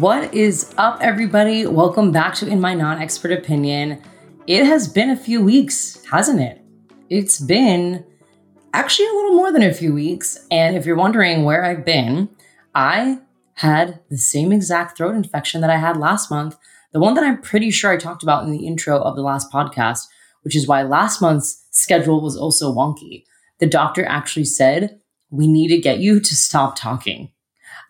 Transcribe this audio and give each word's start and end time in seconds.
What 0.00 0.34
is 0.34 0.74
up, 0.76 0.98
everybody? 1.00 1.66
Welcome 1.66 2.10
back 2.10 2.34
to 2.36 2.48
In 2.48 2.60
My 2.60 2.74
Non 2.74 3.00
Expert 3.00 3.30
Opinion. 3.30 4.02
It 4.48 4.66
has 4.66 4.88
been 4.88 5.08
a 5.08 5.16
few 5.16 5.40
weeks, 5.40 6.04
hasn't 6.10 6.40
it? 6.40 6.60
It's 7.10 7.38
been 7.38 8.04
actually 8.72 9.06
a 9.06 9.12
little 9.12 9.36
more 9.36 9.52
than 9.52 9.62
a 9.62 9.72
few 9.72 9.94
weeks. 9.94 10.48
And 10.50 10.74
if 10.74 10.84
you're 10.84 10.96
wondering 10.96 11.44
where 11.44 11.64
I've 11.64 11.84
been, 11.84 12.28
I 12.74 13.20
had 13.54 14.00
the 14.10 14.18
same 14.18 14.50
exact 14.50 14.96
throat 14.96 15.14
infection 15.14 15.60
that 15.60 15.70
I 15.70 15.76
had 15.76 15.96
last 15.96 16.28
month, 16.28 16.58
the 16.92 16.98
one 16.98 17.14
that 17.14 17.22
I'm 17.22 17.40
pretty 17.40 17.70
sure 17.70 17.92
I 17.92 17.96
talked 17.96 18.24
about 18.24 18.42
in 18.42 18.50
the 18.50 18.66
intro 18.66 19.00
of 19.00 19.14
the 19.14 19.22
last 19.22 19.52
podcast, 19.52 20.08
which 20.42 20.56
is 20.56 20.66
why 20.66 20.82
last 20.82 21.22
month's 21.22 21.68
schedule 21.70 22.20
was 22.20 22.36
also 22.36 22.74
wonky. 22.74 23.22
The 23.60 23.68
doctor 23.68 24.04
actually 24.04 24.46
said, 24.46 24.98
We 25.30 25.46
need 25.46 25.68
to 25.68 25.78
get 25.78 26.00
you 26.00 26.18
to 26.18 26.34
stop 26.34 26.74
talking. 26.74 27.30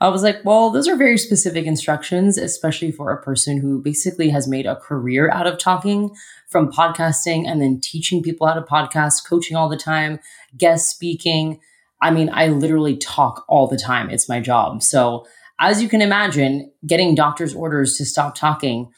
I 0.05 0.09
was 0.09 0.23
like, 0.23 0.45
well, 0.45 0.69
those 0.69 0.87
are 0.87 0.97
very 0.97 1.17
specific 1.17 1.65
instructions, 1.65 2.37
especially 2.37 2.93
for 2.93 3.11
a 3.11 3.23
person 3.23 3.59
who 3.59 3.81
basically 3.81 4.29
has 4.29 4.47
made 4.47 4.67
a 4.67 4.77
career 4.77 5.31
out 5.31 5.47
of 5.47 5.57
talking 5.57 6.15
from 6.51 6.71
podcasting 6.71 7.49
and 7.49 7.63
then 7.63 7.81
teaching 7.81 8.23
people 8.23 8.47
how 8.47 8.53
to 8.53 8.61
podcast, 8.61 9.27
coaching 9.27 9.57
all 9.57 9.71
the 9.71 9.79
time, 9.79 10.21
guest 10.59 10.91
speaking. 10.91 11.59
I 12.03 12.11
mean, 12.11 12.29
I 12.35 12.49
literally 12.49 12.99
talk 12.99 13.47
all 13.49 13.67
the 13.67 13.79
time. 13.79 14.11
It's 14.11 14.29
my 14.29 14.41
job. 14.41 14.83
So, 14.83 15.27
as 15.59 15.83
you 15.83 15.89
can 15.89 16.03
imagine, 16.03 16.71
getting 16.87 17.15
doctor's 17.15 17.55
orders 17.55 17.97
to 17.97 18.05
stop 18.05 18.35
talking 18.35 18.93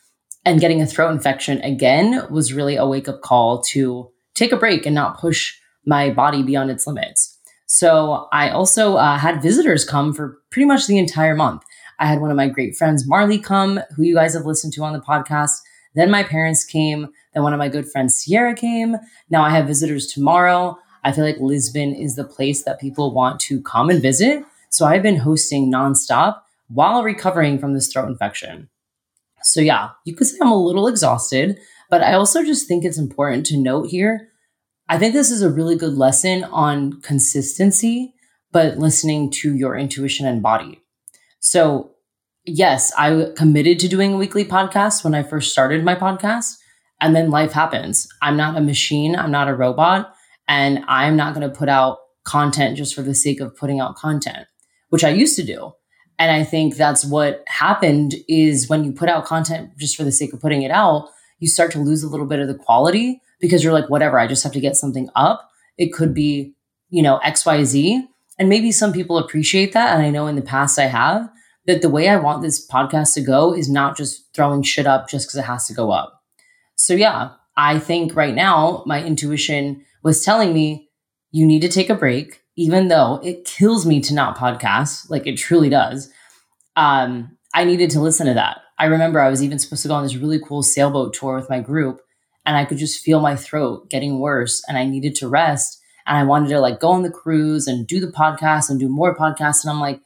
and 0.44 0.58
getting 0.58 0.82
a 0.82 0.86
throat 0.86 1.12
infection 1.12 1.60
again 1.60 2.26
was 2.30 2.52
really 2.52 2.74
a 2.74 2.84
wake 2.84 3.08
up 3.08 3.20
call 3.20 3.62
to 3.68 4.10
take 4.34 4.50
a 4.50 4.56
break 4.56 4.84
and 4.86 4.94
not 4.96 5.20
push 5.20 5.56
my 5.84 6.10
body 6.10 6.42
beyond 6.42 6.72
its 6.72 6.84
limits. 6.84 7.35
So 7.66 8.28
I 8.32 8.50
also 8.50 8.96
uh, 8.96 9.18
had 9.18 9.42
visitors 9.42 9.84
come 9.84 10.12
for 10.12 10.38
pretty 10.50 10.66
much 10.66 10.86
the 10.86 10.98
entire 10.98 11.34
month. 11.34 11.62
I 11.98 12.06
had 12.06 12.20
one 12.20 12.30
of 12.30 12.36
my 12.36 12.48
great 12.48 12.76
friends, 12.76 13.06
Marley, 13.06 13.38
come, 13.38 13.80
who 13.94 14.02
you 14.02 14.14
guys 14.14 14.34
have 14.34 14.46
listened 14.46 14.72
to 14.74 14.84
on 14.84 14.92
the 14.92 15.00
podcast. 15.00 15.60
Then 15.94 16.10
my 16.10 16.22
parents 16.22 16.64
came. 16.64 17.08
Then 17.34 17.42
one 17.42 17.52
of 17.52 17.58
my 17.58 17.68
good 17.68 17.90
friends, 17.90 18.14
Sierra, 18.14 18.54
came. 18.54 18.96
Now 19.30 19.42
I 19.42 19.50
have 19.50 19.66
visitors 19.66 20.06
tomorrow. 20.06 20.78
I 21.04 21.12
feel 21.12 21.24
like 21.24 21.38
Lisbon 21.40 21.94
is 21.94 22.16
the 22.16 22.24
place 22.24 22.64
that 22.64 22.80
people 22.80 23.14
want 23.14 23.40
to 23.40 23.62
come 23.62 23.90
and 23.90 24.02
visit. 24.02 24.44
So 24.70 24.84
I've 24.84 25.02
been 25.02 25.16
hosting 25.16 25.72
nonstop 25.72 26.40
while 26.68 27.02
recovering 27.02 27.58
from 27.58 27.74
this 27.74 27.90
throat 27.92 28.08
infection. 28.08 28.68
So, 29.42 29.60
yeah, 29.60 29.90
you 30.04 30.14
could 30.14 30.26
say 30.26 30.38
I'm 30.42 30.50
a 30.50 30.56
little 30.56 30.88
exhausted, 30.88 31.58
but 31.88 32.02
I 32.02 32.14
also 32.14 32.42
just 32.42 32.66
think 32.66 32.84
it's 32.84 32.98
important 32.98 33.46
to 33.46 33.56
note 33.56 33.88
here 33.88 34.28
I 34.88 34.98
think 34.98 35.14
this 35.14 35.32
is 35.32 35.42
a 35.42 35.50
really 35.50 35.74
good 35.76 35.94
lesson 35.94 36.44
on 36.44 37.00
consistency, 37.00 38.14
but 38.52 38.78
listening 38.78 39.30
to 39.32 39.54
your 39.54 39.76
intuition 39.76 40.26
and 40.26 40.40
body. 40.40 40.80
So, 41.40 41.90
yes, 42.44 42.92
I 42.96 43.32
committed 43.36 43.80
to 43.80 43.88
doing 43.88 44.12
a 44.12 44.16
weekly 44.16 44.44
podcast 44.44 45.02
when 45.02 45.14
I 45.14 45.24
first 45.24 45.50
started 45.50 45.84
my 45.84 45.96
podcast. 45.96 46.56
And 47.00 47.14
then 47.14 47.30
life 47.30 47.52
happens. 47.52 48.08
I'm 48.22 48.36
not 48.36 48.56
a 48.56 48.60
machine, 48.60 49.16
I'm 49.16 49.30
not 49.30 49.48
a 49.48 49.54
robot, 49.54 50.14
and 50.48 50.82
I'm 50.88 51.16
not 51.16 51.34
going 51.34 51.46
to 51.46 51.54
put 51.54 51.68
out 51.68 51.98
content 52.24 52.76
just 52.76 52.94
for 52.94 53.02
the 53.02 53.14
sake 53.14 53.40
of 53.40 53.56
putting 53.56 53.80
out 53.80 53.96
content, 53.96 54.46
which 54.90 55.04
I 55.04 55.10
used 55.10 55.36
to 55.36 55.42
do. 55.42 55.72
And 56.18 56.30
I 56.30 56.44
think 56.44 56.76
that's 56.76 57.04
what 57.04 57.44
happened 57.48 58.14
is 58.28 58.68
when 58.68 58.84
you 58.84 58.92
put 58.92 59.08
out 59.08 59.26
content 59.26 59.76
just 59.76 59.96
for 59.96 60.04
the 60.04 60.12
sake 60.12 60.32
of 60.32 60.40
putting 60.40 60.62
it 60.62 60.70
out, 60.70 61.08
you 61.38 61.48
start 61.48 61.70
to 61.72 61.80
lose 61.80 62.02
a 62.02 62.08
little 62.08 62.24
bit 62.24 62.38
of 62.38 62.48
the 62.48 62.54
quality 62.54 63.20
because 63.40 63.62
you're 63.62 63.72
like, 63.72 63.90
whatever, 63.90 64.18
I 64.18 64.26
just 64.26 64.42
have 64.44 64.52
to 64.52 64.60
get 64.60 64.76
something 64.76 65.08
up. 65.14 65.50
It 65.76 65.92
could 65.92 66.14
be, 66.14 66.54
you 66.90 67.02
know, 67.02 67.20
XYZ. 67.24 68.02
And 68.38 68.48
maybe 68.48 68.72
some 68.72 68.92
people 68.92 69.18
appreciate 69.18 69.72
that. 69.72 69.94
And 69.94 70.02
I 70.04 70.10
know 70.10 70.26
in 70.26 70.36
the 70.36 70.42
past 70.42 70.78
I 70.78 70.86
have 70.86 71.28
that 71.66 71.82
the 71.82 71.90
way 71.90 72.08
I 72.08 72.16
want 72.16 72.42
this 72.42 72.66
podcast 72.66 73.14
to 73.14 73.20
go 73.20 73.54
is 73.54 73.68
not 73.68 73.96
just 73.96 74.34
throwing 74.34 74.62
shit 74.62 74.86
up 74.86 75.08
just 75.08 75.26
because 75.26 75.38
it 75.38 75.44
has 75.44 75.66
to 75.66 75.74
go 75.74 75.90
up. 75.90 76.22
So, 76.76 76.94
yeah, 76.94 77.30
I 77.56 77.78
think 77.78 78.14
right 78.14 78.34
now 78.34 78.82
my 78.86 79.02
intuition 79.02 79.84
was 80.02 80.24
telling 80.24 80.52
me 80.52 80.90
you 81.30 81.46
need 81.46 81.62
to 81.62 81.68
take 81.68 81.90
a 81.90 81.94
break, 81.94 82.42
even 82.56 82.88
though 82.88 83.20
it 83.24 83.44
kills 83.44 83.86
me 83.86 84.00
to 84.02 84.14
not 84.14 84.36
podcast, 84.36 85.10
like 85.10 85.26
it 85.26 85.36
truly 85.36 85.68
does. 85.68 86.10
Um, 86.76 87.36
I 87.54 87.64
needed 87.64 87.90
to 87.90 88.00
listen 88.00 88.26
to 88.26 88.34
that. 88.34 88.58
I 88.78 88.86
remember 88.86 89.20
I 89.20 89.30
was 89.30 89.42
even 89.42 89.58
supposed 89.58 89.82
to 89.82 89.88
go 89.88 89.94
on 89.94 90.02
this 90.02 90.16
really 90.16 90.38
cool 90.38 90.62
sailboat 90.62 91.14
tour 91.14 91.36
with 91.36 91.48
my 91.48 91.60
group 91.60 92.00
and 92.46 92.56
I 92.56 92.64
could 92.64 92.78
just 92.78 93.02
feel 93.04 93.20
my 93.20 93.36
throat 93.36 93.90
getting 93.90 94.20
worse 94.20 94.62
and 94.68 94.78
I 94.78 94.86
needed 94.86 95.16
to 95.16 95.28
rest. 95.28 95.80
And 96.06 96.16
I 96.16 96.22
wanted 96.22 96.48
to 96.50 96.60
like 96.60 96.78
go 96.78 96.90
on 96.90 97.02
the 97.02 97.10
cruise 97.10 97.66
and 97.66 97.86
do 97.86 98.00
the 98.00 98.06
podcast 98.06 98.70
and 98.70 98.78
do 98.78 98.88
more 98.88 99.16
podcasts. 99.16 99.64
And 99.64 99.70
I'm 99.70 99.80
like, 99.80 100.00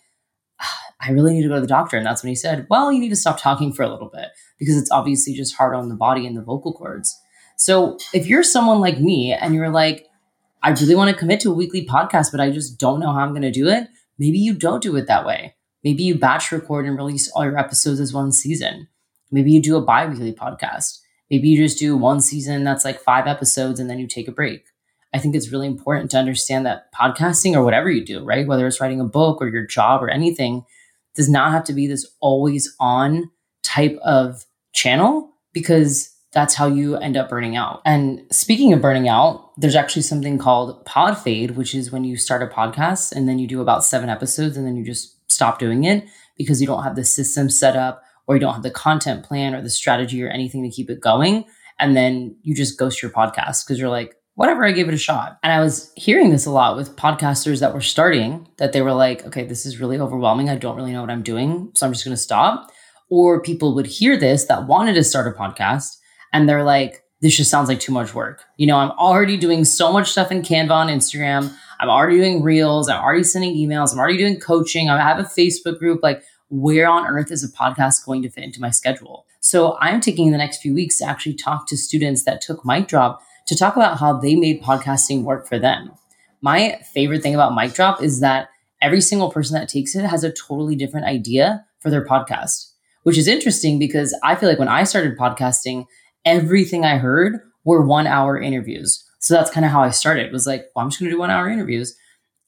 ah, 0.59 0.81
I 1.03 1.11
really 1.11 1.35
need 1.35 1.43
to 1.43 1.49
go 1.49 1.57
to 1.57 1.61
the 1.61 1.67
doctor. 1.67 1.99
And 1.99 2.07
that's 2.07 2.23
when 2.23 2.31
he 2.31 2.35
said, 2.35 2.67
Well, 2.71 2.91
you 2.91 2.99
need 2.99 3.11
to 3.11 3.17
stop 3.17 3.39
talking 3.39 3.73
for 3.73 3.83
a 3.83 3.91
little 3.91 4.09
bit 4.09 4.29
because 4.59 4.77
it's 4.77 4.91
obviously 4.91 5.35
just 5.35 5.55
hard 5.55 5.75
on 5.75 5.91
the 5.91 5.95
body 5.95 6.27
and 6.27 6.37
the 6.37 6.43
vocal 6.43 6.73
cords. 6.73 7.15
So 7.57 7.99
if 8.15 8.27
you're 8.27 8.43
someone 8.43 8.81
like 8.81 8.99
me 8.99 9.35
and 9.35 9.55
you're 9.55 9.69
like, 9.69 10.07
I 10.63 10.71
really 10.71 10.95
want 10.95 11.11
to 11.11 11.17
commit 11.17 11.41
to 11.41 11.51
a 11.51 11.55
weekly 11.55 11.87
podcast, 11.87 12.31
but 12.31 12.41
I 12.41 12.51
just 12.51 12.79
don't 12.79 13.01
know 13.01 13.13
how 13.13 13.21
I'm 13.21 13.31
going 13.31 13.43
to 13.43 13.51
do 13.51 13.69
it, 13.69 13.89
maybe 14.19 14.39
you 14.39 14.55
don't 14.55 14.83
do 14.83 14.97
it 14.97 15.07
that 15.09 15.27
way. 15.27 15.55
Maybe 15.85 16.03
you 16.03 16.15
batch 16.19 16.53
record 16.53 16.87
and 16.87 16.97
release 16.97 17.31
all 17.31 17.45
your 17.45 17.59
episodes 17.59 18.01
as 18.01 18.13
one 18.13 18.33
season. 18.33 18.89
Maybe 19.31 19.53
you 19.53 19.63
do 19.63 19.77
a 19.77 19.83
bi 19.83 20.07
weekly 20.07 20.33
podcast. 20.33 21.01
Maybe 21.31 21.49
you 21.49 21.63
just 21.63 21.79
do 21.79 21.97
one 21.97 22.21
season 22.21 22.65
that's 22.65 22.85
like 22.85 23.01
five 23.01 23.27
episodes 23.27 23.79
and 23.79 23.89
then 23.89 23.99
you 23.99 24.07
take 24.07 24.29
a 24.29 24.33
break. 24.33 24.65
I 25.13 25.19
think 25.19 25.35
it's 25.35 25.51
really 25.51 25.67
important 25.67 26.11
to 26.13 26.19
understand 26.19 26.67
that 26.67 26.93
podcasting 26.93 27.55
or 27.55 27.65
whatever 27.65 27.91
you 27.91 28.05
do, 28.05 28.25
right? 28.25 28.47
Whether 28.47 28.67
it's 28.67 28.81
writing 28.81 29.01
a 29.01 29.05
book 29.05 29.41
or 29.41 29.49
your 29.49 29.67
job 29.67 30.03
or 30.03 30.09
anything, 30.09 30.65
does 31.15 31.29
not 31.29 31.53
have 31.53 31.65
to 31.65 31.73
be 31.73 31.87
this 31.87 32.07
always 32.21 32.75
on 32.79 33.31
type 33.63 33.99
of 34.03 34.45
channel 34.73 35.31
because 35.53 36.17
that's 36.33 36.55
how 36.55 36.69
you 36.69 36.97
end 36.97 37.17
up 37.17 37.29
burning 37.29 37.57
out. 37.57 37.83
And 37.85 38.23
speaking 38.31 38.73
of 38.73 38.81
burning 38.81 39.09
out, 39.09 39.51
there's 39.57 39.75
actually 39.75 40.03
something 40.03 40.39
called 40.39 40.85
pod 40.85 41.19
fade, 41.19 41.53
which 41.53 41.75
is 41.75 41.91
when 41.91 42.05
you 42.05 42.17
start 42.17 42.43
a 42.43 42.47
podcast 42.47 43.13
and 43.13 43.29
then 43.29 43.39
you 43.39 43.49
do 43.49 43.61
about 43.61 43.85
seven 43.85 44.09
episodes 44.09 44.57
and 44.57 44.65
then 44.65 44.77
you 44.77 44.85
just 44.85 45.17
stop 45.31 45.59
doing 45.59 45.85
it 45.85 46.05
because 46.37 46.61
you 46.61 46.67
don't 46.67 46.85
have 46.85 46.95
the 46.95 47.05
system 47.05 47.51
set 47.51 47.77
up 47.77 48.03
or 48.27 48.37
you 48.37 48.41
don't 48.41 48.55
have 48.55 48.63
the 48.63 48.71
content 48.71 49.25
plan 49.25 49.55
or 49.55 49.63
the 49.63 49.71
strategy 49.71 50.23
or 50.23 50.29
anything 50.29 50.63
to 50.63 50.71
keep 50.71 50.91
it 50.91 51.01
going. 51.01 51.45
And 51.79 51.97
then 51.97 52.37
you 52.43 52.55
just 52.55 52.79
ghost 52.79 53.03
your 53.03 53.11
podcast 53.11 53.65
because 53.65 53.79
you're 53.79 53.89
like, 53.89 54.15
whatever, 54.35 54.65
I 54.65 54.73
gave 54.73 54.89
it 54.89 54.95
a 54.95 54.99
shot. 54.99 55.39
And 55.43 55.53
I 55.53 55.61
was 55.61 55.93
hearing 55.97 56.31
this 56.31 56.47
a 56.47 56.51
lot 56.51 56.77
with 56.77 56.97
podcasters 56.97 57.61
that 57.61 57.75
were 57.75 57.81
starting 57.81 58.49
that 58.59 58.73
they 58.73 58.83
were 58.83 58.93
like, 58.93 59.27
okay, 59.27 59.45
this 59.45 59.67
is 59.67 59.81
really 59.81 59.99
overwhelming. 59.99 60.49
I 60.49 60.57
don't 60.57 60.77
really 60.77 60.93
know 60.93 61.01
what 61.01 61.11
I'm 61.11 61.23
doing. 61.23 61.71
So 61.75 61.87
I'm 61.87 61.93
just 61.93 62.05
going 62.05 62.17
to 62.17 62.23
stop. 62.23 62.71
Or 63.11 63.43
people 63.43 63.75
would 63.75 63.87
hear 63.87 64.17
this 64.17 64.45
that 64.45 64.67
wanted 64.67 64.95
to 64.95 65.05
start 65.05 65.27
a 65.27 65.39
podcast 65.39 65.97
and 66.33 66.49
they're 66.49 66.65
like, 66.65 67.03
this 67.21 67.37
just 67.37 67.51
sounds 67.51 67.69
like 67.69 67.81
too 67.81 67.93
much 67.93 68.15
work. 68.15 68.45
You 68.57 68.67
know, 68.67 68.77
I'm 68.77 68.93
already 68.93 69.37
doing 69.37 69.65
so 69.65 69.93
much 69.93 70.11
stuff 70.11 70.33
in 70.33 70.43
Canva 70.43 70.71
on 70.71 70.89
Instagram. 70.89 71.53
I'm 71.79 71.91
already 71.91 72.17
doing 72.17 72.43
reels. 72.43 72.89
I'm 72.89 73.03
already 73.03 73.25
sending 73.25 73.55
emails. 73.55 73.93
I'm 73.93 73.99
already 73.99 74.17
doing 74.17 74.41
coaching. 74.41 74.89
I 74.89 74.99
have 74.99 75.19
a 75.19 75.25
Facebook 75.25 75.79
group. 75.79 76.01
Like, 76.03 76.23
where 76.51 76.89
on 76.89 77.07
earth 77.07 77.31
is 77.31 77.45
a 77.45 77.49
podcast 77.49 78.05
going 78.05 78.23
to 78.23 78.29
fit 78.29 78.45
into 78.45 78.61
my 78.61 78.71
schedule? 78.71 79.25
So 79.41 79.79
I'm 79.81 80.01
taking 80.01 80.31
the 80.33 80.39
next 80.39 80.61
few 80.61 80.75
weeks 80.75 80.99
to 80.99 81.07
actually 81.07 81.35
talk 81.35 81.67
to 81.69 81.77
students 81.77 82.25
that 82.25 82.41
took 82.41 82.65
Mic 82.65 82.89
Drop 82.89 83.23
to 83.47 83.57
talk 83.57 83.77
about 83.77 83.99
how 83.99 84.19
they 84.19 84.35
made 84.35 84.63
podcasting 84.63 85.23
work 85.23 85.49
for 85.49 85.59
them. 85.59 85.93
My 86.43 86.81
favorite 86.93 87.23
thing 87.23 87.35
about 87.35 87.55
Mic 87.55 87.73
Drop 87.73 88.03
is 88.03 88.21
that 88.21 88.49
every 88.83 89.01
single 89.01 89.31
person 89.31 89.55
that 89.59 89.69
takes 89.69 89.95
it 89.95 90.05
has 90.05 90.25
a 90.25 90.33
totally 90.33 90.75
different 90.75 91.07
idea 91.07 91.65
for 91.81 91.91
their 91.91 92.05
podcast, 92.05 92.73
which 93.05 93.17
is 93.17 93.29
interesting 93.29 93.79
because 93.79 94.19
I 94.23 94.35
feel 94.35 94.49
like 94.49 94.59
when 94.59 94.69
I 94.69 94.85
started 94.85 95.17
podcasting, 95.17 95.87
everything 96.25 96.85
I 96.85 96.99
heard 96.99 97.39
were 97.65 97.83
one 97.83 98.07
hour 98.07 98.41
interviews. 98.41 99.05
So 99.21 99.35
that's 99.35 99.51
kind 99.51 99.65
of 99.65 99.73
how 99.73 99.83
I 99.83 99.91
started. 99.91 100.33
Was 100.33 100.47
like, 100.47 100.67
well, 100.75 100.85
I'm 100.85 100.91
just 100.91 101.01
going 101.01 101.11
to 101.11 101.15
do 101.15 101.21
one 101.21 101.31
hour 101.31 101.49
interviews. 101.49 101.95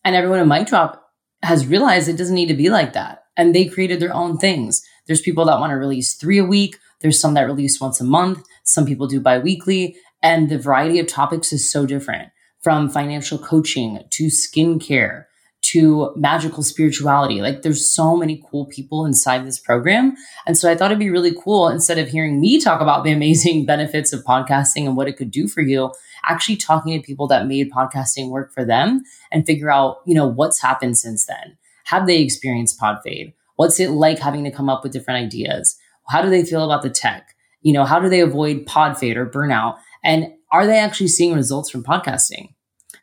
And 0.04 0.16
everyone 0.16 0.40
in 0.40 0.48
Mic 0.48 0.66
Drop 0.66 1.02
has 1.42 1.66
realized 1.66 2.08
it 2.08 2.16
doesn't 2.16 2.34
need 2.34 2.48
to 2.48 2.54
be 2.54 2.70
like 2.70 2.94
that 2.94 3.21
and 3.42 3.56
they 3.56 3.64
created 3.64 3.98
their 3.98 4.14
own 4.14 4.38
things. 4.38 4.82
There's 5.08 5.20
people 5.20 5.44
that 5.46 5.58
want 5.58 5.72
to 5.72 5.76
release 5.76 6.14
three 6.14 6.38
a 6.38 6.44
week. 6.44 6.78
There's 7.00 7.18
some 7.18 7.34
that 7.34 7.48
release 7.48 7.80
once 7.80 8.00
a 8.00 8.04
month. 8.04 8.46
Some 8.62 8.86
people 8.86 9.08
do 9.08 9.20
biweekly. 9.20 9.96
And 10.22 10.48
the 10.48 10.60
variety 10.60 11.00
of 11.00 11.08
topics 11.08 11.52
is 11.52 11.68
so 11.68 11.84
different 11.84 12.30
from 12.60 12.88
financial 12.88 13.38
coaching 13.38 13.98
to 14.10 14.26
skincare 14.26 15.24
to 15.62 16.12
magical 16.14 16.62
spirituality. 16.62 17.40
Like 17.40 17.62
there's 17.62 17.92
so 17.92 18.16
many 18.16 18.44
cool 18.48 18.66
people 18.66 19.04
inside 19.04 19.44
this 19.44 19.58
program. 19.58 20.14
And 20.46 20.56
so 20.56 20.70
I 20.70 20.76
thought 20.76 20.92
it'd 20.92 21.00
be 21.00 21.10
really 21.10 21.34
cool 21.34 21.66
instead 21.68 21.98
of 21.98 22.08
hearing 22.08 22.40
me 22.40 22.60
talk 22.60 22.80
about 22.80 23.02
the 23.02 23.10
amazing 23.10 23.66
benefits 23.72 24.12
of 24.12 24.22
podcasting 24.22 24.86
and 24.86 24.96
what 24.96 25.08
it 25.08 25.16
could 25.16 25.32
do 25.32 25.48
for 25.48 25.62
you, 25.62 25.92
actually 26.28 26.56
talking 26.56 26.92
to 26.96 27.04
people 27.04 27.26
that 27.26 27.48
made 27.48 27.72
podcasting 27.72 28.28
work 28.28 28.54
for 28.54 28.64
them 28.64 29.02
and 29.32 29.44
figure 29.44 29.70
out, 29.70 29.96
you 30.06 30.14
know, 30.14 30.28
what's 30.28 30.62
happened 30.62 30.96
since 30.96 31.26
then. 31.26 31.56
Have 31.84 32.06
they 32.06 32.22
experienced 32.22 32.78
pod 32.78 32.98
fade? 33.04 33.32
What's 33.56 33.80
it 33.80 33.90
like 33.90 34.18
having 34.18 34.44
to 34.44 34.50
come 34.50 34.68
up 34.68 34.82
with 34.82 34.92
different 34.92 35.24
ideas? 35.24 35.76
How 36.08 36.22
do 36.22 36.30
they 36.30 36.44
feel 36.44 36.64
about 36.64 36.82
the 36.82 36.90
tech? 36.90 37.34
You 37.62 37.72
know, 37.72 37.84
how 37.84 38.00
do 38.00 38.08
they 38.08 38.20
avoid 38.20 38.66
pod 38.66 38.98
fade 38.98 39.16
or 39.16 39.26
burnout? 39.26 39.78
And 40.02 40.32
are 40.50 40.66
they 40.66 40.78
actually 40.78 41.08
seeing 41.08 41.34
results 41.34 41.70
from 41.70 41.84
podcasting? 41.84 42.54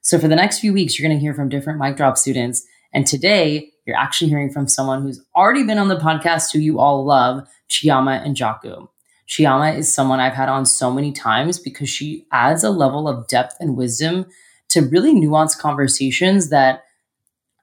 So 0.02 0.20
for 0.20 0.28
the 0.28 0.36
next 0.36 0.60
few 0.60 0.74
weeks, 0.74 0.98
you're 0.98 1.08
going 1.08 1.18
to 1.18 1.22
hear 1.22 1.34
from 1.34 1.50
different 1.50 1.80
mic 1.80 1.98
drop 1.98 2.18
students. 2.18 2.66
And 2.94 3.06
today, 3.06 3.72
you're 3.86 3.98
actually 3.98 4.30
hearing 4.30 4.52
from 4.52 4.68
someone 4.68 5.02
who's 5.02 5.24
already 5.36 5.64
been 5.64 5.78
on 5.78 5.88
the 5.88 5.98
podcast 5.98 6.52
who 6.52 6.60
you 6.60 6.80
all 6.80 7.06
love, 7.06 7.48
Chioma 7.70 8.26
Njoku. 8.26 8.88
Chioma 9.28 9.78
is 9.78 9.94
someone 9.94 10.20
I've 10.20 10.34
had 10.34 10.50
on 10.50 10.66
so 10.66 10.92
many 10.92 11.12
times 11.12 11.60
because 11.60 11.90
she 11.90 12.26
adds 12.32 12.64
a 12.64 12.72
level 12.72 13.08
of 13.08 13.28
depth 13.28 13.56
and 13.60 13.78
wisdom 13.78 14.26
to 14.70 14.82
really 14.82 15.14
nuanced 15.14 15.60
conversations 15.60 16.50
that 16.50 16.84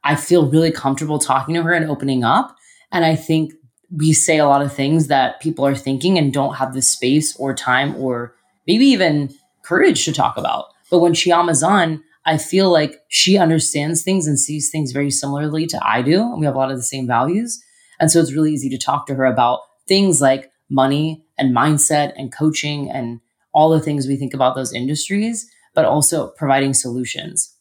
I 0.06 0.14
feel 0.14 0.48
really 0.48 0.70
comfortable 0.70 1.18
talking 1.18 1.56
to 1.56 1.62
her 1.64 1.72
and 1.72 1.90
opening 1.90 2.22
up. 2.22 2.56
And 2.92 3.04
I 3.04 3.16
think 3.16 3.52
we 3.90 4.12
say 4.12 4.38
a 4.38 4.46
lot 4.46 4.62
of 4.62 4.72
things 4.72 5.08
that 5.08 5.40
people 5.40 5.66
are 5.66 5.74
thinking 5.74 6.16
and 6.16 6.32
don't 6.32 6.54
have 6.54 6.74
the 6.74 6.82
space 6.82 7.34
or 7.36 7.52
time 7.52 7.96
or 7.96 8.32
maybe 8.68 8.86
even 8.86 9.34
courage 9.62 10.04
to 10.04 10.12
talk 10.12 10.36
about. 10.36 10.66
But 10.92 11.00
when 11.00 11.12
Chioma's 11.12 11.64
on, 11.64 12.04
I 12.24 12.38
feel 12.38 12.70
like 12.70 13.00
she 13.08 13.36
understands 13.36 14.04
things 14.04 14.28
and 14.28 14.38
sees 14.38 14.70
things 14.70 14.92
very 14.92 15.10
similarly 15.10 15.66
to 15.66 15.80
I 15.84 16.02
do. 16.02 16.22
And 16.22 16.38
we 16.38 16.46
have 16.46 16.54
a 16.54 16.58
lot 16.58 16.70
of 16.70 16.76
the 16.76 16.84
same 16.84 17.08
values. 17.08 17.60
And 17.98 18.08
so 18.08 18.20
it's 18.20 18.32
really 18.32 18.52
easy 18.52 18.68
to 18.70 18.78
talk 18.78 19.08
to 19.08 19.14
her 19.16 19.24
about 19.24 19.60
things 19.88 20.20
like 20.20 20.52
money 20.70 21.24
and 21.36 21.54
mindset 21.54 22.12
and 22.16 22.32
coaching 22.32 22.90
and 22.92 23.20
all 23.52 23.70
the 23.70 23.80
things 23.80 24.06
we 24.06 24.16
think 24.16 24.34
about 24.34 24.54
those 24.54 24.72
industries, 24.72 25.50
but 25.74 25.84
also 25.84 26.28
providing 26.36 26.74
solutions. 26.74 27.55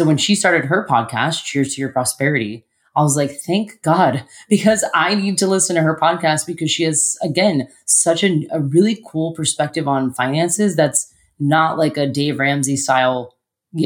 So 0.00 0.06
when 0.06 0.16
she 0.16 0.34
started 0.34 0.64
her 0.64 0.86
podcast, 0.88 1.44
Cheers 1.44 1.74
to 1.74 1.80
Your 1.82 1.90
Prosperity, 1.90 2.64
I 2.96 3.02
was 3.02 3.18
like, 3.18 3.32
thank 3.32 3.82
God, 3.82 4.24
because 4.48 4.82
I 4.94 5.14
need 5.14 5.36
to 5.36 5.46
listen 5.46 5.76
to 5.76 5.82
her 5.82 5.94
podcast 5.94 6.46
because 6.46 6.70
she 6.70 6.84
has, 6.84 7.18
again, 7.22 7.68
such 7.84 8.24
a, 8.24 8.46
a 8.50 8.60
really 8.60 9.04
cool 9.06 9.34
perspective 9.34 9.86
on 9.86 10.14
finances 10.14 10.74
that's 10.74 11.12
not 11.38 11.76
like 11.76 11.98
a 11.98 12.06
Dave 12.06 12.38
Ramsey 12.38 12.78
style, 12.78 13.34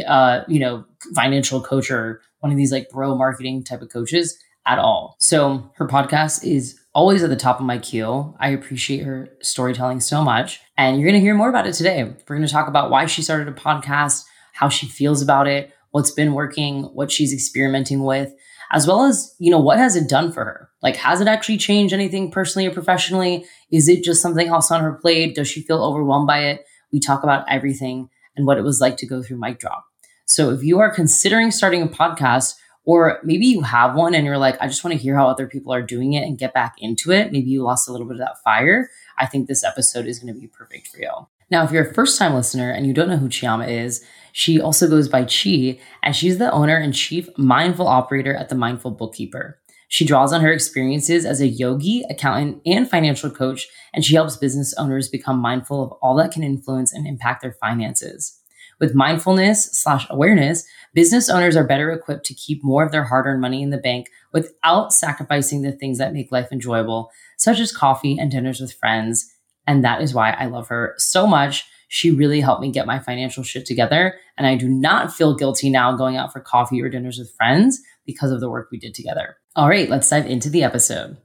uh, 0.07 0.43
you 0.47 0.61
know, 0.61 0.85
financial 1.17 1.61
coach 1.61 1.91
or 1.91 2.23
one 2.39 2.53
of 2.53 2.59
these 2.59 2.71
like 2.71 2.91
bro 2.91 3.17
marketing 3.17 3.65
type 3.65 3.83
of 3.83 3.89
coaches 3.89 4.39
at 4.67 4.79
all. 4.79 5.17
So 5.19 5.69
her 5.75 5.89
podcast 5.89 6.45
is 6.45 6.79
always 6.95 7.25
at 7.25 7.31
the 7.31 7.35
top 7.35 7.59
of 7.59 7.67
my 7.67 7.79
queue. 7.79 8.37
I 8.39 8.51
appreciate 8.51 9.03
her 9.03 9.31
storytelling 9.43 9.99
so 9.99 10.23
much. 10.23 10.61
And 10.77 10.97
you're 10.97 11.11
going 11.11 11.21
to 11.21 11.27
hear 11.27 11.35
more 11.35 11.51
about 11.51 11.67
it 11.67 11.75
today. 11.75 12.05
We're 12.05 12.37
going 12.37 12.47
to 12.47 12.53
talk 12.53 12.69
about 12.69 12.89
why 12.89 13.07
she 13.07 13.21
started 13.21 13.49
a 13.49 13.53
podcast, 13.53 14.23
how 14.53 14.69
she 14.69 14.87
feels 14.87 15.21
about 15.21 15.49
it, 15.49 15.73
what's 15.95 16.11
been 16.11 16.35
working, 16.35 16.83
what 16.93 17.13
she's 17.13 17.33
experimenting 17.33 18.03
with, 18.03 18.35
as 18.73 18.85
well 18.85 19.05
as, 19.05 19.33
you 19.39 19.49
know, 19.49 19.61
what 19.61 19.79
has 19.79 19.95
it 19.95 20.09
done 20.09 20.33
for 20.33 20.45
her? 20.45 20.69
Like, 20.83 20.97
has 20.97 21.21
it 21.21 21.29
actually 21.29 21.57
changed 21.57 21.95
anything 21.95 22.33
personally 22.33 22.67
or 22.67 22.73
professionally? 22.73 23.47
Is 23.71 23.89
it 23.89 24.03
just 24.03 24.21
something 24.21 24.49
else 24.49 24.73
on 24.73 24.81
her 24.81 24.95
plate? 24.95 25.37
Does 25.37 25.47
she 25.47 25.63
feel 25.63 25.85
overwhelmed 25.85 26.27
by 26.27 26.47
it? 26.47 26.65
We 26.93 26.99
talk 26.99 27.23
about 27.23 27.45
everything 27.49 28.11
and 28.35 28.45
what 28.45 28.59
it 28.59 28.65
was 28.65 28.81
like 28.81 28.97
to 28.97 29.07
go 29.07 29.23
through 29.23 29.39
mic 29.39 29.61
drop. 29.61 29.85
So 30.25 30.51
if 30.51 30.65
you 30.65 30.81
are 30.81 30.93
considering 30.93 31.53
starting 31.53 31.81
a 31.81 31.87
podcast, 31.87 32.55
or 32.85 33.21
maybe 33.23 33.47
you 33.47 33.63
have 33.63 33.95
one 33.95 34.17
and 34.17 34.27
you're 34.27 34.37
like, 34.37 34.61
I 34.61 34.67
just 34.67 34.83
want 34.83 34.97
to 34.97 35.03
hear 35.03 35.15
how 35.15 35.29
other 35.29 35.47
people 35.47 35.73
are 35.73 35.81
doing 35.81 36.15
it 36.15 36.25
and 36.25 36.37
get 36.37 36.53
back 36.53 36.75
into 36.79 37.13
it. 37.13 37.31
Maybe 37.31 37.51
you 37.51 37.63
lost 37.63 37.89
a 37.89 37.93
little 37.93 38.09
bit 38.09 38.15
of 38.15 38.27
that 38.27 38.43
fire. 38.43 38.91
I 39.17 39.27
think 39.27 39.47
this 39.47 39.63
episode 39.63 40.07
is 40.07 40.19
going 40.19 40.35
to 40.35 40.41
be 40.41 40.49
perfect 40.49 40.89
for 40.89 40.99
you. 40.99 41.29
Now, 41.51 41.63
if 41.63 41.71
you're 41.71 41.89
a 41.89 41.95
first 41.95 42.19
time 42.19 42.35
listener 42.35 42.73
and 42.73 42.85
you 42.85 42.93
don't 42.93 43.09
know 43.09 43.17
who 43.17 43.29
Chioma 43.29 43.69
is, 43.69 44.05
she 44.37 44.61
also 44.61 44.89
goes 44.89 45.09
by 45.09 45.23
Chi, 45.23 45.79
and 46.03 46.15
she's 46.15 46.39
the 46.39 46.51
owner 46.51 46.77
and 46.77 46.93
chief 46.93 47.29
mindful 47.39 47.87
operator 47.87 48.35
at 48.35 48.49
the 48.49 48.57
Mindful 48.57 48.91
Bookkeeper. 48.91 49.61
She 49.87 50.05
draws 50.05 50.33
on 50.33 50.41
her 50.41 50.51
experiences 50.51 51.25
as 51.25 51.41
a 51.41 51.47
yogi, 51.47 52.03
accountant, 52.11 52.61
and 52.67 52.91
financial 52.91 53.31
coach, 53.31 53.69
and 53.93 54.05
she 54.05 54.17
helps 54.17 54.37
business 54.37 54.75
owners 54.77 55.09
become 55.09 55.39
mindful 55.39 55.85
of 55.85 55.93
all 56.03 56.17
that 56.17 56.33
can 56.33 56.43
influence 56.43 56.93
and 56.93 57.07
impact 57.07 57.43
their 57.43 57.53
finances. 57.53 58.41
With 58.81 58.97
mindfulness 58.97 59.67
slash 59.67 60.05
awareness, 60.11 60.67
business 60.95 61.31
owners 61.31 61.55
are 61.55 61.63
better 61.63 61.93
equipped 61.93 62.27
to 62.27 62.35
keep 62.35 62.65
more 62.65 62.85
of 62.85 62.91
their 62.91 63.05
hard 63.05 63.27
earned 63.27 63.41
money 63.41 63.63
in 63.63 63.71
the 63.71 63.79
bank 63.79 64.09
without 64.33 64.93
sacrificing 64.93 65.63
the 65.63 65.71
things 65.71 65.99
that 65.99 66.13
make 66.13 66.33
life 66.33 66.49
enjoyable, 66.51 67.13
such 67.39 67.61
as 67.61 67.71
coffee 67.71 68.19
and 68.19 68.33
dinners 68.33 68.61
with 68.61 68.73
friends. 68.73 69.33
And 69.65 69.85
that 69.85 70.03
is 70.03 70.13
why 70.13 70.33
I 70.33 70.47
love 70.47 70.67
her 70.69 70.95
so 70.99 71.25
much. 71.25 71.69
She 71.95 72.11
really 72.11 72.41
helped 72.41 72.61
me 72.61 72.73
get 72.73 72.89
my 72.89 72.99
financial 72.99 73.45
shit 73.45 73.67
together. 73.67 74.17
And 74.37 74.49
I 74.49 74.57
do 74.57 74.69
not 74.69 75.15
feel 75.15 75.37
guilty 75.37 75.71
now 75.71 75.93
going 75.95 76.17
out 76.17 76.33
for 76.33 76.41
coffee 76.41 76.83
or 76.83 76.89
dinners 76.89 77.21
with 77.21 77.33
friends 77.37 77.81
because 78.05 78.33
of 78.33 78.41
the 78.41 78.51
work 78.51 78.69
we 78.73 78.81
did 78.81 78.95
together. 78.95 79.37
All 79.55 79.69
right, 79.69 79.89
let's 79.89 80.11
dive 80.11 80.27
into 80.27 80.51
the 80.51 80.65
episode. 80.65 81.19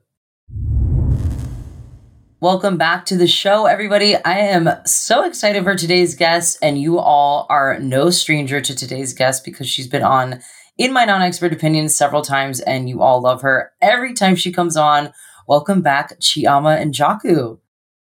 Welcome 2.40 2.78
back 2.78 3.08
to 3.08 3.18
the 3.18 3.26
show, 3.26 3.66
everybody. 3.66 4.16
I 4.16 4.38
am 4.38 4.70
so 4.86 5.24
excited 5.24 5.64
for 5.64 5.74
today's 5.74 6.14
guest, 6.14 6.60
and 6.62 6.80
you 6.80 7.00
all 7.00 7.48
are 7.50 7.80
no 7.80 8.12
stranger 8.12 8.62
to 8.62 8.76
today's 8.76 9.14
guest 9.14 9.44
because 9.44 9.68
she's 9.68 9.88
been 9.88 10.04
on 10.04 10.40
in 10.78 10.94
my 10.94 11.04
non 11.04 11.24
expert 11.24 11.52
opinion 11.52 11.90
several 11.90 12.22
times, 12.22 12.60
and 12.60 12.88
you 12.88 13.02
all 13.02 13.22
love 13.22 13.42
her 13.42 13.72
every 13.82 14.14
time 14.14 14.36
she 14.36 14.52
comes 14.52 14.78
on. 14.78 15.14
Welcome 15.48 15.82
back, 15.82 16.20
Chioma 16.20 16.80
Njoku. 16.80 17.58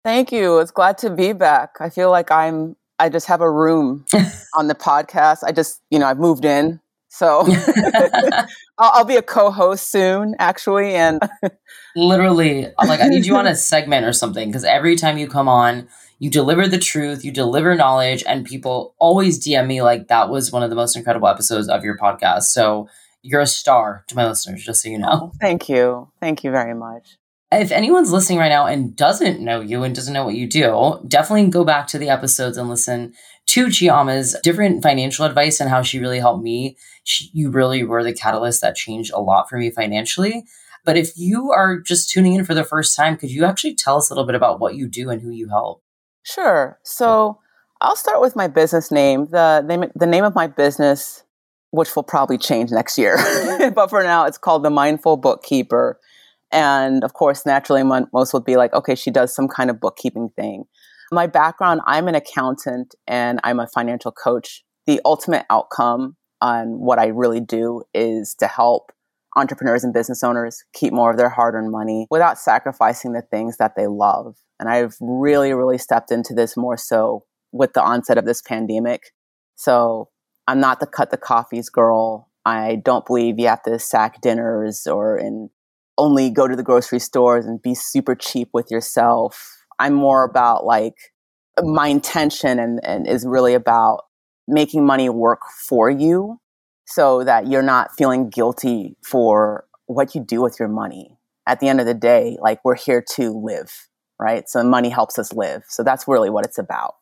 Thank 0.05 0.31
you. 0.31 0.59
It's 0.59 0.69
glad 0.69 0.99
to 0.99 1.09
be 1.09 1.33
back. 1.33 1.77
I 1.79 1.89
feel 1.89 2.11
like 2.11 2.29
I'm, 2.29 2.75
I 2.99 3.09
just 3.09 3.25
have 3.25 3.41
a 3.41 3.49
room 3.49 4.05
on 4.55 4.67
the 4.67 4.75
podcast. 4.75 5.39
I 5.43 5.51
just, 5.51 5.81
you 5.89 5.97
know, 5.97 6.05
I've 6.05 6.19
moved 6.19 6.45
in. 6.45 6.79
So 7.09 7.43
I'll, 8.77 8.91
I'll, 8.93 9.05
be 9.05 9.15
a 9.15 9.23
co-host 9.23 9.89
soon, 9.89 10.35
actually, 10.37 10.93
and 10.93 11.19
literally, 11.95 12.67
I'm 12.77 12.87
like, 12.87 12.99
I 12.99 13.07
need 13.07 13.25
you 13.25 13.35
on 13.35 13.47
a 13.47 13.55
segment 13.55 14.05
or 14.05 14.13
something 14.13 14.47
because 14.47 14.63
every 14.63 14.95
time 14.95 15.17
you 15.17 15.27
come 15.27 15.47
on, 15.47 15.87
you 16.19 16.29
deliver 16.29 16.67
the 16.67 16.77
truth, 16.77 17.25
you 17.25 17.31
deliver 17.31 17.73
knowledge, 17.73 18.23
and 18.27 18.45
people 18.45 18.93
always 18.99 19.43
DM 19.43 19.65
me 19.65 19.81
like 19.81 20.09
that 20.09 20.29
was 20.29 20.51
one 20.51 20.61
of 20.61 20.69
the 20.69 20.75
most 20.75 20.95
incredible 20.95 21.29
episodes 21.29 21.67
of 21.67 21.83
your 21.83 21.97
podcast. 21.97 22.43
So 22.43 22.89
you're 23.23 23.41
a 23.41 23.47
star 23.47 24.03
to 24.09 24.15
my 24.15 24.27
listeners, 24.27 24.63
just 24.63 24.83
so 24.83 24.89
you 24.89 24.99
know. 24.99 25.09
Oh, 25.09 25.31
thank 25.41 25.67
you, 25.67 26.11
thank 26.19 26.43
you 26.43 26.51
very 26.51 26.75
much. 26.75 27.17
If 27.61 27.71
anyone's 27.71 28.11
listening 28.11 28.39
right 28.39 28.49
now 28.49 28.65
and 28.65 28.95
doesn't 28.95 29.39
know 29.39 29.61
you 29.61 29.83
and 29.83 29.95
doesn't 29.95 30.13
know 30.13 30.25
what 30.25 30.35
you 30.35 30.47
do, 30.47 30.99
definitely 31.07 31.49
go 31.49 31.63
back 31.63 31.87
to 31.87 31.97
the 31.97 32.09
episodes 32.09 32.57
and 32.57 32.69
listen 32.69 33.13
to 33.47 33.69
Chioma's 33.69 34.35
different 34.43 34.83
financial 34.83 35.25
advice 35.25 35.59
and 35.59 35.69
how 35.69 35.81
she 35.81 35.99
really 35.99 36.19
helped 36.19 36.43
me. 36.43 36.77
She, 37.03 37.29
you 37.33 37.51
really 37.51 37.83
were 37.83 38.03
the 38.03 38.13
catalyst 38.13 38.61
that 38.61 38.75
changed 38.75 39.11
a 39.13 39.21
lot 39.21 39.49
for 39.49 39.57
me 39.57 39.69
financially. 39.69 40.43
But 40.83 40.97
if 40.97 41.17
you 41.17 41.51
are 41.51 41.79
just 41.79 42.09
tuning 42.09 42.33
in 42.33 42.45
for 42.45 42.53
the 42.53 42.63
first 42.63 42.95
time, 42.95 43.17
could 43.17 43.31
you 43.31 43.45
actually 43.45 43.75
tell 43.75 43.97
us 43.97 44.09
a 44.09 44.13
little 44.13 44.27
bit 44.27 44.35
about 44.35 44.59
what 44.59 44.75
you 44.75 44.87
do 44.87 45.09
and 45.09 45.21
who 45.21 45.29
you 45.29 45.49
help? 45.49 45.81
Sure. 46.23 46.79
So 46.83 47.39
I'll 47.81 47.95
start 47.95 48.21
with 48.21 48.35
my 48.35 48.47
business 48.47 48.91
name. 48.91 49.27
The 49.27 49.61
name, 49.61 49.85
the 49.95 50.07
name 50.07 50.23
of 50.23 50.35
my 50.35 50.47
business, 50.47 51.23
which 51.71 51.95
will 51.95 52.03
probably 52.03 52.37
change 52.37 52.71
next 52.71 52.97
year, 52.97 53.17
but 53.75 53.89
for 53.89 54.03
now, 54.03 54.25
it's 54.25 54.37
called 54.37 54.63
the 54.63 54.69
Mindful 54.69 55.17
Bookkeeper. 55.17 55.99
And 56.55 57.03
of 57.03 57.13
course, 57.13 57.45
naturally, 57.45 57.83
most 57.83 58.33
would 58.33 58.45
be 58.45 58.55
like, 58.55 58.73
okay, 58.73 58.95
she 58.95 59.11
does 59.11 59.35
some 59.35 59.49
kind 59.49 59.69
of 59.69 59.81
bookkeeping 59.81 60.29
thing. 60.37 60.63
My 61.11 61.27
background, 61.27 61.81
I'm 61.85 62.07
an 62.07 62.15
accountant 62.15 62.95
and 63.05 63.41
I'm 63.43 63.59
a 63.59 63.67
financial 63.67 64.13
coach. 64.13 64.63
The 64.87 65.01
ultimate 65.03 65.45
outcome 65.49 66.15
on 66.41 66.79
what 66.79 66.97
I 66.97 67.07
really 67.07 67.41
do 67.41 67.83
is 67.93 68.35
to 68.39 68.47
help 68.47 68.93
entrepreneurs 69.35 69.83
and 69.83 69.93
business 69.93 70.23
owners 70.23 70.63
keep 70.73 70.93
more 70.93 71.11
of 71.11 71.17
their 71.17 71.29
hard 71.29 71.55
earned 71.55 71.71
money 71.71 72.07
without 72.09 72.39
sacrificing 72.39 73.11
the 73.11 73.21
things 73.21 73.57
that 73.57 73.73
they 73.75 73.87
love. 73.87 74.37
And 74.57 74.69
I've 74.69 74.95
really, 75.01 75.53
really 75.53 75.77
stepped 75.77 76.09
into 76.09 76.33
this 76.33 76.55
more 76.55 76.77
so 76.77 77.25
with 77.51 77.73
the 77.73 77.83
onset 77.83 78.17
of 78.17 78.25
this 78.25 78.41
pandemic. 78.41 79.11
So 79.57 80.09
I'm 80.47 80.61
not 80.61 80.79
the 80.79 80.87
cut 80.87 81.11
the 81.11 81.17
coffees 81.17 81.69
girl. 81.69 82.29
I 82.45 82.77
don't 82.85 83.05
believe 83.05 83.39
you 83.39 83.47
have 83.47 83.63
to 83.63 83.77
sack 83.77 84.21
dinners 84.21 84.87
or 84.87 85.17
in 85.17 85.49
only 85.97 86.29
go 86.29 86.47
to 86.47 86.55
the 86.55 86.63
grocery 86.63 86.99
stores 86.99 87.45
and 87.45 87.61
be 87.61 87.73
super 87.73 88.15
cheap 88.15 88.49
with 88.53 88.69
yourself 88.69 89.55
I'm 89.79 89.93
more 89.93 90.23
about 90.23 90.65
like 90.65 90.95
my 91.61 91.87
intention 91.87 92.59
and, 92.59 92.79
and 92.83 93.07
is 93.07 93.25
really 93.25 93.53
about 93.53 94.03
making 94.47 94.85
money 94.85 95.09
work 95.09 95.41
for 95.67 95.89
you 95.89 96.39
so 96.85 97.23
that 97.23 97.47
you're 97.47 97.61
not 97.61 97.89
feeling 97.97 98.29
guilty 98.29 98.95
for 99.03 99.65
what 99.87 100.15
you 100.15 100.21
do 100.21 100.41
with 100.41 100.59
your 100.59 100.69
money. 100.69 101.17
At 101.47 101.59
the 101.59 101.67
end 101.67 101.79
of 101.79 101.85
the 101.85 101.93
day, 101.93 102.37
like 102.41 102.59
we're 102.63 102.75
here 102.75 103.03
to 103.15 103.31
live, 103.31 103.87
right? 104.19 104.47
So 104.47 104.63
money 104.63 104.89
helps 104.89 105.19
us 105.19 105.33
live. 105.33 105.63
So 105.67 105.83
that's 105.83 106.07
really 106.07 106.29
what 106.29 106.45
it's 106.45 106.57
about. 106.57 106.95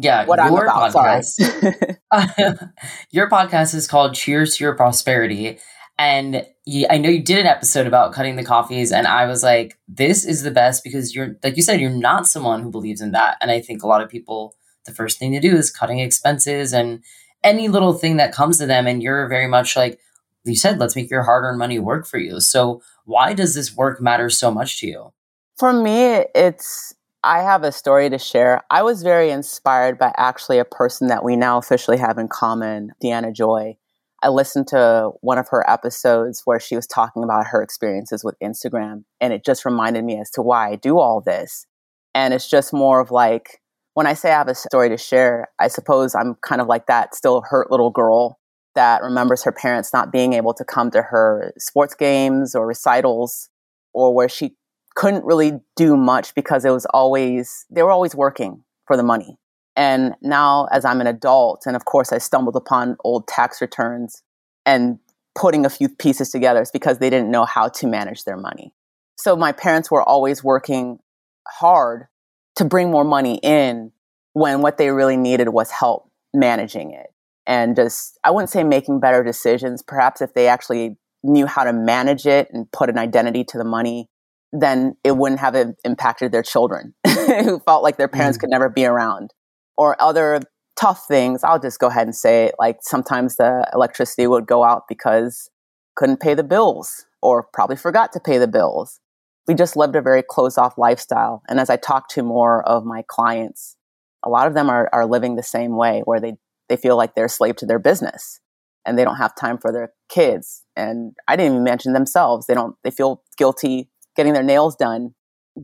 Yeah, 0.00 0.26
what 0.26 0.38
your 0.38 0.64
about, 0.64 0.92
podcast. 0.92 1.96
your 3.10 3.28
podcast 3.28 3.74
is 3.74 3.88
called 3.88 4.14
Cheers 4.14 4.56
to 4.56 4.64
Your 4.64 4.76
Prosperity. 4.76 5.58
And 5.98 6.46
you, 6.64 6.86
I 6.88 6.98
know 6.98 7.08
you 7.08 7.22
did 7.22 7.40
an 7.40 7.46
episode 7.46 7.88
about 7.88 8.12
cutting 8.12 8.36
the 8.36 8.44
coffees, 8.44 8.92
and 8.92 9.06
I 9.06 9.26
was 9.26 9.42
like, 9.42 9.76
this 9.88 10.24
is 10.24 10.42
the 10.42 10.50
best 10.52 10.84
because 10.84 11.14
you're, 11.14 11.36
like 11.42 11.56
you 11.56 11.62
said, 11.62 11.80
you're 11.80 11.90
not 11.90 12.26
someone 12.26 12.62
who 12.62 12.70
believes 12.70 13.00
in 13.00 13.10
that. 13.12 13.36
And 13.40 13.50
I 13.50 13.60
think 13.60 13.82
a 13.82 13.88
lot 13.88 14.00
of 14.00 14.08
people, 14.08 14.54
the 14.86 14.92
first 14.92 15.18
thing 15.18 15.32
to 15.32 15.40
do 15.40 15.56
is 15.56 15.72
cutting 15.72 15.98
expenses 15.98 16.72
and 16.72 17.02
any 17.42 17.66
little 17.68 17.94
thing 17.94 18.16
that 18.18 18.32
comes 18.32 18.58
to 18.58 18.66
them. 18.66 18.86
And 18.86 19.02
you're 19.02 19.26
very 19.28 19.48
much 19.48 19.76
like, 19.76 19.98
you 20.44 20.54
said, 20.54 20.78
let's 20.78 20.94
make 20.94 21.10
your 21.10 21.24
hard 21.24 21.44
earned 21.44 21.58
money 21.58 21.80
work 21.80 22.06
for 22.06 22.18
you. 22.18 22.40
So, 22.40 22.80
why 23.04 23.34
does 23.34 23.54
this 23.54 23.74
work 23.74 24.00
matter 24.00 24.30
so 24.30 24.50
much 24.50 24.80
to 24.80 24.86
you? 24.86 25.12
For 25.58 25.72
me, 25.72 26.24
it's, 26.34 26.94
I 27.24 27.40
have 27.40 27.64
a 27.64 27.72
story 27.72 28.08
to 28.08 28.18
share. 28.18 28.62
I 28.70 28.82
was 28.82 29.02
very 29.02 29.30
inspired 29.30 29.98
by 29.98 30.12
actually 30.16 30.58
a 30.58 30.64
person 30.64 31.08
that 31.08 31.24
we 31.24 31.34
now 31.34 31.58
officially 31.58 31.96
have 31.98 32.18
in 32.18 32.28
common, 32.28 32.92
Deanna 33.02 33.32
Joy 33.32 33.76
I 34.22 34.28
listened 34.28 34.66
to 34.68 35.12
one 35.20 35.38
of 35.38 35.48
her 35.50 35.68
episodes 35.70 36.42
where 36.44 36.58
she 36.58 36.74
was 36.74 36.86
talking 36.86 37.22
about 37.22 37.46
her 37.48 37.62
experiences 37.62 38.24
with 38.24 38.34
Instagram, 38.42 39.04
and 39.20 39.32
it 39.32 39.44
just 39.44 39.64
reminded 39.64 40.04
me 40.04 40.18
as 40.18 40.30
to 40.32 40.42
why 40.42 40.70
I 40.70 40.76
do 40.76 40.98
all 40.98 41.20
this. 41.20 41.66
And 42.14 42.34
it's 42.34 42.50
just 42.50 42.72
more 42.72 43.00
of 43.00 43.10
like, 43.10 43.60
when 43.94 44.06
I 44.06 44.14
say 44.14 44.30
I 44.30 44.38
have 44.38 44.48
a 44.48 44.54
story 44.54 44.88
to 44.88 44.96
share, 44.96 45.48
I 45.58 45.68
suppose 45.68 46.14
I'm 46.14 46.36
kind 46.42 46.60
of 46.60 46.66
like 46.66 46.86
that 46.86 47.14
still 47.14 47.42
hurt 47.48 47.70
little 47.70 47.90
girl 47.90 48.38
that 48.74 49.02
remembers 49.02 49.44
her 49.44 49.52
parents 49.52 49.92
not 49.92 50.12
being 50.12 50.32
able 50.32 50.54
to 50.54 50.64
come 50.64 50.90
to 50.92 51.02
her 51.02 51.52
sports 51.58 51.94
games 51.94 52.54
or 52.54 52.66
recitals, 52.66 53.50
or 53.92 54.14
where 54.14 54.28
she 54.28 54.56
couldn't 54.94 55.24
really 55.24 55.52
do 55.76 55.96
much 55.96 56.34
because 56.34 56.64
it 56.64 56.70
was 56.70 56.86
always, 56.86 57.66
they 57.70 57.82
were 57.82 57.90
always 57.90 58.14
working 58.14 58.64
for 58.86 58.96
the 58.96 59.02
money. 59.02 59.38
And 59.78 60.16
now, 60.20 60.66
as 60.72 60.84
I'm 60.84 61.00
an 61.00 61.06
adult, 61.06 61.62
and 61.64 61.76
of 61.76 61.84
course, 61.84 62.12
I 62.12 62.18
stumbled 62.18 62.56
upon 62.56 62.96
old 63.04 63.28
tax 63.28 63.60
returns 63.60 64.24
and 64.66 64.98
putting 65.36 65.64
a 65.64 65.70
few 65.70 65.88
pieces 65.88 66.30
together, 66.30 66.60
it's 66.60 66.72
because 66.72 66.98
they 66.98 67.08
didn't 67.08 67.30
know 67.30 67.44
how 67.44 67.68
to 67.68 67.86
manage 67.86 68.24
their 68.24 68.36
money. 68.36 68.74
So 69.16 69.36
my 69.36 69.52
parents 69.52 69.88
were 69.88 70.02
always 70.02 70.42
working 70.42 70.98
hard 71.46 72.08
to 72.56 72.64
bring 72.64 72.90
more 72.90 73.04
money 73.04 73.38
in 73.40 73.92
when 74.32 74.62
what 74.62 74.78
they 74.78 74.90
really 74.90 75.16
needed 75.16 75.50
was 75.50 75.70
help 75.70 76.10
managing 76.34 76.92
it. 76.92 77.06
And 77.46 77.76
just, 77.76 78.18
I 78.24 78.32
wouldn't 78.32 78.50
say 78.50 78.64
making 78.64 78.98
better 78.98 79.22
decisions. 79.22 79.80
Perhaps 79.80 80.20
if 80.20 80.34
they 80.34 80.48
actually 80.48 80.96
knew 81.22 81.46
how 81.46 81.62
to 81.62 81.72
manage 81.72 82.26
it 82.26 82.48
and 82.52 82.70
put 82.72 82.90
an 82.90 82.98
identity 82.98 83.44
to 83.44 83.58
the 83.58 83.64
money, 83.64 84.08
then 84.52 84.96
it 85.04 85.16
wouldn't 85.16 85.40
have 85.40 85.54
impacted 85.84 86.32
their 86.32 86.42
children 86.42 86.94
who 87.06 87.60
felt 87.60 87.84
like 87.84 87.96
their 87.96 88.08
parents 88.08 88.38
mm. 88.38 88.40
could 88.40 88.50
never 88.50 88.68
be 88.68 88.84
around 88.84 89.32
or 89.78 89.96
other 90.02 90.40
tough 90.78 91.06
things, 91.06 91.42
I'll 91.42 91.60
just 91.60 91.78
go 91.78 91.86
ahead 91.86 92.06
and 92.06 92.14
say 92.14 92.46
it. 92.46 92.56
Like 92.58 92.78
sometimes 92.82 93.36
the 93.36 93.66
electricity 93.72 94.26
would 94.26 94.46
go 94.46 94.64
out 94.64 94.82
because 94.88 95.48
couldn't 95.96 96.20
pay 96.20 96.34
the 96.34 96.44
bills 96.44 97.06
or 97.22 97.46
probably 97.52 97.76
forgot 97.76 98.12
to 98.12 98.20
pay 98.20 98.38
the 98.38 98.46
bills. 98.46 99.00
We 99.46 99.54
just 99.54 99.76
lived 99.76 99.96
a 99.96 100.02
very 100.02 100.22
closed 100.22 100.58
off 100.58 100.76
lifestyle. 100.76 101.42
And 101.48 101.58
as 101.58 101.70
I 101.70 101.76
talk 101.76 102.08
to 102.10 102.22
more 102.22 102.62
of 102.68 102.84
my 102.84 103.02
clients, 103.08 103.76
a 104.24 104.28
lot 104.28 104.46
of 104.46 104.54
them 104.54 104.68
are, 104.68 104.90
are 104.92 105.06
living 105.06 105.36
the 105.36 105.42
same 105.42 105.76
way 105.76 106.02
where 106.04 106.20
they, 106.20 106.34
they 106.68 106.76
feel 106.76 106.96
like 106.96 107.14
they're 107.14 107.24
a 107.24 107.30
slave 107.30 107.56
to 107.56 107.66
their 107.66 107.78
business 107.78 108.40
and 108.84 108.98
they 108.98 109.04
don't 109.04 109.16
have 109.16 109.34
time 109.34 109.58
for 109.58 109.72
their 109.72 109.92
kids. 110.08 110.64
And 110.76 111.12
I 111.26 111.36
didn't 111.36 111.52
even 111.52 111.64
mention 111.64 111.92
themselves. 111.92 112.46
They 112.46 112.54
don't, 112.54 112.76
they 112.84 112.90
feel 112.90 113.22
guilty 113.36 113.90
getting 114.16 114.32
their 114.32 114.42
nails 114.42 114.76
done, 114.76 115.14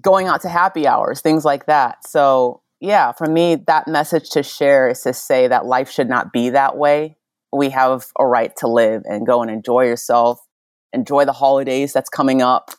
going 0.01 0.29
out 0.29 0.41
to 0.43 0.49
happy 0.49 0.87
hours, 0.87 1.21
things 1.21 1.45
like 1.45 1.67
that. 1.67 2.07
So 2.09 2.63
yeah, 2.85 3.13
for 3.13 3.27
me, 3.27 3.57
that 3.67 3.89
message 3.89 4.29
to 4.31 4.43
share 4.43 4.91
is 4.91 5.01
to 5.03 5.15
say 5.15 5.49
that 5.49 5.65
life 5.65 5.91
should 5.91 6.09
not 6.09 6.33
be 6.33 6.51
that 6.51 6.77
way. 6.77 7.17
We 7.51 7.71
have 7.71 8.05
a 8.19 8.27
right 8.27 8.53
to 8.59 8.69
live 8.69 9.03
and 9.07 9.27
go 9.27 9.41
and 9.41 9.51
enjoy 9.51 9.85
yourself, 9.85 10.39
enjoy 10.93 11.25
the 11.25 11.33
holidays 11.33 11.95
that's 11.95 12.11
coming 12.11 12.43
up 12.43 12.73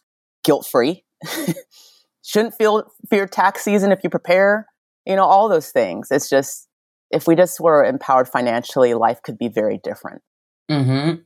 guilt 0.44 0.68
free. 0.70 1.04
Shouldn't 2.24 2.54
feel 2.54 2.84
fear 3.10 3.26
tax 3.26 3.64
season 3.64 3.92
if 3.92 4.00
you 4.04 4.12
prepare, 4.12 4.68
you 5.08 5.16
know, 5.16 5.24
all 5.24 5.50
those 5.50 5.72
things. 5.72 6.12
It's 6.12 6.30
just, 6.30 6.68
if 7.10 7.28
we 7.28 7.36
just 7.36 7.60
were 7.60 7.84
empowered 7.84 8.28
financially, 8.28 8.94
life 8.94 9.22
could 9.24 9.40
be 9.40 9.48
very 9.48 9.80
different. 9.84 10.22
Mm-hmm. 10.70 11.22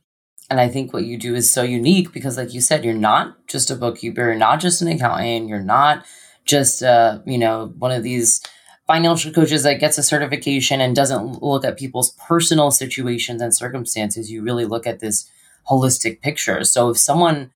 And 0.48 0.60
I 0.60 0.68
think 0.68 0.92
what 0.92 1.04
you 1.04 1.18
do 1.18 1.34
is 1.34 1.52
so 1.52 1.62
unique 1.62 2.12
because, 2.12 2.38
like 2.38 2.54
you 2.54 2.60
said, 2.62 2.84
you're 2.84 2.94
not 2.94 3.46
just 3.46 3.70
a 3.70 3.76
bookkeeper, 3.76 4.22
you're 4.22 4.34
not 4.36 4.60
just 4.60 4.80
an 4.80 4.88
accountant, 4.88 5.48
you're 5.48 5.60
not 5.60 6.06
just, 6.44 6.82
uh, 6.82 7.20
you 7.26 7.38
know, 7.38 7.72
one 7.78 7.92
of 7.92 8.02
these 8.02 8.42
financial 8.90 9.30
coaches 9.30 9.62
that 9.62 9.78
gets 9.78 9.98
a 9.98 10.02
certification 10.02 10.80
and 10.80 10.96
doesn't 10.96 11.40
look 11.44 11.64
at 11.64 11.78
people's 11.78 12.10
personal 12.26 12.72
situations 12.72 13.40
and 13.40 13.54
circumstances. 13.54 14.32
You 14.32 14.42
really 14.42 14.64
look 14.64 14.84
at 14.84 14.98
this 14.98 15.30
holistic 15.70 16.20
picture. 16.20 16.64
So 16.64 16.90
if 16.90 16.98
someone 16.98 17.52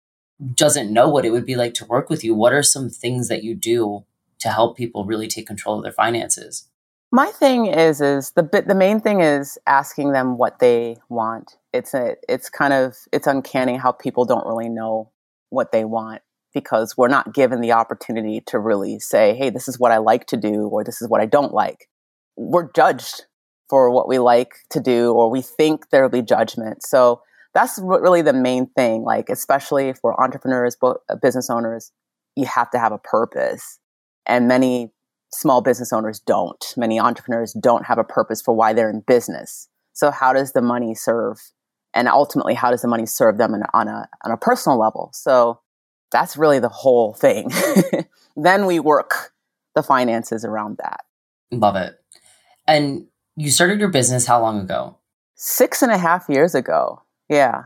doesn't 0.54 0.92
know 0.92 1.08
what 1.08 1.24
it 1.24 1.30
would 1.30 1.44
be 1.44 1.56
like 1.56 1.74
to 1.74 1.86
work 1.86 2.08
with 2.08 2.22
you, 2.22 2.36
what 2.36 2.52
are 2.52 2.62
some 2.62 2.88
things 2.88 3.26
that 3.26 3.42
you 3.42 3.56
do 3.56 4.04
to 4.38 4.48
help 4.48 4.76
people 4.76 5.06
really 5.06 5.26
take 5.26 5.48
control 5.48 5.76
of 5.76 5.82
their 5.82 5.90
finances? 5.90 6.68
My 7.10 7.32
thing 7.32 7.66
is 7.66 8.00
is 8.00 8.30
the 8.36 8.42
the 8.64 8.74
main 8.76 9.00
thing 9.00 9.20
is 9.20 9.58
asking 9.66 10.12
them 10.12 10.38
what 10.38 10.60
they 10.60 10.98
want. 11.08 11.56
It's 11.72 11.94
a 11.94 12.14
it's 12.28 12.48
kind 12.48 12.72
of 12.72 12.96
it's 13.10 13.26
uncanny 13.26 13.76
how 13.76 13.90
people 13.90 14.24
don't 14.24 14.46
really 14.46 14.68
know 14.68 15.10
what 15.50 15.72
they 15.72 15.84
want 15.84 16.22
because 16.54 16.96
we're 16.96 17.08
not 17.08 17.34
given 17.34 17.60
the 17.60 17.72
opportunity 17.72 18.40
to 18.46 18.58
really 18.58 18.98
say, 19.00 19.34
hey, 19.34 19.50
this 19.50 19.68
is 19.68 19.78
what 19.78 19.92
I 19.92 19.98
like 19.98 20.26
to 20.28 20.36
do, 20.36 20.68
or 20.68 20.84
this 20.84 21.02
is 21.02 21.08
what 21.08 21.20
I 21.20 21.26
don't 21.26 21.52
like. 21.52 21.88
We're 22.36 22.70
judged 22.72 23.24
for 23.68 23.90
what 23.90 24.08
we 24.08 24.18
like 24.18 24.54
to 24.70 24.80
do, 24.80 25.12
or 25.12 25.30
we 25.30 25.42
think 25.42 25.90
there'll 25.90 26.08
be 26.08 26.22
judgment. 26.22 26.82
So 26.84 27.22
that's 27.54 27.78
really 27.82 28.22
the 28.22 28.32
main 28.32 28.66
thing. 28.66 29.02
Like, 29.02 29.28
especially 29.28 29.92
for 29.94 30.20
entrepreneurs, 30.22 30.76
uh, 30.82 30.94
business 31.20 31.50
owners, 31.50 31.92
you 32.36 32.46
have 32.46 32.70
to 32.70 32.78
have 32.78 32.92
a 32.92 32.98
purpose. 32.98 33.78
And 34.26 34.48
many 34.48 34.92
small 35.32 35.60
business 35.60 35.92
owners 35.92 36.20
don't. 36.20 36.74
Many 36.76 36.98
entrepreneurs 36.98 37.52
don't 37.52 37.86
have 37.86 37.98
a 37.98 38.04
purpose 38.04 38.40
for 38.40 38.54
why 38.54 38.72
they're 38.72 38.90
in 38.90 39.00
business. 39.06 39.68
So, 39.92 40.10
how 40.10 40.32
does 40.32 40.52
the 40.52 40.62
money 40.62 40.94
serve? 40.94 41.38
And 41.94 42.08
ultimately, 42.08 42.54
how 42.54 42.70
does 42.70 42.82
the 42.82 42.88
money 42.88 43.06
serve 43.06 43.38
them 43.38 43.54
on 43.72 43.88
a, 43.88 44.08
on 44.24 44.32
a 44.32 44.36
personal 44.36 44.78
level? 44.78 45.10
So, 45.14 45.60
that's 46.14 46.36
really 46.36 46.60
the 46.60 46.68
whole 46.68 47.12
thing. 47.12 47.50
then 48.36 48.66
we 48.66 48.78
work 48.78 49.32
the 49.74 49.82
finances 49.82 50.44
around 50.44 50.78
that. 50.78 51.00
Love 51.50 51.74
it. 51.74 51.96
And 52.68 53.06
you 53.36 53.50
started 53.50 53.80
your 53.80 53.88
business 53.88 54.24
how 54.24 54.40
long 54.40 54.60
ago? 54.60 54.98
Six 55.34 55.82
and 55.82 55.90
a 55.90 55.98
half 55.98 56.28
years 56.28 56.54
ago. 56.54 57.02
Yeah. 57.28 57.64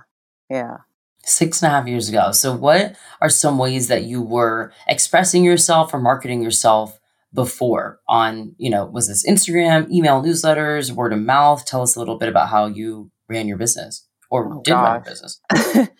Yeah. 0.48 0.78
Six 1.24 1.62
and 1.62 1.70
a 1.70 1.76
half 1.76 1.86
years 1.86 2.08
ago. 2.08 2.32
So, 2.32 2.56
what 2.56 2.96
are 3.20 3.28
some 3.28 3.58
ways 3.58 3.88
that 3.88 4.04
you 4.04 4.22
were 4.22 4.72
expressing 4.86 5.44
yourself 5.44 5.92
or 5.92 6.00
marketing 6.00 6.42
yourself 6.42 6.98
before 7.34 8.00
on, 8.08 8.54
you 8.56 8.70
know, 8.70 8.86
was 8.86 9.08
this 9.08 9.28
Instagram, 9.28 9.90
email 9.90 10.22
newsletters, 10.22 10.90
word 10.90 11.12
of 11.12 11.18
mouth? 11.18 11.66
Tell 11.66 11.82
us 11.82 11.96
a 11.96 11.98
little 11.98 12.16
bit 12.16 12.30
about 12.30 12.48
how 12.48 12.64
you 12.64 13.10
ran 13.28 13.46
your 13.46 13.58
business 13.58 14.06
or 14.30 14.54
oh, 14.54 14.62
did 14.62 14.70
gosh. 14.70 14.84
run 14.84 14.94
your 14.94 15.04
business. 15.04 15.40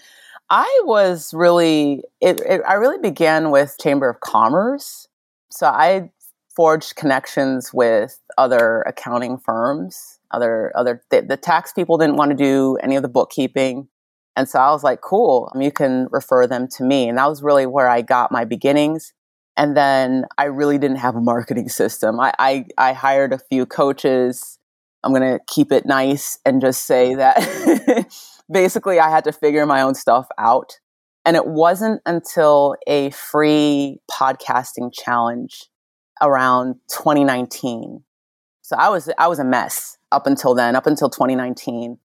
I 0.51 0.81
was 0.85 1.35
really, 1.35 2.03
it, 2.21 2.41
it, 2.41 2.63
I 2.67 2.75
really 2.75 2.99
began 2.99 3.51
with 3.51 3.77
Chamber 3.81 4.09
of 4.09 4.21
Commerce. 4.21 5.09
So 5.51 5.67
I 5.67 6.11
forged 6.55 6.97
connections 6.97 7.73
with 7.73 8.21
other 8.39 8.83
accounting 8.83 9.39
firms, 9.39 10.19
other, 10.31 10.73
other, 10.75 11.03
the, 11.11 11.23
the 11.23 11.37
tax 11.37 11.73
people 11.73 11.99
didn't 11.99 12.17
want 12.17 12.31
to 12.31 12.37
do 12.37 12.77
any 12.83 12.97
of 12.97 13.03
the 13.03 13.09
bookkeeping. 13.09 13.89
And 14.37 14.49
so 14.49 14.59
I 14.59 14.71
was 14.71 14.85
like, 14.85 15.01
cool, 15.01 15.51
um, 15.55 15.61
you 15.61 15.73
can 15.73 16.09
refer 16.11 16.47
them 16.47 16.69
to 16.77 16.85
me. 16.85 17.09
And 17.09 17.19
that 17.19 17.27
was 17.27 17.43
really 17.43 17.67
where 17.67 17.89
I 17.89 18.03
got 18.03 18.33
my 18.33 18.45
beginnings. 18.45 19.13
And 19.57 19.77
then 19.77 20.25
I 20.39 20.45
really 20.45 20.79
didn't 20.79 20.99
have 20.99 21.17
a 21.17 21.21
marketing 21.21 21.69
system. 21.69 22.21
I, 22.21 22.33
I, 22.39 22.65
I 22.79 22.93
hired 22.93 23.33
a 23.33 23.39
few 23.39 23.67
coaches. 23.67 24.59
I'm 25.03 25.13
going 25.13 25.23
to 25.23 25.41
keep 25.49 25.73
it 25.73 25.85
nice 25.85 26.39
and 26.45 26.61
just 26.61 26.87
say 26.87 27.17
that 27.17 28.07
basically 28.51 28.99
I 28.99 29.11
had 29.11 29.25
to 29.25 29.33
figure 29.33 29.67
my 29.67 29.83
own 29.83 29.95
stuff 29.95 30.27
out. 30.39 30.79
And 31.25 31.37
it 31.37 31.47
wasn't 31.47 32.01
until 32.07 32.77
a 32.87 33.11
free 33.11 33.99
podcasting 34.11 34.93
challenge 34.93 35.69
around 36.23 36.77
2019. 36.91 38.03
So 38.63 38.77
I 38.77 38.89
was 38.89 39.11
I 39.19 39.29
was 39.29 39.39
a 39.39 39.45
mess 39.45 39.99
up 40.11 40.27
until 40.27 40.55
then, 40.55 40.75
up 40.75 40.87
until 40.87 41.11
2019. 41.11 41.99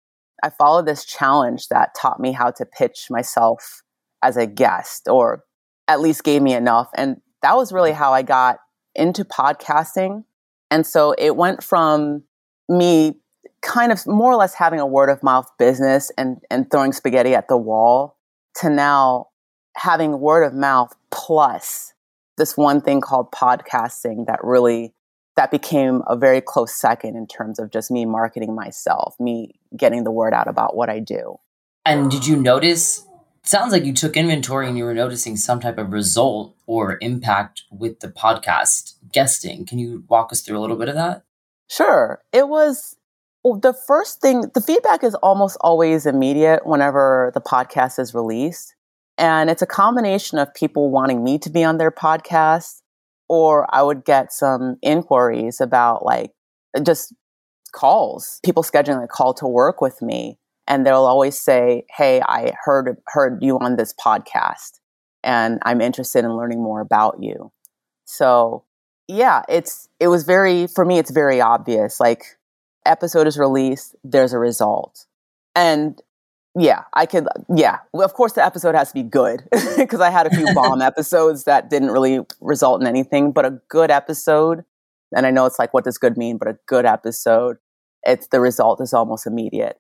I 0.43 0.51
followed 0.51 0.87
this 0.87 1.05
challenge 1.05 1.69
that 1.69 1.95
taught 2.01 2.19
me 2.19 2.33
how 2.33 2.51
to 2.53 2.65
pitch 2.65 3.09
myself 3.11 3.83
as 4.23 4.37
a 4.37 4.47
guest 4.47 5.07
or 5.09 5.45
at 5.87 6.01
least 6.01 6.25
gave 6.25 6.41
me 6.41 6.55
enough 6.55 6.89
and 6.95 7.17
that 7.43 7.57
was 7.57 7.73
really 7.73 7.93
how 7.93 8.13
I 8.13 8.23
got 8.23 8.59
into 8.95 9.25
podcasting. 9.25 10.25
And 10.71 10.87
so 10.87 11.15
it 11.19 11.37
went 11.37 11.63
from 11.63 12.25
me 12.69 13.15
kind 13.63 13.93
of 13.93 14.07
more 14.07 14.33
or 14.33 14.37
less 14.37 14.55
having 14.55 14.81
a 14.81 14.87
word 14.87 15.11
of 15.11 15.23
mouth 15.23 15.51
business 15.59 16.11
and, 16.17 16.41
and 16.51 16.71
throwing 16.71 16.93
spaghetti 16.93 17.35
at 17.35 17.49
the 17.49 17.57
wall 17.57 18.17
to 18.57 18.71
now 18.71 19.29
having 19.77 20.21
word 20.21 20.43
of 20.45 20.55
mouth 20.55 20.95
plus 21.11 21.93
this 22.37 22.57
one 22.57 22.81
thing 22.81 23.01
called 23.01 23.31
podcasting 23.33 24.27
that 24.27 24.43
really 24.43 24.95
that 25.37 25.51
became 25.51 26.03
a 26.07 26.17
very 26.17 26.41
close 26.41 26.75
second 26.75 27.17
in 27.17 27.27
terms 27.27 27.59
of 27.59 27.71
just 27.71 27.91
me 27.91 28.05
marketing 28.05 28.55
myself 28.55 29.15
me 29.21 29.55
getting 29.77 30.05
the 30.05 30.11
word 30.11 30.35
out 30.35 30.49
about 30.49 30.75
what 30.75 30.91
i 30.91 30.99
do. 30.99 31.37
And 31.85 32.11
did 32.11 32.27
you 32.27 32.37
notice 32.37 33.07
sounds 33.43 33.73
like 33.73 33.85
you 33.85 33.93
took 33.93 34.17
inventory 34.17 34.69
and 34.69 34.77
you 34.77 34.85
were 34.85 34.95
noticing 34.95 35.37
some 35.37 35.61
type 35.61 35.79
of 35.79 35.93
result 35.93 36.55
or 36.67 36.99
impact 37.01 37.63
with 37.71 38.01
the 38.01 38.09
podcast 38.09 38.95
guesting. 39.13 39.65
Can 39.65 39.79
you 39.79 40.05
walk 40.09 40.33
us 40.33 40.41
through 40.41 40.59
a 40.59 40.61
little 40.61 40.77
bit 40.77 40.89
of 40.89 40.95
that? 40.95 41.25
Sure. 41.69 42.23
It 42.33 42.49
was 42.49 42.97
the 43.45 43.73
first 43.87 44.21
thing, 44.21 44.43
the 44.55 44.61
feedback 44.61 45.03
is 45.03 45.15
almost 45.17 45.57
always 45.61 46.07
immediate 46.07 46.67
whenever 46.67 47.31
the 47.35 47.41
podcast 47.41 47.99
is 47.99 48.15
released. 48.15 48.75
And 49.19 49.51
it's 49.51 49.63
a 49.63 49.67
combination 49.67 50.39
of 50.39 50.53
people 50.55 50.91
wanting 50.91 51.25
me 51.25 51.39
to 51.41 51.51
be 51.51 51.65
on 51.65 51.79
their 51.79 51.91
podcast, 51.91 52.81
or 53.29 53.67
I 53.75 53.83
would 53.83 54.05
get 54.05 54.33
some 54.33 54.77
inquiries 54.83 55.61
about 55.61 56.05
like 56.05 56.33
just 56.83 57.15
calls, 57.73 58.41
people 58.45 58.63
scheduling 58.63 59.05
a 59.05 59.09
call 59.09 59.35
to 59.35 59.47
work 59.47 59.81
with 59.81 60.03
me. 60.03 60.39
and 60.69 60.87
they'll 60.87 61.07
always 61.07 61.39
say, 61.41 61.85
"Hey, 61.97 62.23
I 62.23 62.53
heard 62.65 62.97
heard 63.09 63.39
you 63.43 63.59
on 63.59 63.77
this 63.77 63.93
podcast 63.95 64.79
and 65.25 65.59
I'm 65.65 65.81
interested 65.81 66.25
in 66.25 66.37
learning 66.37 66.63
more 66.63 66.81
about 66.81 67.17
you." 67.21 67.53
So, 68.05 68.65
yeah, 69.09 69.43
it's 69.49 69.89
it 70.01 70.09
was 70.09 70.25
very 70.25 70.67
for 70.69 70.85
me 70.85 70.99
it's 70.99 71.11
very 71.11 71.41
obvious 71.41 72.01
like 72.01 72.25
episode 72.87 73.27
is 73.27 73.39
released, 73.39 73.95
there's 74.05 74.33
a 74.33 74.39
result. 74.39 75.07
And 75.55 76.01
yeah, 76.59 76.85
I 76.93 77.07
could. 77.07 77.29
Yeah, 77.55 77.79
well, 77.93 78.05
of 78.05 78.15
course, 78.15 78.33
the 78.33 78.45
episode 78.45 78.75
has 78.75 78.89
to 78.89 78.95
be 78.95 79.03
good 79.03 79.45
because 79.77 80.01
I 80.01 80.11
had 80.11 80.27
a 80.27 80.31
few 80.31 80.47
bomb 80.55 80.83
episodes 80.83 81.45
that 81.45 81.71
didn't 81.71 81.91
really 81.91 82.21
result 82.41 82.81
in 82.81 82.87
anything. 82.87 83.33
But 83.33 83.47
a 83.47 83.61
good 83.69 83.91
episode, 83.91 84.65
and 85.15 85.27
I 85.27 85.31
know 85.31 85.47
it's 85.47 85.59
like, 85.59 85.73
what 85.73 85.85
does 85.85 85.99
good 85.99 86.17
mean? 86.17 86.39
But 86.39 86.49
a 86.49 86.59
good 86.67 86.87
episode, 86.87 87.59
it's 88.03 88.27
the 88.29 88.41
result 88.41 88.81
is 88.81 88.93
almost 88.93 89.27
immediate, 89.27 89.79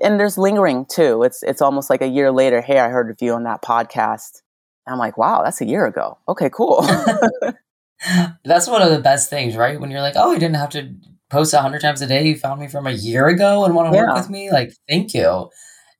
and 0.00 0.20
there's 0.20 0.38
lingering 0.38 0.86
too. 0.86 1.24
It's 1.24 1.42
it's 1.42 1.60
almost 1.60 1.90
like 1.90 2.02
a 2.02 2.06
year 2.08 2.30
later. 2.30 2.60
Hey, 2.60 2.78
I 2.78 2.88
heard 2.88 3.10
of 3.10 3.16
you 3.20 3.32
on 3.32 3.42
that 3.44 3.62
podcast. 3.62 4.42
And 4.86 4.92
I'm 4.92 4.98
like, 4.98 5.16
wow, 5.16 5.42
that's 5.44 5.60
a 5.60 5.66
year 5.66 5.86
ago. 5.86 6.18
Okay, 6.28 6.50
cool. 6.50 6.82
that's 8.44 8.66
one 8.66 8.82
of 8.82 8.90
the 8.90 9.00
best 9.00 9.30
things, 9.30 9.56
right? 9.56 9.80
When 9.80 9.92
you're 9.92 10.00
like, 10.00 10.14
oh, 10.16 10.32
I 10.32 10.38
didn't 10.38 10.56
have 10.56 10.70
to 10.70 10.92
post 11.32 11.52
a 11.52 11.60
hundred 11.60 11.80
times 11.80 12.00
a 12.00 12.06
day. 12.06 12.24
You 12.24 12.36
found 12.36 12.60
me 12.60 12.68
from 12.68 12.86
a 12.86 12.92
year 12.92 13.26
ago 13.26 13.64
and 13.64 13.74
want 13.74 13.90
to 13.92 13.96
yeah. 13.96 14.06
work 14.06 14.16
with 14.16 14.30
me. 14.30 14.52
Like, 14.52 14.72
thank 14.88 15.14
you 15.14 15.48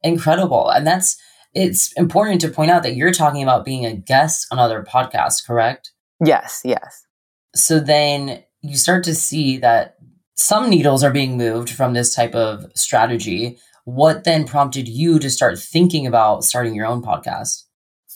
incredible. 0.03 0.69
And 0.69 0.87
that's 0.87 1.17
it's 1.55 1.93
important 1.93 2.41
to 2.43 2.49
point 2.49 2.71
out 2.71 2.83
that 2.83 2.97
you're 2.97 3.13
talking 3.13 3.43
about 3.43 3.65
being 3.65 3.85
a 3.85 3.95
guest 3.95 4.47
on 4.51 4.59
other 4.59 4.83
podcasts, 4.83 5.45
correct? 5.47 5.93
Yes, 6.25 6.63
yes. 6.65 7.07
So 7.55 7.79
then 7.79 8.43
you 8.63 8.77
start 8.77 9.05
to 9.05 9.15
see 9.15 9.59
that 9.59 9.97
some 10.35 10.71
needles 10.71 11.05
are 11.05 11.11
being 11.11 11.37
moved 11.37 11.69
from 11.69 11.93
this 11.93 12.15
type 12.15 12.35
of 12.35 12.65
strategy. 12.75 13.59
What 13.85 14.25
then 14.25 14.47
prompted 14.47 14.89
you 14.89 15.19
to 15.19 15.29
start 15.29 15.59
thinking 15.59 16.07
about 16.07 16.45
starting 16.45 16.75
your 16.75 16.87
own 16.87 17.03
podcast? 17.03 17.65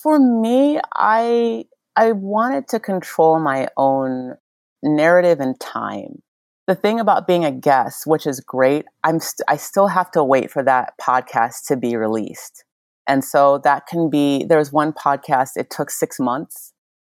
For 0.02 0.18
me, 0.18 0.80
I 0.94 1.64
I 1.94 2.12
wanted 2.12 2.68
to 2.68 2.80
control 2.80 3.38
my 3.40 3.68
own 3.76 4.36
narrative 4.82 5.40
and 5.40 5.58
time 5.60 6.22
the 6.66 6.74
thing 6.74 6.98
about 6.98 7.26
being 7.26 7.44
a 7.44 7.52
guest, 7.52 8.06
which 8.06 8.26
is 8.26 8.40
great, 8.40 8.86
I'm 9.04 9.20
st- 9.20 9.44
I 9.48 9.56
still 9.56 9.88
have 9.88 10.10
to 10.12 10.24
wait 10.24 10.50
for 10.50 10.62
that 10.64 10.94
podcast 11.00 11.66
to 11.68 11.76
be 11.76 11.96
released. 11.96 12.64
And 13.06 13.24
so 13.24 13.58
that 13.58 13.86
can 13.86 14.10
be 14.10 14.44
there's 14.44 14.72
one 14.72 14.92
podcast 14.92 15.50
it 15.56 15.70
took 15.70 15.90
6 15.90 16.18
months 16.18 16.72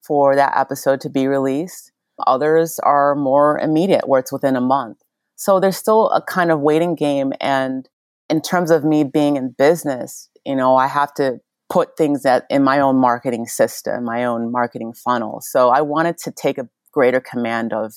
for 0.06 0.36
that 0.36 0.58
episode 0.58 1.00
to 1.01 1.10
be 1.10 1.27
released. 1.27 1.92
Others 2.25 2.80
are 2.80 3.16
more 3.16 3.60
immediate 3.60 4.08
where 4.08 4.20
it's 4.20 4.32
within 4.32 4.56
a 4.56 4.62
month. 4.62 4.98
So 5.36 5.60
there's 5.60 5.77
still 5.77 6.10
a 6.10 6.22
kind 6.22 6.51
of 6.51 6.60
waiting 6.60 6.96
game 6.96 7.32
and 7.39 7.88
in 8.30 8.42
terms 8.42 8.72
of 8.72 8.84
me 8.84 9.06
being 9.06 9.38
in 9.38 9.56
business, 9.58 10.30
you 10.46 10.56
know, 10.56 10.75
I 10.75 10.88
have 10.88 11.13
to 11.13 11.39
put 11.70 11.98
things 11.98 12.24
that 12.24 12.46
in 12.50 12.63
my 12.63 12.80
own 12.80 12.98
marketing 12.98 13.46
system, 13.46 14.04
my 14.04 14.25
own 14.25 14.51
marketing 14.51 14.94
funnel. 14.94 15.39
So 15.42 15.70
I 15.70 15.82
wanted 15.82 16.18
to 16.20 16.32
take 16.32 16.58
a 16.58 16.68
greater 16.92 17.22
command 17.22 17.74
of 17.74 17.94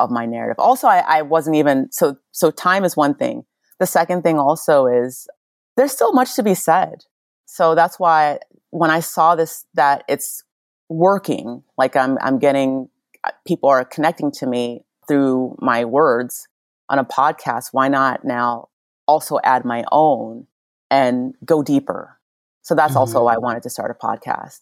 of 0.00 0.10
my 0.10 0.26
narrative. 0.26 0.56
Also, 0.58 0.88
I, 0.88 1.04
I 1.06 1.22
wasn't 1.22 1.56
even 1.56 1.90
so 1.92 2.16
so 2.32 2.50
time 2.50 2.84
is 2.84 2.96
one 2.96 3.14
thing. 3.14 3.44
The 3.78 3.86
second 3.86 4.22
thing 4.22 4.38
also 4.38 4.86
is 4.86 5.28
there's 5.76 5.92
still 5.92 6.12
much 6.12 6.34
to 6.36 6.42
be 6.42 6.54
said. 6.54 7.04
So 7.46 7.74
that's 7.74 7.98
why 7.98 8.38
when 8.70 8.90
I 8.90 9.00
saw 9.00 9.34
this 9.36 9.66
that 9.74 10.04
it's 10.08 10.42
working, 10.88 11.62
like 11.78 11.96
I'm 11.96 12.18
I'm 12.20 12.38
getting 12.38 12.88
uh, 13.24 13.30
people 13.46 13.68
are 13.68 13.84
connecting 13.84 14.32
to 14.32 14.46
me 14.46 14.84
through 15.06 15.56
my 15.60 15.84
words 15.84 16.48
on 16.88 16.98
a 16.98 17.04
podcast, 17.04 17.68
why 17.72 17.88
not 17.88 18.24
now 18.24 18.68
also 19.06 19.38
add 19.44 19.64
my 19.64 19.84
own 19.92 20.46
and 20.90 21.34
go 21.44 21.62
deeper? 21.62 22.18
So 22.62 22.74
that's 22.74 22.90
mm-hmm. 22.90 22.98
also 22.98 23.24
why 23.24 23.34
I 23.34 23.38
wanted 23.38 23.62
to 23.64 23.70
start 23.70 23.90
a 23.90 24.06
podcast. 24.06 24.60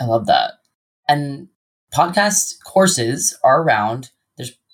I 0.00 0.04
love 0.04 0.26
that. 0.26 0.52
And 1.08 1.48
podcast 1.94 2.62
courses 2.64 3.38
are 3.44 3.62
around 3.62 4.10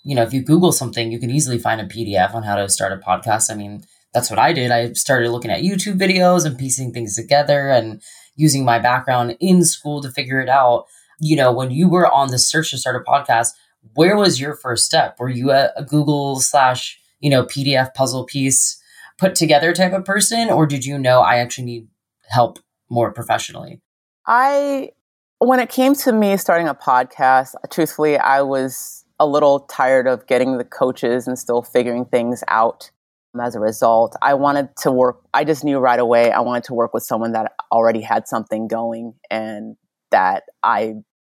you 0.03 0.15
know, 0.15 0.23
if 0.23 0.33
you 0.33 0.43
Google 0.43 0.73
something, 0.73 1.13
you 1.13 1.19
can 1.19 1.31
easily 1.31 1.59
find 1.59 1.81
a 1.81 1.87
PDF 1.87 2.35
on 2.35 2.43
how 2.43 2.57
to 2.57 2.69
start 2.69 2.93
a 2.93 2.97
podcast. 2.97 3.51
I 3.51 3.55
mean, 3.55 3.83
that's 4.13 4.31
what 4.31 4.39
I 4.39 4.53
did. 4.53 4.71
I 4.71 4.93
started 4.93 5.31
looking 5.31 5.51
at 5.51 5.63
YouTube 5.63 5.99
videos 5.99 6.45
and 6.45 6.59
piecing 6.59 6.93
things 6.93 7.15
together 7.15 7.69
and 7.71 8.03
using 8.35 8.65
my 8.65 8.79
background 8.79 9.37
in 9.41 9.65
school 9.65 10.01
to 10.03 10.11
figure 10.11 10.41
it 10.41 10.49
out. 10.49 10.87
You 11.21 11.37
know, 11.37 11.53
when 11.53 11.71
you 11.71 11.89
were 11.89 12.11
on 12.11 12.29
the 12.29 12.39
search 12.39 12.71
to 12.71 12.79
start 12.79 12.97
a 12.97 13.11
podcast, 13.11 13.51
where 13.95 14.17
was 14.17 14.41
your 14.41 14.55
first 14.55 14.87
step? 14.87 15.17
Were 15.19 15.29
you 15.29 15.51
a, 15.51 15.71
a 15.77 15.85
Google 15.85 16.41
slash, 16.41 16.99
you 17.21 17.31
know, 17.31 17.45
PDF 17.45 17.95
puzzle 17.95 18.25
piece 18.25 18.81
put 19.19 19.35
together 19.35 19.75
type 19.75 19.93
of 19.93 20.05
person, 20.05 20.49
or 20.49 20.67
did 20.67 20.85
you 20.85 20.99
know 20.99 21.21
I 21.21 21.37
actually 21.37 21.65
need 21.65 21.89
help 22.29 22.59
more 22.89 23.13
professionally? 23.13 23.83
I, 24.27 24.93
when 25.39 25.61
it 25.61 25.69
came 25.69 25.95
to 25.97 26.13
me 26.13 26.37
starting 26.39 26.69
a 26.69 26.75
podcast, 26.75 27.55
truthfully, 27.71 28.17
I 28.17 28.41
was 28.41 29.00
a 29.21 29.27
little 29.27 29.61
tired 29.61 30.09
of 30.09 30.27
getting 30.27 30.57
the 30.57 30.65
coaches 30.65 31.29
and 31.29 31.39
still 31.39 31.63
figuring 31.63 32.07
things 32.07 32.43
out 32.49 32.91
as 33.41 33.55
a 33.55 33.61
result. 33.61 34.17
I 34.23 34.35
wanted 34.35 34.71
to 34.79 34.91
work, 34.91 35.21
I 35.35 35.45
just 35.45 35.63
knew 35.63 35.79
right 35.79 36.01
away 36.01 36.33
I 36.33 36.41
wanted 36.41 36.65
to 36.65 36.75
work 36.75 36.95
with 36.95 37.05
someone 37.05 37.33
that 37.33 37.53
already 37.71 38.01
had 38.01 38.27
something 38.27 38.67
going 38.67 39.15
and 39.31 39.77
that 40.11 40.45
I 40.65 40.95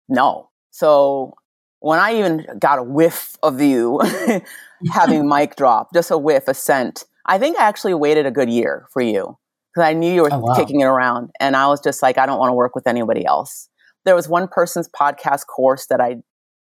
know. 0.08 0.48
So 0.70 1.34
when 1.80 1.98
I 1.98 2.14
even 2.14 2.46
got 2.58 2.78
a 2.78 2.82
whiff 2.82 3.36
of 3.42 3.60
you 3.60 4.00
having 4.92 5.28
mic 5.28 5.56
drop, 5.56 5.92
just 5.92 6.10
a 6.10 6.16
whiff, 6.16 6.46
a 6.46 6.54
scent, 6.54 7.04
I 7.26 7.36
think 7.36 7.58
I 7.58 7.64
actually 7.64 7.94
waited 7.94 8.26
a 8.26 8.30
good 8.30 8.48
year 8.48 8.86
for 8.92 9.02
you 9.02 9.36
because 9.74 9.88
I 9.88 9.92
knew 9.92 10.12
you 10.12 10.22
were 10.22 10.32
oh, 10.32 10.38
wow. 10.38 10.54
kicking 10.54 10.80
it 10.80 10.86
around. 10.86 11.30
And 11.40 11.56
I 11.56 11.66
was 11.66 11.80
just 11.80 12.00
like, 12.00 12.16
I 12.16 12.26
don't 12.26 12.38
want 12.38 12.50
to 12.50 12.54
work 12.54 12.74
with 12.76 12.86
anybody 12.86 13.26
else. 13.26 13.68
There 14.04 14.14
was 14.14 14.28
one 14.28 14.48
person's 14.48 14.88
podcast 14.88 15.46
course 15.46 15.86
that 15.86 16.00
I 16.00 16.16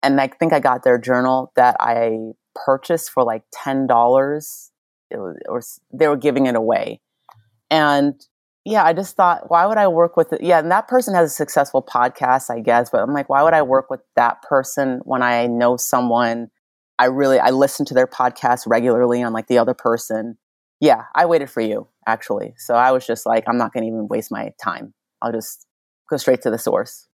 and 0.08 0.22
I 0.22 0.28
think 0.28 0.54
I 0.54 0.60
got 0.60 0.84
their 0.84 0.98
journal 0.98 1.52
that 1.56 1.76
I 1.80 2.18
purchased 2.56 3.12
for 3.12 3.24
like 3.24 3.44
ten 3.52 3.88
dollars. 3.88 4.72
Or 5.10 5.62
they 5.94 6.08
were 6.10 6.18
giving 6.18 6.48
it 6.48 6.56
away, 6.56 7.00
and 7.72 8.14
yeah, 8.66 8.84
I 8.84 8.92
just 8.92 9.16
thought, 9.16 9.50
why 9.50 9.66
would 9.66 9.78
I 9.78 9.88
work 9.88 10.18
with 10.18 10.34
it? 10.34 10.44
Yeah, 10.44 10.60
and 10.60 10.70
that 10.70 10.90
person 10.90 11.16
has 11.16 11.32
a 11.32 11.34
successful 11.34 11.82
podcast, 11.82 12.50
I 12.50 12.60
guess. 12.60 12.90
But 12.90 13.02
I'm 13.02 13.14
like, 13.14 13.30
why 13.30 13.42
would 13.42 13.54
I 13.54 13.62
work 13.62 13.90
with 13.90 14.02
that 14.18 14.42
person 14.42 15.00
when 15.06 15.22
I 15.22 15.48
know 15.48 15.78
someone? 15.78 16.50
I 17.00 17.06
really 17.06 17.40
I 17.40 17.52
listen 17.52 17.86
to 17.86 17.94
their 17.94 18.08
podcast 18.08 18.64
regularly 18.68 19.24
on 19.24 19.32
like 19.32 19.48
the 19.48 19.60
other 19.60 19.74
person. 19.74 20.38
Yeah, 20.82 21.04
I 21.16 21.26
waited 21.26 21.50
for 21.50 21.62
you 21.62 21.88
actually. 22.06 22.56
So 22.58 22.76
I 22.76 22.92
was 22.92 23.08
just 23.08 23.26
like, 23.26 23.46
I'm 23.48 23.58
not 23.58 23.72
going 23.72 23.84
to 23.84 23.88
even 23.88 24.10
waste 24.10 24.32
my 24.32 24.52
time. 24.62 24.94
I'll 25.22 25.32
just 25.32 25.66
go 26.10 26.18
straight 26.18 26.42
to 26.42 26.52
the 26.52 26.58
source. 26.58 27.08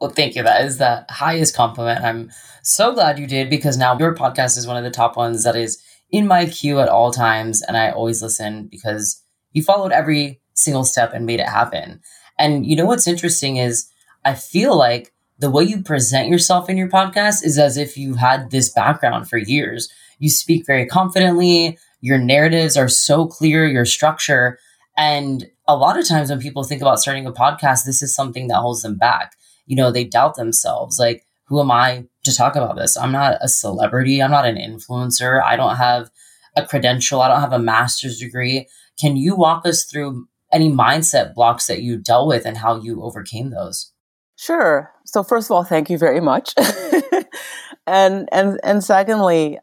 Well, 0.00 0.10
thank 0.10 0.36
you. 0.36 0.42
That 0.42 0.64
is 0.64 0.78
the 0.78 1.04
highest 1.08 1.56
compliment. 1.56 2.04
I'm 2.04 2.30
so 2.62 2.92
glad 2.92 3.18
you 3.18 3.26
did 3.26 3.50
because 3.50 3.76
now 3.76 3.98
your 3.98 4.14
podcast 4.14 4.56
is 4.56 4.66
one 4.66 4.76
of 4.76 4.84
the 4.84 4.90
top 4.90 5.16
ones 5.16 5.42
that 5.44 5.56
is 5.56 5.82
in 6.10 6.26
my 6.26 6.46
queue 6.46 6.78
at 6.80 6.88
all 6.88 7.10
times. 7.10 7.62
And 7.62 7.76
I 7.76 7.90
always 7.90 8.22
listen 8.22 8.68
because 8.68 9.22
you 9.52 9.62
followed 9.62 9.92
every 9.92 10.40
single 10.54 10.84
step 10.84 11.12
and 11.12 11.26
made 11.26 11.40
it 11.40 11.48
happen. 11.48 12.00
And 12.38 12.64
you 12.64 12.76
know 12.76 12.86
what's 12.86 13.08
interesting 13.08 13.56
is 13.56 13.88
I 14.24 14.34
feel 14.34 14.76
like 14.76 15.12
the 15.40 15.50
way 15.50 15.64
you 15.64 15.82
present 15.82 16.28
yourself 16.28 16.68
in 16.68 16.76
your 16.76 16.88
podcast 16.88 17.44
is 17.44 17.58
as 17.58 17.76
if 17.76 17.96
you 17.96 18.14
had 18.14 18.50
this 18.50 18.70
background 18.70 19.28
for 19.28 19.38
years. 19.38 19.88
You 20.18 20.30
speak 20.30 20.66
very 20.66 20.86
confidently, 20.86 21.78
your 22.00 22.18
narratives 22.18 22.76
are 22.76 22.88
so 22.88 23.26
clear, 23.26 23.66
your 23.66 23.84
structure. 23.84 24.58
And 24.96 25.48
a 25.66 25.76
lot 25.76 25.98
of 25.98 26.06
times 26.06 26.30
when 26.30 26.40
people 26.40 26.64
think 26.64 26.82
about 26.82 27.00
starting 27.00 27.26
a 27.26 27.32
podcast, 27.32 27.84
this 27.84 28.02
is 28.02 28.14
something 28.14 28.48
that 28.48 28.56
holds 28.58 28.82
them 28.82 28.96
back 28.96 29.32
you 29.68 29.76
know, 29.76 29.92
they 29.92 30.04
doubt 30.04 30.34
themselves. 30.34 30.98
Like, 30.98 31.24
who 31.46 31.60
am 31.60 31.70
I 31.70 32.06
to 32.24 32.34
talk 32.34 32.56
about 32.56 32.76
this? 32.76 32.96
I'm 32.96 33.12
not 33.12 33.36
a 33.40 33.48
celebrity. 33.48 34.20
I'm 34.20 34.30
not 34.30 34.46
an 34.46 34.56
influencer. 34.56 35.42
I 35.42 35.56
don't 35.56 35.76
have 35.76 36.10
a 36.56 36.66
credential. 36.66 37.20
I 37.20 37.28
don't 37.28 37.40
have 37.40 37.52
a 37.52 37.58
master's 37.58 38.18
degree. 38.18 38.66
Can 38.98 39.16
you 39.16 39.36
walk 39.36 39.66
us 39.66 39.84
through 39.84 40.26
any 40.52 40.70
mindset 40.70 41.34
blocks 41.34 41.66
that 41.66 41.82
you 41.82 41.98
dealt 41.98 42.26
with 42.26 42.46
and 42.46 42.56
how 42.56 42.80
you 42.80 43.02
overcame 43.02 43.50
those? 43.50 43.92
Sure. 44.36 44.90
So 45.04 45.22
first 45.22 45.48
of 45.48 45.54
all, 45.54 45.64
thank 45.64 45.90
you 45.90 45.98
very 45.98 46.20
much. 46.20 46.54
and 47.86 48.28
and 48.32 48.58
and 48.62 48.82
secondly, 48.82 49.58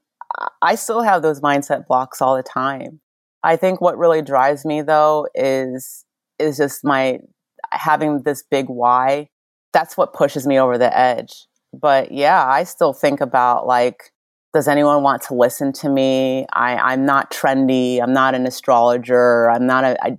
I 0.62 0.76
still 0.76 1.02
have 1.02 1.22
those 1.22 1.42
mindset 1.42 1.88
blocks 1.88 2.22
all 2.22 2.36
the 2.36 2.44
time. 2.44 3.00
I 3.44 3.56
think 3.56 3.82
what 3.82 3.98
really 3.98 4.22
drives 4.22 4.66
me 4.66 4.82
though 4.82 5.28
is 5.34 6.06
is 6.40 6.58
just 6.58 6.84
my 6.84 7.20
having 7.72 8.24
this 8.24 8.44
big 8.50 8.68
why 8.68 9.30
that's 9.76 9.98
what 9.98 10.14
pushes 10.14 10.48
me 10.48 10.58
over 10.58 10.78
the 10.78 10.98
edge. 10.98 11.48
But 11.74 12.14
yeah, 12.14 12.48
I 12.48 12.64
still 12.64 12.94
think 12.94 13.20
about 13.20 13.68
like, 13.68 14.14
does 14.54 14.70
anyone 14.70 15.04
want 15.04 15.22
to 15.24 15.34
listen 15.34 15.74
to 15.74 15.90
me? 15.90 16.46
I, 16.54 16.78
I'm 16.78 17.06
not 17.06 17.30
trendy. 17.30 18.02
I'm 18.02 18.14
not 18.14 18.36
an 18.36 18.48
astrologer. 18.48 19.52
I'm 19.52 19.68
not 19.68 19.84
a. 19.84 20.02
I, 20.02 20.18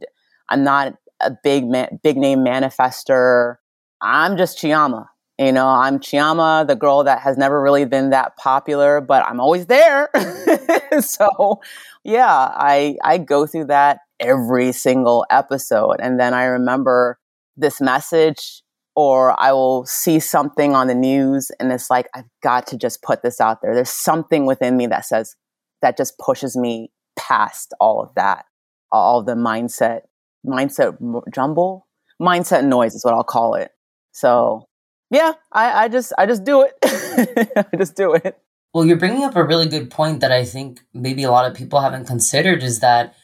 I'm 0.51 0.62
not 0.62 0.95
a 1.21 1.33
big 1.42 1.66
man, 1.66 1.99
big 2.03 2.19
name 2.19 2.40
manifester. 2.40 3.57
I'm 4.03 4.37
just 4.37 4.59
Chioma. 4.59 5.07
You 5.38 5.53
know, 5.53 5.66
I'm 5.66 6.01
Chioma, 6.01 6.66
the 6.66 6.77
girl 6.77 7.05
that 7.05 7.21
has 7.21 7.38
never 7.38 7.61
really 7.61 7.87
been 7.87 8.11
that 8.11 8.37
popular, 8.37 9.01
but 9.01 9.25
I'm 9.27 9.40
always 9.40 9.66
there. 9.66 10.11
so, 11.01 11.61
yeah, 12.05 12.51
I 12.55 12.97
I 13.03 13.16
go 13.16 13.47
through 13.47 13.66
that 13.66 14.01
every 14.21 14.73
single 14.73 15.25
episode. 15.31 15.97
And 16.01 16.21
then 16.21 16.35
I 16.35 16.45
remember 16.45 17.19
this 17.57 17.81
message 17.81 18.62
or 18.97 19.39
I 19.39 19.53
will 19.53 19.85
see 19.85 20.19
something 20.19 20.75
on 20.75 20.87
the 20.87 20.95
news 20.95 21.51
and 21.61 21.71
it's 21.71 21.91
like, 21.91 22.09
I've 22.15 22.25
got 22.43 22.67
to 22.69 22.79
just 22.79 23.03
put 23.03 23.23
this 23.23 23.41
out 23.43 23.61
there. 23.61 23.75
There's 23.75 23.91
something 23.91 24.47
within 24.47 24.77
me 24.77 24.87
that 24.87 25.05
says, 25.05 25.37
that 25.83 25.99
just 25.99 26.19
pushes 26.19 26.57
me 26.57 26.91
past 27.17 27.75
all 27.79 28.03
of 28.03 28.15
that, 28.17 28.47
all 28.91 29.23
the 29.23 29.35
mindset, 29.35 30.01
mindset 30.47 30.97
jumble, 31.33 31.87
mindset 32.21 32.65
noise 32.65 32.95
is 32.95 33.05
what 33.05 33.13
I'll 33.13 33.23
call 33.23 33.55
it. 33.55 33.71
So 34.13 34.67
yeah, 35.11 35.35
I, 35.53 35.85
I 35.85 35.89
just, 35.89 36.15
I 36.17 36.25
just 36.25 36.45
do 36.45 36.63
it. 36.63 36.73
I 37.73 37.77
just 37.77 37.97
do 37.97 38.15
it. 38.15 38.39
Well, 38.73 38.87
you're 38.87 38.97
bringing 38.97 39.25
up 39.25 39.37
a 39.37 39.45
really 39.45 39.69
good 39.69 39.91
point 39.91 40.21
that 40.21 40.33
I 40.33 40.45
think 40.45 40.81
maybe 40.95 41.23
a 41.23 41.31
lot 41.31 41.51
of 41.51 41.57
people 41.57 41.81
haven't 41.81 42.07
considered 42.07 42.63
is 42.63 42.81
that 42.81 43.15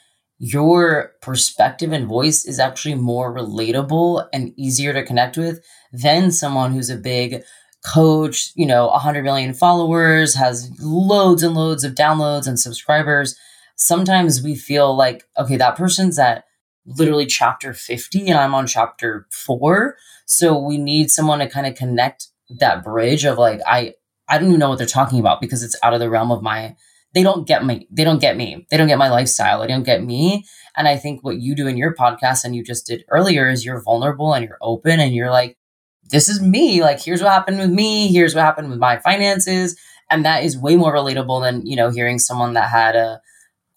your 0.44 1.12
perspective 1.22 1.92
and 1.92 2.08
voice 2.08 2.44
is 2.44 2.58
actually 2.58 2.96
more 2.96 3.32
relatable 3.32 4.26
and 4.32 4.52
easier 4.56 4.92
to 4.92 5.04
connect 5.04 5.36
with 5.36 5.64
than 5.92 6.32
someone 6.32 6.72
who's 6.72 6.90
a 6.90 6.96
big 6.96 7.44
coach, 7.86 8.50
you 8.56 8.66
know, 8.66 8.88
100 8.88 9.22
million 9.22 9.54
followers, 9.54 10.34
has 10.34 10.68
loads 10.80 11.44
and 11.44 11.54
loads 11.54 11.84
of 11.84 11.94
downloads 11.94 12.48
and 12.48 12.58
subscribers. 12.58 13.36
Sometimes 13.76 14.42
we 14.42 14.56
feel 14.56 14.96
like, 14.96 15.22
okay, 15.38 15.56
that 15.58 15.76
person's 15.76 16.18
at 16.18 16.42
literally 16.86 17.26
chapter 17.26 17.72
50 17.72 18.28
and 18.28 18.36
I'm 18.36 18.52
on 18.52 18.66
chapter 18.66 19.28
4. 19.30 19.96
So 20.26 20.58
we 20.58 20.76
need 20.76 21.12
someone 21.12 21.38
to 21.38 21.48
kind 21.48 21.68
of 21.68 21.76
connect 21.76 22.26
that 22.58 22.82
bridge 22.82 23.24
of 23.24 23.38
like 23.38 23.60
I 23.64 23.94
I 24.28 24.38
don't 24.38 24.48
even 24.48 24.58
know 24.58 24.70
what 24.70 24.78
they're 24.78 24.88
talking 24.88 25.20
about 25.20 25.40
because 25.40 25.62
it's 25.62 25.76
out 25.84 25.94
of 25.94 26.00
the 26.00 26.10
realm 26.10 26.32
of 26.32 26.42
my 26.42 26.74
they 27.14 27.22
don't 27.22 27.46
get 27.46 27.64
me. 27.64 27.86
They 27.90 28.04
don't 28.04 28.20
get 28.20 28.36
me. 28.36 28.66
They 28.70 28.76
don't 28.76 28.88
get 28.88 28.98
my 28.98 29.10
lifestyle. 29.10 29.60
They 29.60 29.66
don't 29.66 29.82
get 29.82 30.02
me. 30.02 30.44
And 30.76 30.88
I 30.88 30.96
think 30.96 31.22
what 31.22 31.40
you 31.40 31.54
do 31.54 31.66
in 31.66 31.76
your 31.76 31.94
podcast 31.94 32.44
and 32.44 32.56
you 32.56 32.64
just 32.64 32.86
did 32.86 33.04
earlier 33.10 33.50
is 33.50 33.64
you're 33.64 33.82
vulnerable 33.82 34.32
and 34.32 34.44
you're 34.44 34.58
open 34.62 35.00
and 35.00 35.14
you're 35.14 35.30
like, 35.30 35.58
this 36.10 36.28
is 36.28 36.40
me. 36.40 36.82
Like, 36.82 37.02
here's 37.02 37.22
what 37.22 37.32
happened 37.32 37.58
with 37.58 37.70
me. 37.70 38.08
Here's 38.08 38.34
what 38.34 38.44
happened 38.44 38.70
with 38.70 38.78
my 38.78 38.98
finances. 38.98 39.78
And 40.10 40.24
that 40.24 40.44
is 40.44 40.58
way 40.58 40.76
more 40.76 40.94
relatable 40.94 41.42
than, 41.42 41.66
you 41.66 41.76
know, 41.76 41.90
hearing 41.90 42.18
someone 42.18 42.54
that 42.54 42.70
had 42.70 42.96
a 42.96 43.20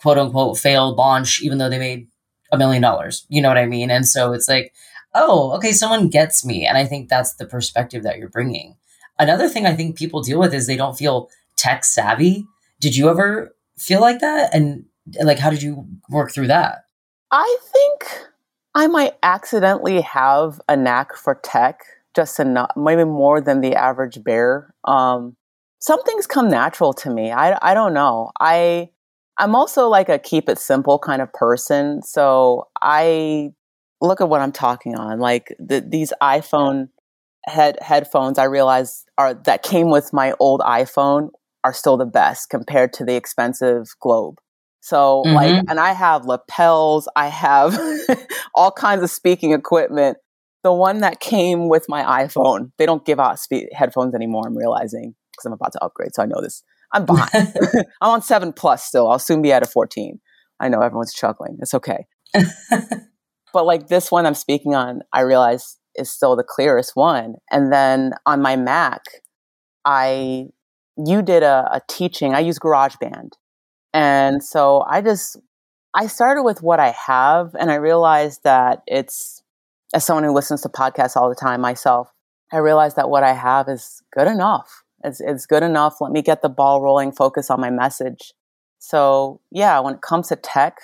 quote 0.02 0.18
unquote 0.18 0.58
failed 0.58 0.98
launch, 0.98 1.42
even 1.42 1.58
though 1.58 1.70
they 1.70 1.80
made 1.80 2.08
a 2.52 2.58
million 2.58 2.82
dollars. 2.82 3.26
You 3.30 3.42
know 3.42 3.50
what 3.50 3.58
I 3.58 3.66
mean? 3.66 3.90
And 3.90 4.08
so 4.08 4.34
it's 4.34 4.48
like, 4.48 4.74
oh, 5.14 5.52
okay, 5.54 5.72
someone 5.72 6.10
gets 6.10 6.46
me. 6.46 6.66
And 6.66 6.78
I 6.78 6.86
think 6.86 7.10
that's 7.10 7.36
the 7.36 7.46
perspective 7.46 8.04
that 8.04 8.18
you're 8.18 8.30
bringing. 8.30 8.76
Another 9.18 9.48
thing 9.48 9.66
I 9.66 9.76
think 9.76 9.98
people 9.98 10.22
deal 10.22 10.40
with 10.40 10.54
is 10.54 10.68
they 10.68 10.76
don't 10.76 10.98
feel 10.98 11.30
tech 11.58 11.86
savvy. 11.86 12.46
Did 12.86 12.96
you 12.96 13.10
ever 13.10 13.56
feel 13.80 14.00
like 14.00 14.20
that? 14.20 14.54
And 14.54 14.86
like, 15.24 15.40
how 15.40 15.50
did 15.50 15.64
you 15.64 15.88
work 16.08 16.32
through 16.32 16.46
that? 16.50 16.84
I 17.32 17.58
think 17.74 18.28
I 18.76 18.86
might 18.86 19.14
accidentally 19.24 20.02
have 20.02 20.62
a 20.70 20.78
knack 20.78 21.16
for 21.16 21.34
tech, 21.34 21.80
just 22.16 22.40
enough, 22.40 22.70
maybe 22.78 23.04
more 23.04 23.42
than 23.42 23.62
the 23.62 23.74
average 23.74 24.24
bear. 24.24 24.76
Um, 24.84 25.36
some 25.80 26.04
things 26.04 26.28
come 26.28 26.48
natural 26.48 26.94
to 26.94 27.10
me. 27.10 27.32
I, 27.32 27.58
I 27.60 27.74
don't 27.74 27.96
know. 27.96 28.30
I 28.40 28.92
I'm 29.40 29.56
also 29.56 29.88
like 29.88 30.08
a 30.08 30.20
keep 30.20 30.48
it 30.48 30.60
simple 30.60 31.00
kind 31.00 31.24
of 31.24 31.34
person. 31.34 32.04
So 32.04 32.68
I 32.84 33.50
look 34.00 34.22
at 34.22 34.30
what 34.30 34.42
I'm 34.42 34.52
talking 34.52 34.94
on. 34.94 35.18
Like 35.18 35.56
the, 35.58 35.82
these 35.82 36.14
iPhone 36.22 36.90
head 37.48 37.80
headphones, 37.82 38.38
I 38.38 38.44
realize 38.44 39.06
are 39.18 39.34
that 39.34 39.64
came 39.64 39.90
with 39.90 40.14
my 40.14 40.36
old 40.40 40.62
iPhone 40.62 41.32
are 41.66 41.74
still 41.74 41.98
the 41.98 42.06
best 42.06 42.52
compared 42.52 42.94
to 42.94 43.04
the 43.04 43.16
expensive 43.16 43.88
Globe. 44.00 44.36
So 44.82 45.24
mm-hmm. 45.26 45.36
like, 45.36 45.66
and 45.68 45.80
I 45.80 45.94
have 45.94 46.26
lapels, 46.26 47.10
I 47.16 47.28
have 47.28 47.76
all 48.56 48.72
kinds 48.72 49.02
of 49.02 49.10
speaking 49.10 49.52
equipment. 49.52 50.18
The 50.64 50.72
one 50.72 51.02
that 51.02 51.20
came 51.20 51.68
with 51.68 51.86
my 51.90 52.04
iPhone, 52.24 52.72
they 52.78 52.86
don't 52.86 53.04
give 53.04 53.20
out 53.20 53.40
spe- 53.40 53.74
headphones 53.74 54.14
anymore. 54.14 54.44
I'm 54.46 54.56
realizing 54.56 55.16
because 55.32 55.46
I'm 55.46 55.54
about 55.54 55.74
to 55.74 55.84
upgrade, 55.84 56.14
so 56.14 56.22
I 56.22 56.28
know 56.28 56.40
this. 56.40 56.64
I'm 56.94 57.06
behind. 57.08 57.32
I'm 58.02 58.12
on 58.12 58.22
seven 58.22 58.54
plus 58.54 58.84
still. 58.84 59.10
I'll 59.10 59.18
soon 59.18 59.42
be 59.42 59.52
at 59.52 59.64
a 59.64 59.66
14. 59.66 60.20
I 60.60 60.70
know 60.70 60.82
everyone's 60.82 61.14
chuckling. 61.14 61.58
It's 61.62 61.74
okay. 61.74 62.06
but 63.54 63.66
like 63.66 63.88
this 63.88 64.12
one 64.12 64.28
I'm 64.28 64.36
speaking 64.36 64.76
on, 64.76 65.02
I 65.12 65.22
realize 65.22 65.80
is 65.96 66.12
still 66.12 66.36
the 66.36 66.44
clearest 66.44 66.92
one. 66.94 67.36
And 67.50 67.74
then 67.74 68.14
on 68.28 68.40
my 68.42 68.56
Mac, 68.56 69.02
I 69.84 70.48
you 70.98 71.22
did 71.22 71.44
a, 71.44 71.68
a 71.72 71.82
teaching. 71.88 72.34
I 72.34 72.40
use 72.40 72.60
GarageBand. 72.60 73.32
And 73.94 74.44
so 74.44 74.84
I 74.90 75.02
just, 75.02 75.38
I 75.94 76.08
started 76.08 76.44
with 76.44 76.62
what 76.62 76.80
I 76.80 76.92
have 76.92 77.56
and 77.58 77.72
I 77.72 77.76
realized 77.76 78.44
that 78.44 78.84
it's, 78.88 79.42
as 79.94 80.04
someone 80.04 80.24
who 80.24 80.34
listens 80.34 80.62
to 80.62 80.70
podcasts 80.70 81.16
all 81.16 81.30
the 81.30 81.36
time 81.36 81.62
myself, 81.62 82.12
I 82.52 82.58
realized 82.58 82.96
that 82.98 83.10
what 83.10 83.24
I 83.24 83.34
have 83.34 83.70
is 83.70 84.02
good 84.14 84.28
enough. 84.28 84.84
It's, 85.04 85.22
it's 85.22 85.46
good 85.46 85.64
enough. 85.64 86.02
Let 86.02 86.12
me 86.12 86.22
get 86.22 86.42
the 86.42 86.50
ball 86.50 86.82
rolling, 86.82 87.12
focus 87.12 87.50
on 87.50 87.62
my 87.62 87.70
message. 87.70 88.34
So 88.80 89.40
yeah, 89.52 89.80
when 89.80 89.96
it 89.96 90.02
comes 90.02 90.28
to 90.30 90.36
tech, 90.36 90.80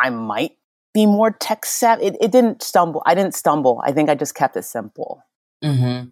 I 0.00 0.10
might 0.10 0.52
be 0.94 1.04
more 1.04 1.30
tech 1.30 1.66
savvy. 1.66 2.06
It, 2.06 2.16
it 2.20 2.32
didn't 2.32 2.62
stumble. 2.62 3.02
I 3.04 3.14
didn't 3.14 3.34
stumble. 3.34 3.82
I 3.84 3.92
think 3.92 4.08
I 4.08 4.14
just 4.14 4.34
kept 4.34 4.56
it 4.56 4.64
simple. 4.64 5.22
Mm-hmm. 5.62 6.08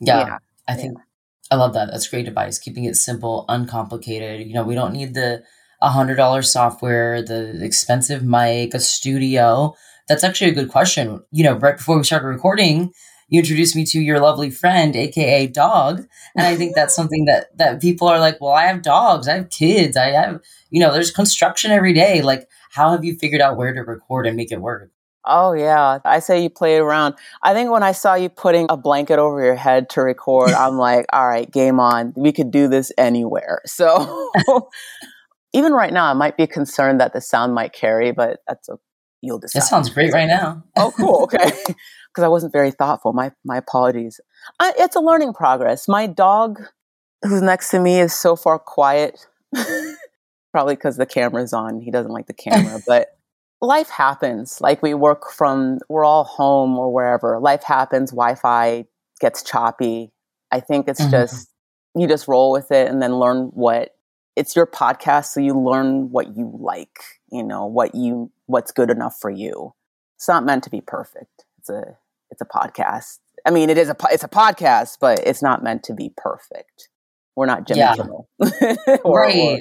Yeah, 0.00 0.18
yeah, 0.26 0.38
I 0.68 0.74
think 0.74 0.96
yeah. 0.96 1.02
I 1.50 1.56
love 1.56 1.74
that. 1.74 1.90
That's 1.90 2.08
great 2.08 2.28
advice. 2.28 2.58
Keeping 2.58 2.84
it 2.84 2.96
simple, 2.96 3.44
uncomplicated. 3.48 4.46
You 4.46 4.54
know, 4.54 4.64
we 4.64 4.74
don't 4.74 4.92
need 4.92 5.14
the 5.14 5.42
a 5.80 5.90
hundred 5.90 6.16
dollar 6.16 6.42
software, 6.42 7.22
the 7.22 7.64
expensive 7.64 8.22
mic, 8.22 8.74
a 8.74 8.80
studio. 8.80 9.74
That's 10.08 10.24
actually 10.24 10.50
a 10.50 10.54
good 10.54 10.70
question. 10.70 11.22
You 11.30 11.44
know, 11.44 11.54
right 11.56 11.76
before 11.76 11.96
we 11.96 12.04
started 12.04 12.26
recording, 12.26 12.92
you 13.28 13.40
introduced 13.40 13.76
me 13.76 13.84
to 13.86 14.00
your 14.00 14.20
lovely 14.20 14.50
friend, 14.50 14.94
aka 14.96 15.46
dog, 15.46 16.06
and 16.36 16.46
I 16.46 16.56
think 16.56 16.74
that's 16.74 16.94
something 16.94 17.24
that 17.26 17.56
that 17.56 17.80
people 17.80 18.08
are 18.08 18.18
like, 18.18 18.40
well, 18.40 18.52
I 18.52 18.64
have 18.64 18.82
dogs, 18.82 19.28
I 19.28 19.34
have 19.34 19.50
kids, 19.50 19.96
I 19.96 20.10
have, 20.10 20.40
you 20.70 20.80
know, 20.80 20.92
there's 20.92 21.10
construction 21.10 21.70
every 21.70 21.92
day. 21.92 22.22
Like, 22.22 22.48
how 22.72 22.90
have 22.90 23.04
you 23.04 23.16
figured 23.16 23.40
out 23.40 23.56
where 23.56 23.72
to 23.72 23.80
record 23.80 24.26
and 24.26 24.36
make 24.36 24.52
it 24.52 24.60
work? 24.60 24.90
Oh 25.28 25.52
yeah, 25.52 25.98
I 26.04 26.20
say 26.20 26.42
you 26.42 26.48
play 26.48 26.76
around. 26.76 27.14
I 27.42 27.52
think 27.52 27.70
when 27.70 27.82
I 27.82 27.92
saw 27.92 28.14
you 28.14 28.30
putting 28.30 28.66
a 28.70 28.76
blanket 28.78 29.18
over 29.18 29.44
your 29.44 29.54
head 29.54 29.90
to 29.90 30.00
record, 30.00 30.50
I'm 30.50 30.78
like, 30.78 31.04
all 31.12 31.28
right, 31.28 31.50
game 31.50 31.78
on. 31.78 32.14
We 32.16 32.32
could 32.32 32.50
do 32.50 32.66
this 32.66 32.90
anywhere. 32.96 33.60
So 33.66 34.32
even 35.52 35.72
right 35.72 35.92
now, 35.92 36.06
I 36.06 36.14
might 36.14 36.38
be 36.38 36.46
concerned 36.46 37.00
that 37.00 37.12
the 37.12 37.20
sound 37.20 37.54
might 37.54 37.74
carry, 37.74 38.10
but 38.10 38.40
that's 38.48 38.68
a 38.70 38.78
you'll 39.20 39.38
decide. 39.38 39.60
That 39.60 39.66
sounds 39.66 39.90
great 39.90 40.12
right 40.12 40.26
now. 40.26 40.64
oh, 40.76 40.92
cool. 40.96 41.24
Okay, 41.24 41.50
because 41.66 42.24
I 42.24 42.28
wasn't 42.28 42.52
very 42.52 42.70
thoughtful. 42.70 43.12
My 43.12 43.30
my 43.44 43.58
apologies. 43.58 44.20
I, 44.58 44.72
it's 44.78 44.96
a 44.96 45.00
learning 45.00 45.34
progress. 45.34 45.88
My 45.88 46.06
dog, 46.06 46.62
who's 47.22 47.42
next 47.42 47.70
to 47.70 47.80
me, 47.80 48.00
is 48.00 48.14
so 48.14 48.34
far 48.34 48.58
quiet. 48.58 49.26
Probably 50.52 50.76
because 50.76 50.96
the 50.96 51.04
camera's 51.04 51.52
on. 51.52 51.82
He 51.82 51.90
doesn't 51.90 52.10
like 52.10 52.26
the 52.26 52.32
camera, 52.32 52.80
but 52.86 53.17
life 53.60 53.88
happens. 53.88 54.60
Like 54.60 54.82
we 54.82 54.94
work 54.94 55.30
from, 55.30 55.78
we're 55.88 56.04
all 56.04 56.24
home 56.24 56.78
or 56.78 56.92
wherever. 56.92 57.38
Life 57.38 57.62
happens. 57.62 58.10
Wi 58.10 58.34
Fi 58.34 58.84
gets 59.20 59.42
choppy. 59.42 60.12
I 60.50 60.60
think 60.60 60.88
it's 60.88 61.00
mm-hmm. 61.00 61.10
just, 61.10 61.50
you 61.94 62.06
just 62.06 62.28
roll 62.28 62.52
with 62.52 62.70
it 62.70 62.88
and 62.88 63.02
then 63.02 63.16
learn 63.16 63.46
what 63.54 63.96
it's 64.36 64.54
your 64.54 64.66
podcast. 64.66 65.26
So 65.26 65.40
you 65.40 65.58
learn 65.58 66.10
what 66.10 66.36
you 66.36 66.56
like, 66.60 67.00
you 67.30 67.42
know, 67.42 67.66
what 67.66 67.94
you, 67.94 68.30
what's 68.46 68.72
good 68.72 68.90
enough 68.90 69.18
for 69.20 69.30
you. 69.30 69.74
It's 70.16 70.28
not 70.28 70.44
meant 70.44 70.64
to 70.64 70.70
be 70.70 70.80
perfect. 70.80 71.44
It's 71.58 71.68
a, 71.68 71.96
it's 72.30 72.40
a 72.40 72.46
podcast. 72.46 73.18
I 73.44 73.50
mean, 73.50 73.70
it 73.70 73.78
is 73.78 73.88
a, 73.88 73.96
it's 74.10 74.24
a 74.24 74.28
podcast, 74.28 74.98
but 75.00 75.20
it's 75.20 75.42
not 75.42 75.62
meant 75.62 75.82
to 75.84 75.94
be 75.94 76.12
perfect. 76.16 76.88
We're 77.34 77.46
not 77.46 77.66
Jimmy 77.66 77.80
yeah. 77.80 77.94
Kimmel. 77.94 78.28
or, 79.04 79.20
right. 79.20 79.36
Or, 79.36 79.60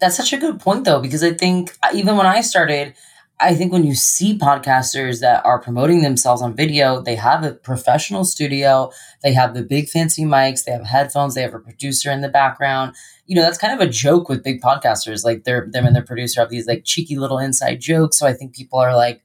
That's 0.00 0.16
such 0.16 0.32
a 0.32 0.36
good 0.36 0.60
point, 0.60 0.84
though, 0.84 1.00
because 1.00 1.22
I 1.22 1.32
think 1.32 1.76
uh, 1.82 1.90
even 1.94 2.16
when 2.16 2.26
I 2.26 2.42
started, 2.42 2.94
I 3.40 3.54
think 3.54 3.72
when 3.72 3.84
you 3.84 3.94
see 3.94 4.38
podcasters 4.38 5.20
that 5.20 5.44
are 5.44 5.60
promoting 5.60 6.02
themselves 6.02 6.40
on 6.40 6.54
video, 6.54 7.00
they 7.00 7.16
have 7.16 7.42
a 7.42 7.52
professional 7.52 8.24
studio, 8.24 8.92
they 9.22 9.32
have 9.32 9.54
the 9.54 9.62
big 9.62 9.88
fancy 9.88 10.22
mics, 10.24 10.64
they 10.64 10.72
have 10.72 10.86
headphones, 10.86 11.34
they 11.34 11.42
have 11.42 11.54
a 11.54 11.58
producer 11.58 12.12
in 12.12 12.20
the 12.20 12.28
background. 12.28 12.94
You 13.26 13.34
know, 13.34 13.42
that's 13.42 13.58
kind 13.58 13.74
of 13.74 13.86
a 13.86 13.90
joke 13.90 14.28
with 14.28 14.44
big 14.44 14.62
podcasters. 14.62 15.24
Like 15.24 15.44
they're 15.44 15.66
them 15.68 15.84
and 15.84 15.96
their 15.96 16.04
producer 16.04 16.40
have 16.40 16.50
these 16.50 16.68
like 16.68 16.84
cheeky 16.84 17.16
little 17.16 17.38
inside 17.38 17.80
jokes. 17.80 18.18
So 18.18 18.26
I 18.26 18.34
think 18.34 18.54
people 18.54 18.78
are 18.78 18.94
like, 18.94 19.22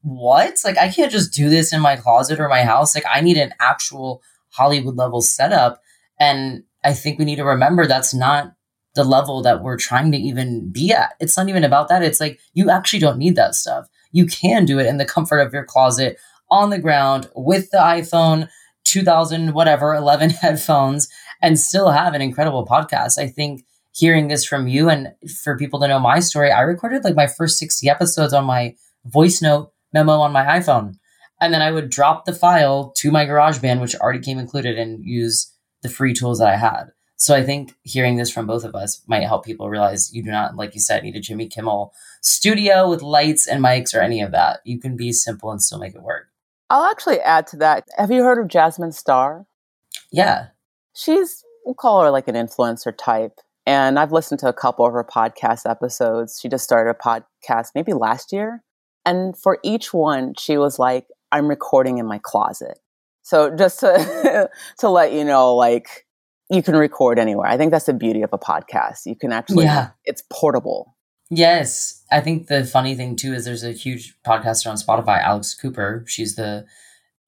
what? 0.00 0.58
Like 0.64 0.78
I 0.78 0.88
can't 0.88 1.12
just 1.12 1.34
do 1.34 1.50
this 1.50 1.72
in 1.72 1.80
my 1.80 1.96
closet 1.96 2.40
or 2.40 2.48
my 2.48 2.64
house. 2.64 2.94
Like 2.94 3.04
I 3.12 3.20
need 3.20 3.36
an 3.36 3.52
actual 3.60 4.22
Hollywood 4.48 4.96
level 4.96 5.20
setup. 5.20 5.82
And 6.18 6.64
I 6.82 6.94
think 6.94 7.18
we 7.18 7.24
need 7.24 7.36
to 7.36 7.44
remember 7.44 7.86
that's 7.86 8.14
not 8.14 8.54
the 8.94 9.04
level 9.04 9.42
that 9.42 9.62
we're 9.62 9.76
trying 9.76 10.12
to 10.12 10.18
even 10.18 10.70
be 10.70 10.92
at. 10.92 11.14
It's 11.20 11.36
not 11.36 11.48
even 11.48 11.64
about 11.64 11.88
that. 11.88 12.02
It's 12.02 12.20
like 12.20 12.40
you 12.54 12.70
actually 12.70 12.98
don't 12.98 13.18
need 13.18 13.36
that 13.36 13.54
stuff. 13.54 13.88
You 14.12 14.26
can 14.26 14.64
do 14.64 14.78
it 14.78 14.86
in 14.86 14.98
the 14.98 15.04
comfort 15.04 15.38
of 15.38 15.52
your 15.52 15.64
closet 15.64 16.18
on 16.50 16.70
the 16.70 16.78
ground 16.78 17.30
with 17.34 17.70
the 17.70 17.78
iPhone 17.78 18.48
2000 18.84 19.54
whatever 19.54 19.94
11 19.94 20.30
headphones 20.42 21.08
and 21.40 21.58
still 21.58 21.90
have 21.90 22.14
an 22.14 22.22
incredible 22.22 22.66
podcast. 22.66 23.18
I 23.18 23.28
think 23.28 23.64
hearing 23.94 24.28
this 24.28 24.44
from 24.44 24.68
you 24.68 24.88
and 24.88 25.12
for 25.42 25.56
people 25.56 25.80
to 25.80 25.88
know 25.88 25.98
my 25.98 26.20
story, 26.20 26.50
I 26.50 26.60
recorded 26.60 27.04
like 27.04 27.16
my 27.16 27.26
first 27.26 27.58
60 27.58 27.88
episodes 27.88 28.32
on 28.32 28.44
my 28.44 28.74
voice 29.04 29.42
note 29.42 29.72
memo 29.92 30.12
on 30.12 30.32
my 30.32 30.44
iPhone. 30.44 30.94
And 31.40 31.52
then 31.52 31.62
I 31.62 31.72
would 31.72 31.90
drop 31.90 32.24
the 32.24 32.32
file 32.32 32.92
to 32.98 33.10
my 33.10 33.26
GarageBand, 33.26 33.80
which 33.80 33.96
already 33.96 34.20
came 34.20 34.38
included, 34.38 34.78
and 34.78 35.04
use 35.04 35.52
the 35.82 35.88
free 35.88 36.14
tools 36.14 36.38
that 36.38 36.48
I 36.48 36.56
had. 36.56 36.92
So 37.22 37.36
I 37.36 37.44
think 37.44 37.76
hearing 37.84 38.16
this 38.16 38.32
from 38.32 38.48
both 38.48 38.64
of 38.64 38.74
us 38.74 39.00
might 39.06 39.22
help 39.22 39.44
people 39.44 39.70
realize 39.70 40.12
you 40.12 40.24
do 40.24 40.32
not, 40.32 40.56
like 40.56 40.74
you 40.74 40.80
said, 40.80 41.04
need 41.04 41.14
a 41.14 41.20
Jimmy 41.20 41.46
Kimmel 41.46 41.94
studio 42.20 42.90
with 42.90 43.00
lights 43.00 43.46
and 43.46 43.62
mics 43.62 43.94
or 43.94 44.00
any 44.00 44.20
of 44.20 44.32
that. 44.32 44.58
You 44.64 44.80
can 44.80 44.96
be 44.96 45.12
simple 45.12 45.52
and 45.52 45.62
still 45.62 45.78
make 45.78 45.94
it 45.94 46.02
work. 46.02 46.30
I'll 46.68 46.90
actually 46.90 47.20
add 47.20 47.46
to 47.46 47.56
that. 47.58 47.84
Have 47.96 48.10
you 48.10 48.24
heard 48.24 48.40
of 48.40 48.48
Jasmine 48.48 48.90
Star? 48.90 49.46
Yeah. 50.10 50.48
She's, 50.96 51.44
we'll 51.64 51.76
call 51.76 52.02
her 52.02 52.10
like 52.10 52.26
an 52.26 52.34
influencer 52.34 52.92
type. 52.92 53.38
And 53.66 54.00
I've 54.00 54.10
listened 54.10 54.40
to 54.40 54.48
a 54.48 54.52
couple 54.52 54.84
of 54.84 54.92
her 54.92 55.04
podcast 55.04 55.70
episodes. 55.70 56.40
She 56.40 56.48
just 56.48 56.64
started 56.64 56.90
a 56.90 56.94
podcast 56.94 57.68
maybe 57.76 57.92
last 57.92 58.32
year. 58.32 58.64
And 59.06 59.38
for 59.38 59.60
each 59.62 59.94
one, 59.94 60.34
she 60.36 60.58
was 60.58 60.80
like, 60.80 61.06
I'm 61.30 61.46
recording 61.46 61.98
in 61.98 62.06
my 62.06 62.18
closet. 62.18 62.80
So 63.22 63.54
just 63.54 63.78
to 63.78 64.50
to 64.78 64.88
let 64.88 65.12
you 65.12 65.22
know, 65.22 65.54
like 65.54 66.04
you 66.52 66.62
can 66.62 66.76
record 66.76 67.18
anywhere. 67.18 67.46
I 67.46 67.56
think 67.56 67.70
that's 67.70 67.86
the 67.86 67.94
beauty 67.94 68.22
of 68.22 68.32
a 68.32 68.38
podcast. 68.38 69.06
You 69.06 69.16
can 69.16 69.32
actually 69.32 69.64
yeah. 69.64 69.90
it's 70.04 70.22
portable. 70.30 70.94
Yes. 71.30 72.04
I 72.12 72.20
think 72.20 72.48
the 72.48 72.64
funny 72.64 72.94
thing 72.94 73.16
too 73.16 73.32
is 73.32 73.46
there's 73.46 73.64
a 73.64 73.72
huge 73.72 74.14
podcaster 74.26 74.66
on 74.68 74.76
Spotify, 74.76 75.22
Alex 75.22 75.54
Cooper. 75.54 76.04
She's 76.06 76.36
the, 76.36 76.66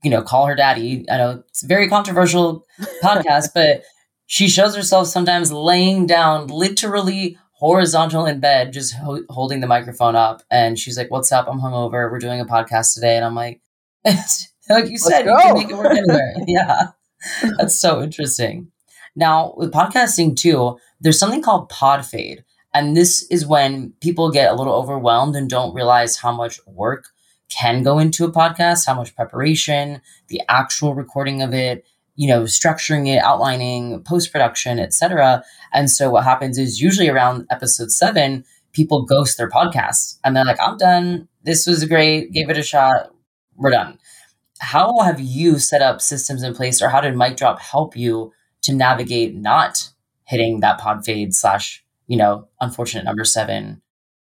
you 0.02 0.10
know, 0.10 0.20
call 0.20 0.46
her 0.46 0.54
daddy. 0.54 1.06
I 1.10 1.16
know 1.16 1.42
it's 1.48 1.64
a 1.64 1.66
very 1.66 1.88
controversial 1.88 2.66
podcast, 3.02 3.48
but 3.54 3.82
she 4.26 4.46
shows 4.48 4.76
herself 4.76 5.08
sometimes 5.08 5.50
laying 5.50 6.06
down 6.06 6.48
literally 6.48 7.38
horizontal 7.52 8.26
in 8.26 8.40
bed, 8.40 8.74
just 8.74 8.94
ho- 8.94 9.24
holding 9.30 9.60
the 9.60 9.66
microphone 9.66 10.16
up. 10.16 10.42
And 10.50 10.78
she's 10.78 10.98
like, 10.98 11.10
What's 11.10 11.32
up? 11.32 11.48
I'm 11.48 11.60
hungover. 11.60 12.10
We're 12.10 12.18
doing 12.18 12.40
a 12.40 12.44
podcast 12.44 12.92
today. 12.92 13.16
And 13.16 13.24
I'm 13.24 13.34
like, 13.34 13.62
like 14.04 14.90
you 14.90 14.98
said, 14.98 15.24
you 15.24 15.36
can 15.40 15.54
make 15.54 15.70
it 15.70 15.76
work 15.76 15.92
anywhere. 15.92 16.34
yeah. 16.46 16.88
That's 17.56 17.80
so 17.80 18.02
interesting. 18.02 18.70
Now, 19.16 19.54
with 19.56 19.72
podcasting 19.72 20.36
too, 20.36 20.78
there's 21.00 21.18
something 21.18 21.42
called 21.42 21.68
pod 21.68 22.04
fade. 22.04 22.44
And 22.72 22.96
this 22.96 23.22
is 23.30 23.46
when 23.46 23.92
people 24.00 24.30
get 24.30 24.50
a 24.50 24.54
little 24.54 24.74
overwhelmed 24.74 25.36
and 25.36 25.48
don't 25.48 25.74
realize 25.74 26.16
how 26.16 26.32
much 26.32 26.58
work 26.66 27.10
can 27.48 27.84
go 27.84 27.98
into 27.98 28.24
a 28.24 28.32
podcast, 28.32 28.86
how 28.86 28.94
much 28.94 29.14
preparation, 29.14 30.00
the 30.28 30.42
actual 30.48 30.94
recording 30.94 31.40
of 31.40 31.54
it, 31.54 31.86
you 32.16 32.26
know, 32.26 32.42
structuring 32.42 33.06
it, 33.06 33.22
outlining, 33.22 34.02
post 34.02 34.32
production, 34.32 34.78
etc. 34.80 35.44
And 35.72 35.88
so 35.90 36.10
what 36.10 36.24
happens 36.24 36.58
is 36.58 36.80
usually 36.80 37.08
around 37.08 37.46
episode 37.50 37.92
seven, 37.92 38.44
people 38.72 39.04
ghost 39.04 39.38
their 39.38 39.48
podcast 39.48 40.18
and 40.24 40.34
they're 40.36 40.44
like, 40.44 40.60
I'm 40.60 40.76
done. 40.76 41.28
This 41.44 41.66
was 41.66 41.84
great. 41.84 42.32
Gave 42.32 42.50
it 42.50 42.58
a 42.58 42.62
shot. 42.62 43.12
We're 43.56 43.70
done. 43.70 43.98
How 44.58 45.00
have 45.00 45.20
you 45.20 45.58
set 45.58 45.82
up 45.82 46.00
systems 46.00 46.42
in 46.42 46.54
place 46.54 46.82
or 46.82 46.88
how 46.88 47.00
did 47.00 47.16
Mic 47.16 47.36
Drop 47.36 47.60
help 47.60 47.96
you 47.96 48.32
to 48.64 48.74
navigate 48.74 49.34
not 49.34 49.90
hitting 50.24 50.60
that 50.60 50.78
pod 50.78 51.04
fade 51.04 51.34
slash, 51.34 51.84
you 52.06 52.16
know, 52.16 52.48
unfortunate 52.60 53.04
number 53.04 53.24
seven 53.24 53.80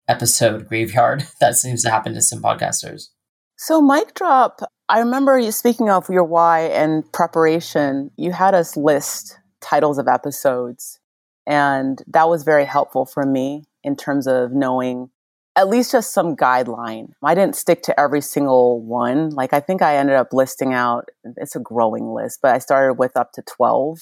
episode 0.09 0.69
graveyard 0.69 1.27
that 1.41 1.55
seems 1.55 1.83
to 1.83 1.91
happen 1.91 2.15
to 2.15 2.23
some 2.23 2.43
podcasters? 2.43 3.09
So, 3.57 3.81
Mic 3.81 4.15
Drop, 4.15 4.61
I 4.89 4.99
remember 4.99 5.39
you 5.39 5.53
speaking 5.53 5.89
of 5.89 6.09
your 6.09 6.25
why 6.25 6.63
and 6.63 7.11
preparation, 7.13 8.11
you 8.17 8.33
had 8.33 8.55
us 8.55 8.77
list 8.77 9.39
titles 9.61 9.99
of 9.99 10.09
episodes. 10.09 10.99
And 11.47 12.03
that 12.09 12.29
was 12.29 12.45
very 12.45 12.65
helpful 12.65 13.07
for 13.07 13.25
me 13.25 13.65
in 13.83 13.97
terms 13.97 14.27
of 14.27 14.53
knowing 14.53 15.11
at 15.55 15.69
least 15.69 15.93
just 15.93 16.13
some 16.13 16.35
guideline. 16.35 17.09
I 17.23 17.35
didn't 17.35 17.57
stick 17.57 17.83
to 17.83 18.01
every 18.01 18.21
single 18.21 18.81
one. 18.81 19.31
Like, 19.31 19.53
I 19.53 19.61
think 19.61 19.83
I 19.83 19.97
ended 19.97 20.17
up 20.17 20.33
listing 20.33 20.73
out, 20.73 21.09
it's 21.37 21.57
a 21.57 21.61
growing 21.61 22.07
list, 22.07 22.39
but 22.43 22.55
I 22.55 22.59
started 22.59 22.95
with 22.95 23.17
up 23.17 23.33
to 23.33 23.43
12. 23.43 23.99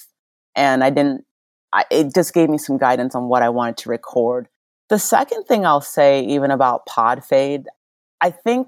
And 0.55 0.83
I 0.83 0.89
didn't, 0.89 1.25
I, 1.73 1.85
it 1.89 2.13
just 2.13 2.33
gave 2.33 2.49
me 2.49 2.57
some 2.57 2.77
guidance 2.77 3.15
on 3.15 3.29
what 3.29 3.41
I 3.41 3.49
wanted 3.49 3.77
to 3.77 3.89
record. 3.89 4.47
The 4.89 4.99
second 4.99 5.45
thing 5.45 5.65
I'll 5.65 5.81
say, 5.81 6.21
even 6.25 6.51
about 6.51 6.85
pod 6.85 7.23
fade, 7.23 7.67
I 8.19 8.31
think 8.31 8.67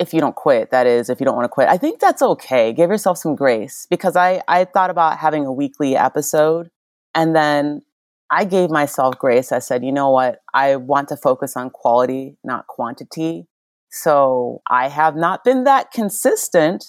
if 0.00 0.14
you 0.14 0.20
don't 0.20 0.34
quit 0.34 0.70
that 0.70 0.86
is 0.86 1.10
if 1.10 1.20
you 1.20 1.26
don't 1.26 1.36
want 1.36 1.44
to 1.44 1.48
quit 1.50 1.68
i 1.68 1.76
think 1.76 2.00
that's 2.00 2.22
okay. 2.22 2.72
Give 2.72 2.90
yourself 2.90 3.18
some 3.18 3.36
grace 3.36 3.86
because 3.88 4.16
i 4.16 4.42
i 4.48 4.64
thought 4.64 4.90
about 4.90 5.18
having 5.18 5.44
a 5.44 5.52
weekly 5.52 5.94
episode 5.94 6.70
and 7.14 7.36
then 7.36 7.82
i 8.30 8.44
gave 8.44 8.70
myself 8.70 9.18
grace. 9.18 9.52
I 9.52 9.60
said 9.60 9.84
you 9.84 9.92
know 9.92 10.10
what? 10.10 10.40
I 10.54 10.76
want 10.76 11.08
to 11.10 11.16
focus 11.16 11.56
on 11.56 11.70
quality 11.70 12.38
not 12.42 12.66
quantity. 12.66 13.46
So 13.90 14.62
i 14.68 14.88
have 14.88 15.14
not 15.14 15.44
been 15.44 15.64
that 15.64 15.92
consistent 15.92 16.86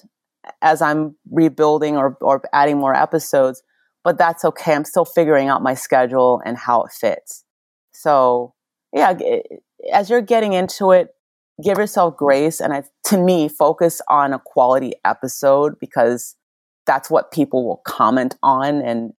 as 0.61 0.81
i'm 0.81 1.15
rebuilding 1.29 1.97
or, 1.97 2.17
or 2.21 2.41
adding 2.53 2.77
more 2.77 2.95
episodes 2.95 3.61
but 4.03 4.17
that's 4.17 4.43
okay. 4.43 4.73
I'm 4.73 4.85
still 4.85 5.05
figuring 5.05 5.47
out 5.47 5.61
my 5.61 5.73
schedule 5.73 6.41
and 6.45 6.57
how 6.57 6.83
it 6.83 6.91
fits. 6.91 7.43
So 7.91 8.53
yeah 8.93 9.17
as 9.91 10.09
you're 10.09 10.21
getting 10.21 10.53
into 10.53 10.91
it 10.91 11.15
give 11.63 11.77
yourself 11.77 12.17
grace 12.17 12.59
and 12.59 12.73
I, 12.73 12.83
to 13.05 13.17
me 13.17 13.47
focus 13.47 14.01
on 14.07 14.33
a 14.33 14.39
quality 14.39 14.93
episode 15.05 15.79
because 15.79 16.35
that's 16.85 17.09
what 17.09 17.31
people 17.31 17.65
will 17.67 17.81
comment 17.85 18.37
on 18.41 18.81
and 18.81 19.13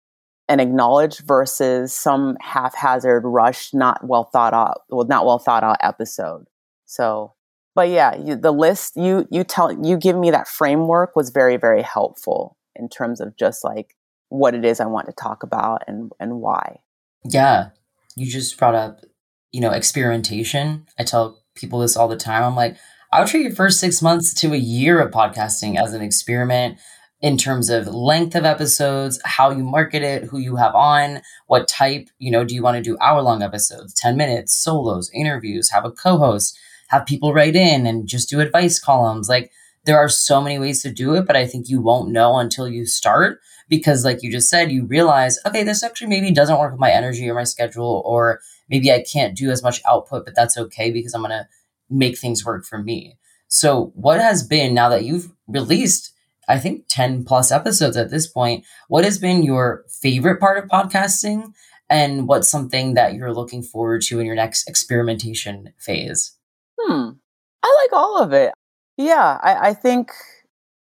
and 0.49 0.59
acknowledge 0.59 1.19
versus 1.19 1.93
some 1.93 2.35
haphazard 2.41 3.23
rush 3.25 3.73
not 3.73 4.05
well 4.05 4.25
thought 4.25 4.53
out 4.53 4.81
well 4.89 5.07
not 5.07 5.25
well 5.25 5.39
thought 5.39 5.63
out 5.63 5.77
episode. 5.79 6.45
So 6.85 7.33
but 7.75 7.89
yeah 7.89 8.15
you, 8.15 8.35
the 8.35 8.51
list 8.51 8.97
you 8.97 9.27
you 9.31 9.43
tell 9.43 9.71
you 9.71 9.97
give 9.97 10.17
me 10.17 10.31
that 10.31 10.47
framework 10.47 11.15
was 11.15 11.29
very 11.29 11.57
very 11.57 11.81
helpful 11.81 12.57
in 12.75 12.89
terms 12.89 13.21
of 13.21 13.37
just 13.37 13.63
like 13.63 13.95
what 14.33 14.55
it 14.55 14.65
is 14.65 14.79
i 14.79 14.85
want 14.85 15.05
to 15.05 15.13
talk 15.13 15.43
about 15.43 15.83
and 15.87 16.11
and 16.19 16.41
why. 16.41 16.79
Yeah. 17.23 17.69
You 18.15 18.29
just 18.29 18.57
brought 18.57 18.75
up 18.75 19.01
you 19.51 19.61
know 19.61 19.71
experimentation. 19.71 20.87
I 20.99 21.03
tell 21.03 21.43
people 21.55 21.79
this 21.79 21.95
all 21.95 22.07
the 22.07 22.17
time. 22.17 22.43
I'm 22.43 22.55
like, 22.55 22.75
I 23.11 23.19
would 23.19 23.29
treat 23.29 23.43
your 23.43 23.55
first 23.55 23.79
six 23.79 24.01
months 24.01 24.33
to 24.41 24.53
a 24.53 24.57
year 24.57 24.99
of 24.99 25.11
podcasting 25.11 25.79
as 25.79 25.93
an 25.93 26.01
experiment 26.01 26.79
in 27.21 27.37
terms 27.37 27.69
of 27.69 27.87
length 27.87 28.35
of 28.35 28.43
episodes, 28.43 29.21
how 29.23 29.49
you 29.51 29.63
market 29.63 30.03
it, 30.03 30.25
who 30.25 30.39
you 30.39 30.57
have 30.57 30.75
on, 30.75 31.21
what 31.47 31.69
type, 31.69 32.09
you 32.17 32.29
know, 32.29 32.43
do 32.43 32.53
you 32.53 32.61
want 32.61 32.75
to 32.75 32.83
do 32.83 32.97
hour 32.99 33.21
long 33.21 33.41
episodes, 33.41 33.93
10 33.93 34.17
minutes, 34.17 34.53
solos, 34.53 35.09
interviews, 35.13 35.69
have 35.69 35.85
a 35.85 35.91
co 35.91 36.17
host, 36.17 36.59
have 36.89 37.05
people 37.05 37.33
write 37.33 37.55
in 37.55 37.87
and 37.87 38.07
just 38.07 38.29
do 38.29 38.41
advice 38.41 38.77
columns. 38.77 39.29
Like, 39.29 39.51
there 39.85 39.97
are 39.97 40.09
so 40.09 40.41
many 40.41 40.59
ways 40.59 40.81
to 40.81 40.91
do 40.91 41.13
it, 41.13 41.25
but 41.25 41.37
I 41.37 41.47
think 41.47 41.69
you 41.69 41.81
won't 41.81 42.11
know 42.11 42.37
until 42.39 42.67
you 42.67 42.85
start 42.85 43.39
because, 43.77 44.05
like 44.05 44.21
you 44.21 44.31
just 44.31 44.51
said, 44.51 44.71
you 44.71 44.85
realize, 44.85 45.39
okay, 45.47 45.63
this 45.63 45.81
actually 45.81 46.05
maybe 46.05 46.29
doesn't 46.31 46.59
work 46.59 46.73
with 46.73 46.79
my 46.79 46.91
energy 46.91 47.27
or 47.27 47.33
my 47.33 47.43
schedule, 47.43 48.03
or 48.05 48.39
maybe 48.69 48.91
I 48.91 49.01
can't 49.01 49.35
do 49.35 49.49
as 49.49 49.63
much 49.63 49.81
output, 49.87 50.25
but 50.25 50.35
that's 50.35 50.57
okay 50.57 50.91
because 50.91 51.15
I'm 51.15 51.21
going 51.21 51.31
to 51.31 51.47
make 51.89 52.19
things 52.19 52.45
work 52.45 52.65
for 52.65 52.77
me. 52.77 53.17
So, 53.47 53.91
what 53.95 54.19
has 54.21 54.43
been 54.43 54.75
now 54.75 54.89
that 54.89 55.05
you've 55.05 55.31
released, 55.47 56.13
I 56.47 56.59
think, 56.59 56.85
10 56.87 57.25
plus 57.25 57.51
episodes 57.51 57.97
at 57.97 58.11
this 58.11 58.27
point, 58.27 58.63
what 58.89 59.05
has 59.05 59.17
been 59.17 59.41
your 59.41 59.85
favorite 59.89 60.39
part 60.39 60.63
of 60.63 60.69
podcasting? 60.69 61.53
And 61.89 62.27
what's 62.27 62.49
something 62.49 62.93
that 62.93 63.15
you're 63.15 63.33
looking 63.33 63.63
forward 63.63 64.03
to 64.03 64.19
in 64.19 64.27
your 64.27 64.35
next 64.35 64.69
experimentation 64.69 65.73
phase? 65.79 66.37
Hmm. 66.79 67.09
I 67.63 67.79
like 67.81 67.93
all 67.93 68.21
of 68.21 68.33
it. 68.33 68.53
Yeah, 68.97 69.39
I, 69.41 69.69
I 69.69 69.73
think 69.73 70.11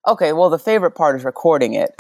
Okay, 0.09 0.33
well, 0.33 0.51
the 0.51 0.59
favorite 0.59 0.93
part 0.93 1.17
is 1.17 1.25
recording 1.25 1.75
it. 1.75 1.93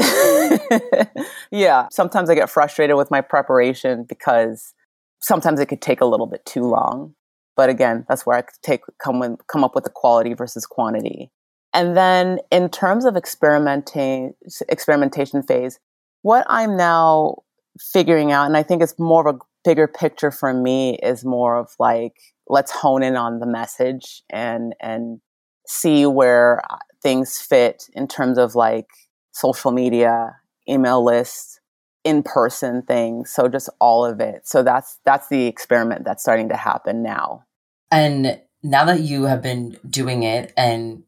yeah, 1.51 1.88
sometimes 1.90 2.31
I 2.31 2.37
get 2.37 2.49
frustrated 2.49 2.97
with 2.97 3.11
my 3.11 3.21
preparation 3.21 4.05
because 4.05 4.75
sometimes 5.21 5.59
it 5.59 5.66
could 5.66 5.83
take 5.83 6.01
a 6.01 6.07
little 6.07 6.27
bit 6.27 6.45
too 6.47 6.62
long. 6.62 7.14
But 7.57 7.69
again, 7.69 8.05
that's 8.09 8.25
where 8.25 8.37
I 8.38 8.45
take 8.62 8.83
come 9.03 9.23
in, 9.23 9.38
come 9.49 9.64
up 9.64 9.75
with 9.75 9.85
the 9.85 9.90
quality 9.90 10.35
versus 10.35 10.66
quantity. 10.66 11.33
And 11.75 11.97
then 11.97 12.38
in 12.53 12.69
terms 12.69 13.05
of 13.05 13.16
experimenting 13.16 14.35
experimentation 14.69 15.42
phase, 15.42 15.81
what 16.23 16.47
I'm 16.49 16.77
now 16.77 17.42
figuring 17.81 18.31
out, 18.31 18.47
and 18.47 18.57
I 18.57 18.62
think 18.62 18.83
it's 18.83 18.99
more 18.99 19.27
of 19.27 19.35
a 19.35 19.38
bigger 19.64 19.88
picture 19.88 20.31
for 20.31 20.55
me, 20.55 20.99
is 21.03 21.25
more 21.25 21.57
of 21.57 21.71
like 21.81 22.14
let's 22.49 22.71
hone 22.71 23.03
in 23.03 23.16
on 23.16 23.40
the 23.40 23.47
message 23.47 24.23
and 24.31 24.75
and 24.81 25.21
see 25.66 26.07
where 26.07 26.62
things 27.02 27.38
fit 27.38 27.88
in 27.94 28.09
terms 28.09 28.38
of 28.38 28.54
like 28.54 28.88
social 29.32 29.70
media, 29.70 30.37
email 30.68 31.04
lists, 31.04 31.61
in 32.04 32.22
person 32.22 32.82
things, 32.82 33.30
so 33.30 33.48
just 33.48 33.68
all 33.80 34.04
of 34.04 34.20
it 34.20 34.46
so 34.46 34.62
that's 34.62 35.00
that's 35.04 35.28
the 35.28 35.46
experiment 35.46 36.04
that's 36.04 36.22
starting 36.22 36.48
to 36.48 36.56
happen 36.56 37.02
now 37.02 37.42
and 37.90 38.40
now 38.62 38.85
that 38.85 39.00
you 39.00 39.24
have 39.24 39.42
been 39.42 39.76
doing 39.90 40.22
it 40.22 40.52
and 40.56 41.02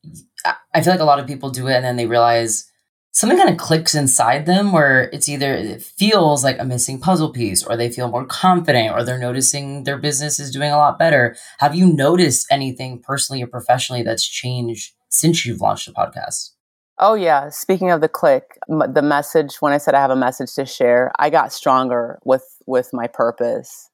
i 0.74 0.82
feel 0.82 0.92
like 0.92 1.00
a 1.00 1.04
lot 1.04 1.20
of 1.20 1.26
people 1.26 1.50
do 1.50 1.68
it 1.68 1.74
and 1.74 1.84
then 1.84 1.94
they 1.94 2.06
realize 2.06 2.68
something 3.12 3.38
kind 3.38 3.50
of 3.50 3.56
clicks 3.56 3.94
inside 3.94 4.46
them 4.46 4.72
where 4.72 5.10
it's 5.12 5.28
either 5.28 5.54
it 5.54 5.82
feels 5.82 6.44
like 6.44 6.58
a 6.58 6.64
missing 6.64 7.00
puzzle 7.00 7.32
piece 7.32 7.64
or 7.64 7.76
they 7.76 7.90
feel 7.90 8.08
more 8.08 8.24
confident 8.24 8.94
or 8.94 9.02
they're 9.02 9.18
noticing 9.18 9.84
their 9.84 9.98
business 9.98 10.38
is 10.38 10.52
doing 10.52 10.70
a 10.70 10.76
lot 10.76 10.98
better. 11.00 11.34
Have 11.58 11.74
you 11.74 11.92
noticed 11.92 12.46
anything 12.50 13.00
personally 13.00 13.42
or 13.42 13.48
professionally 13.48 14.02
that's 14.02 14.24
changed 14.24 14.94
since 15.08 15.44
you've 15.44 15.60
launched 15.60 15.86
the 15.86 15.92
podcast? 15.92 16.50
Oh 16.98 17.14
yeah, 17.14 17.48
speaking 17.48 17.90
of 17.90 18.00
the 18.00 18.08
click, 18.08 18.58
the 18.68 19.02
message 19.02 19.56
when 19.60 19.72
I 19.72 19.78
said 19.78 19.94
I 19.94 20.00
have 20.00 20.10
a 20.10 20.16
message 20.16 20.54
to 20.54 20.66
share, 20.66 21.12
I 21.18 21.30
got 21.30 21.52
stronger 21.52 22.18
with 22.24 22.44
with 22.66 22.90
my 22.92 23.06
purpose. 23.06 23.90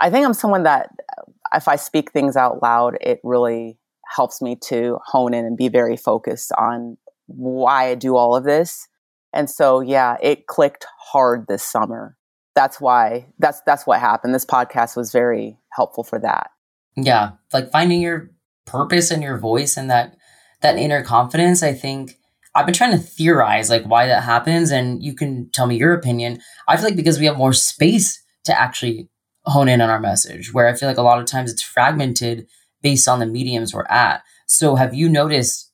I 0.00 0.10
think 0.10 0.26
I'm 0.26 0.34
someone 0.34 0.64
that 0.64 0.90
uh, 1.16 1.22
if 1.54 1.68
I 1.68 1.76
speak 1.76 2.12
things 2.12 2.36
out 2.36 2.62
loud, 2.62 2.96
it 3.00 3.20
really 3.22 3.78
helps 4.06 4.42
me 4.42 4.56
to 4.64 4.98
hone 5.04 5.34
in 5.34 5.44
and 5.44 5.56
be 5.56 5.68
very 5.68 5.96
focused 5.96 6.52
on 6.58 6.96
why 7.26 7.88
I 7.90 7.94
do 7.94 8.16
all 8.16 8.34
of 8.34 8.44
this. 8.44 8.88
And 9.32 9.48
so, 9.50 9.80
yeah, 9.80 10.16
it 10.22 10.46
clicked 10.46 10.86
hard 10.98 11.46
this 11.46 11.62
summer. 11.62 12.16
That's 12.54 12.80
why 12.80 13.26
that's 13.38 13.60
that's 13.66 13.86
what 13.86 14.00
happened. 14.00 14.34
This 14.34 14.46
podcast 14.46 14.96
was 14.96 15.12
very 15.12 15.58
helpful 15.72 16.02
for 16.02 16.18
that. 16.18 16.50
Yeah, 16.96 17.32
like 17.52 17.70
finding 17.70 18.00
your 18.00 18.30
purpose 18.66 19.12
and 19.12 19.22
your 19.22 19.38
voice 19.38 19.76
and 19.76 19.88
that 19.90 20.16
that 20.60 20.78
inner 20.78 21.02
confidence. 21.02 21.62
I 21.62 21.72
think 21.72 22.18
I've 22.54 22.66
been 22.66 22.74
trying 22.74 22.92
to 22.92 22.98
theorize 22.98 23.70
like 23.70 23.84
why 23.84 24.06
that 24.06 24.24
happens, 24.24 24.70
and 24.70 25.02
you 25.02 25.14
can 25.14 25.50
tell 25.50 25.66
me 25.66 25.76
your 25.76 25.92
opinion. 25.92 26.40
I 26.66 26.76
feel 26.76 26.86
like 26.86 26.96
because 26.96 27.18
we 27.18 27.26
have 27.26 27.38
more 27.38 27.52
space 27.52 28.22
to 28.44 28.58
actually 28.58 29.08
hone 29.44 29.68
in 29.68 29.80
on 29.80 29.90
our 29.90 30.00
message, 30.00 30.52
where 30.52 30.68
I 30.68 30.74
feel 30.74 30.88
like 30.88 30.98
a 30.98 31.02
lot 31.02 31.18
of 31.18 31.26
times 31.26 31.52
it's 31.52 31.62
fragmented 31.62 32.46
based 32.82 33.08
on 33.08 33.18
the 33.18 33.26
mediums 33.26 33.74
we're 33.74 33.84
at. 33.86 34.22
So, 34.46 34.76
have 34.76 34.94
you 34.94 35.08
noticed 35.08 35.68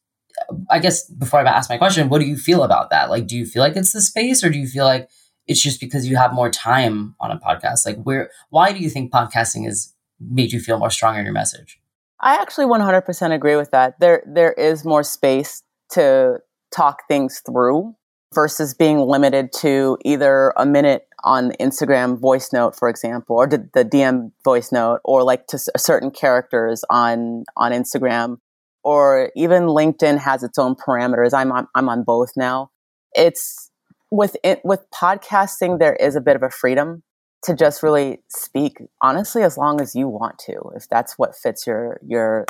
I 0.70 0.78
guess 0.78 1.08
before 1.08 1.40
I 1.40 1.50
ask 1.50 1.70
my 1.70 1.78
question, 1.78 2.08
what 2.08 2.20
do 2.20 2.26
you 2.26 2.36
feel 2.36 2.62
about 2.62 2.90
that? 2.90 3.10
Like, 3.10 3.26
do 3.26 3.36
you 3.36 3.46
feel 3.46 3.62
like 3.62 3.76
it's 3.76 3.92
the 3.92 4.00
space, 4.00 4.42
or 4.42 4.50
do 4.50 4.58
you 4.58 4.66
feel 4.66 4.84
like 4.84 5.08
it's 5.46 5.62
just 5.62 5.80
because 5.80 6.06
you 6.08 6.16
have 6.16 6.32
more 6.32 6.50
time 6.50 7.14
on 7.20 7.30
a 7.30 7.38
podcast? 7.38 7.86
Like, 7.86 8.02
where, 8.02 8.30
why 8.50 8.72
do 8.72 8.80
you 8.80 8.90
think 8.90 9.12
podcasting 9.12 9.64
has 9.64 9.94
made 10.20 10.52
you 10.52 10.60
feel 10.60 10.78
more 10.78 10.90
strong 10.90 11.16
in 11.16 11.24
your 11.24 11.34
message? 11.34 11.78
I 12.20 12.34
actually 12.36 12.66
100% 12.66 13.34
agree 13.34 13.56
with 13.56 13.70
that. 13.72 13.98
There, 14.00 14.22
there 14.26 14.52
is 14.52 14.84
more 14.84 15.02
space 15.02 15.62
to 15.92 16.38
talk 16.74 17.02
things 17.08 17.42
through 17.44 17.94
versus 18.34 18.74
being 18.74 18.98
limited 18.98 19.52
to 19.60 19.98
either 20.04 20.52
a 20.56 20.66
minute 20.66 21.06
on 21.22 21.52
Instagram 21.60 22.18
voice 22.18 22.52
note, 22.52 22.76
for 22.76 22.88
example, 22.88 23.36
or 23.36 23.46
the, 23.46 23.58
DM 23.84 24.32
voice 24.44 24.72
note, 24.72 25.00
or 25.04 25.22
like 25.22 25.46
to 25.48 25.58
certain 25.76 26.10
characters 26.10 26.84
on 26.90 27.44
on 27.56 27.72
Instagram 27.72 28.38
or 28.84 29.30
even 29.34 29.62
LinkedIn 29.62 30.18
has 30.18 30.42
its 30.42 30.58
own 30.58 30.76
parameters. 30.76 31.32
I'm 31.32 31.50
on, 31.50 31.66
I'm 31.74 31.88
on 31.88 32.04
both 32.04 32.32
now. 32.36 32.70
It's 33.14 33.70
with 34.10 34.36
it, 34.44 34.60
with 34.62 34.84
podcasting, 34.94 35.78
there 35.78 35.94
is 35.94 36.14
a 36.14 36.20
bit 36.20 36.36
of 36.36 36.42
a 36.42 36.50
freedom 36.50 37.02
to 37.44 37.54
just 37.54 37.82
really 37.82 38.20
speak 38.28 38.78
honestly 39.00 39.42
as 39.42 39.56
long 39.56 39.80
as 39.80 39.94
you 39.94 40.08
want 40.08 40.38
to, 40.40 40.54
if 40.74 40.88
that's 40.88 41.18
what 41.18 41.36
fits 41.36 41.66
your 41.66 42.00
your 42.06 42.46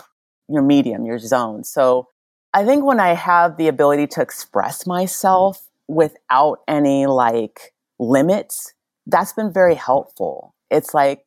your 0.48 0.62
medium, 0.62 1.04
your 1.04 1.18
zone. 1.18 1.64
So 1.64 2.08
I 2.52 2.64
think 2.64 2.84
when 2.84 3.00
I 3.00 3.14
have 3.14 3.56
the 3.56 3.68
ability 3.68 4.06
to 4.08 4.22
express 4.22 4.86
myself 4.86 5.68
without 5.88 6.60
any 6.68 7.06
like 7.06 7.74
limits, 7.98 8.74
that's 9.06 9.32
been 9.32 9.52
very 9.52 9.74
helpful. 9.74 10.54
It's 10.70 10.94
like 10.94 11.24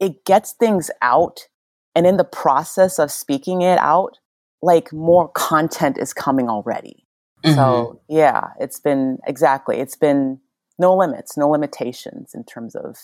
it 0.00 0.24
gets 0.24 0.52
things 0.52 0.90
out 1.02 1.48
and 1.94 2.06
in 2.06 2.18
the 2.18 2.24
process 2.24 2.98
of 2.98 3.10
speaking 3.10 3.62
it 3.62 3.78
out, 3.78 4.18
like 4.60 4.92
more 4.92 5.28
content 5.28 5.96
is 5.98 6.12
coming 6.12 6.48
already. 6.48 7.06
Mm-hmm. 7.44 7.54
So 7.54 8.00
yeah, 8.08 8.48
it's 8.60 8.80
been 8.80 9.18
exactly. 9.26 9.78
It's 9.78 9.96
been 9.96 10.40
no 10.78 10.94
limits, 10.94 11.36
no 11.36 11.48
limitations 11.48 12.32
in 12.34 12.44
terms 12.44 12.74
of 12.74 12.96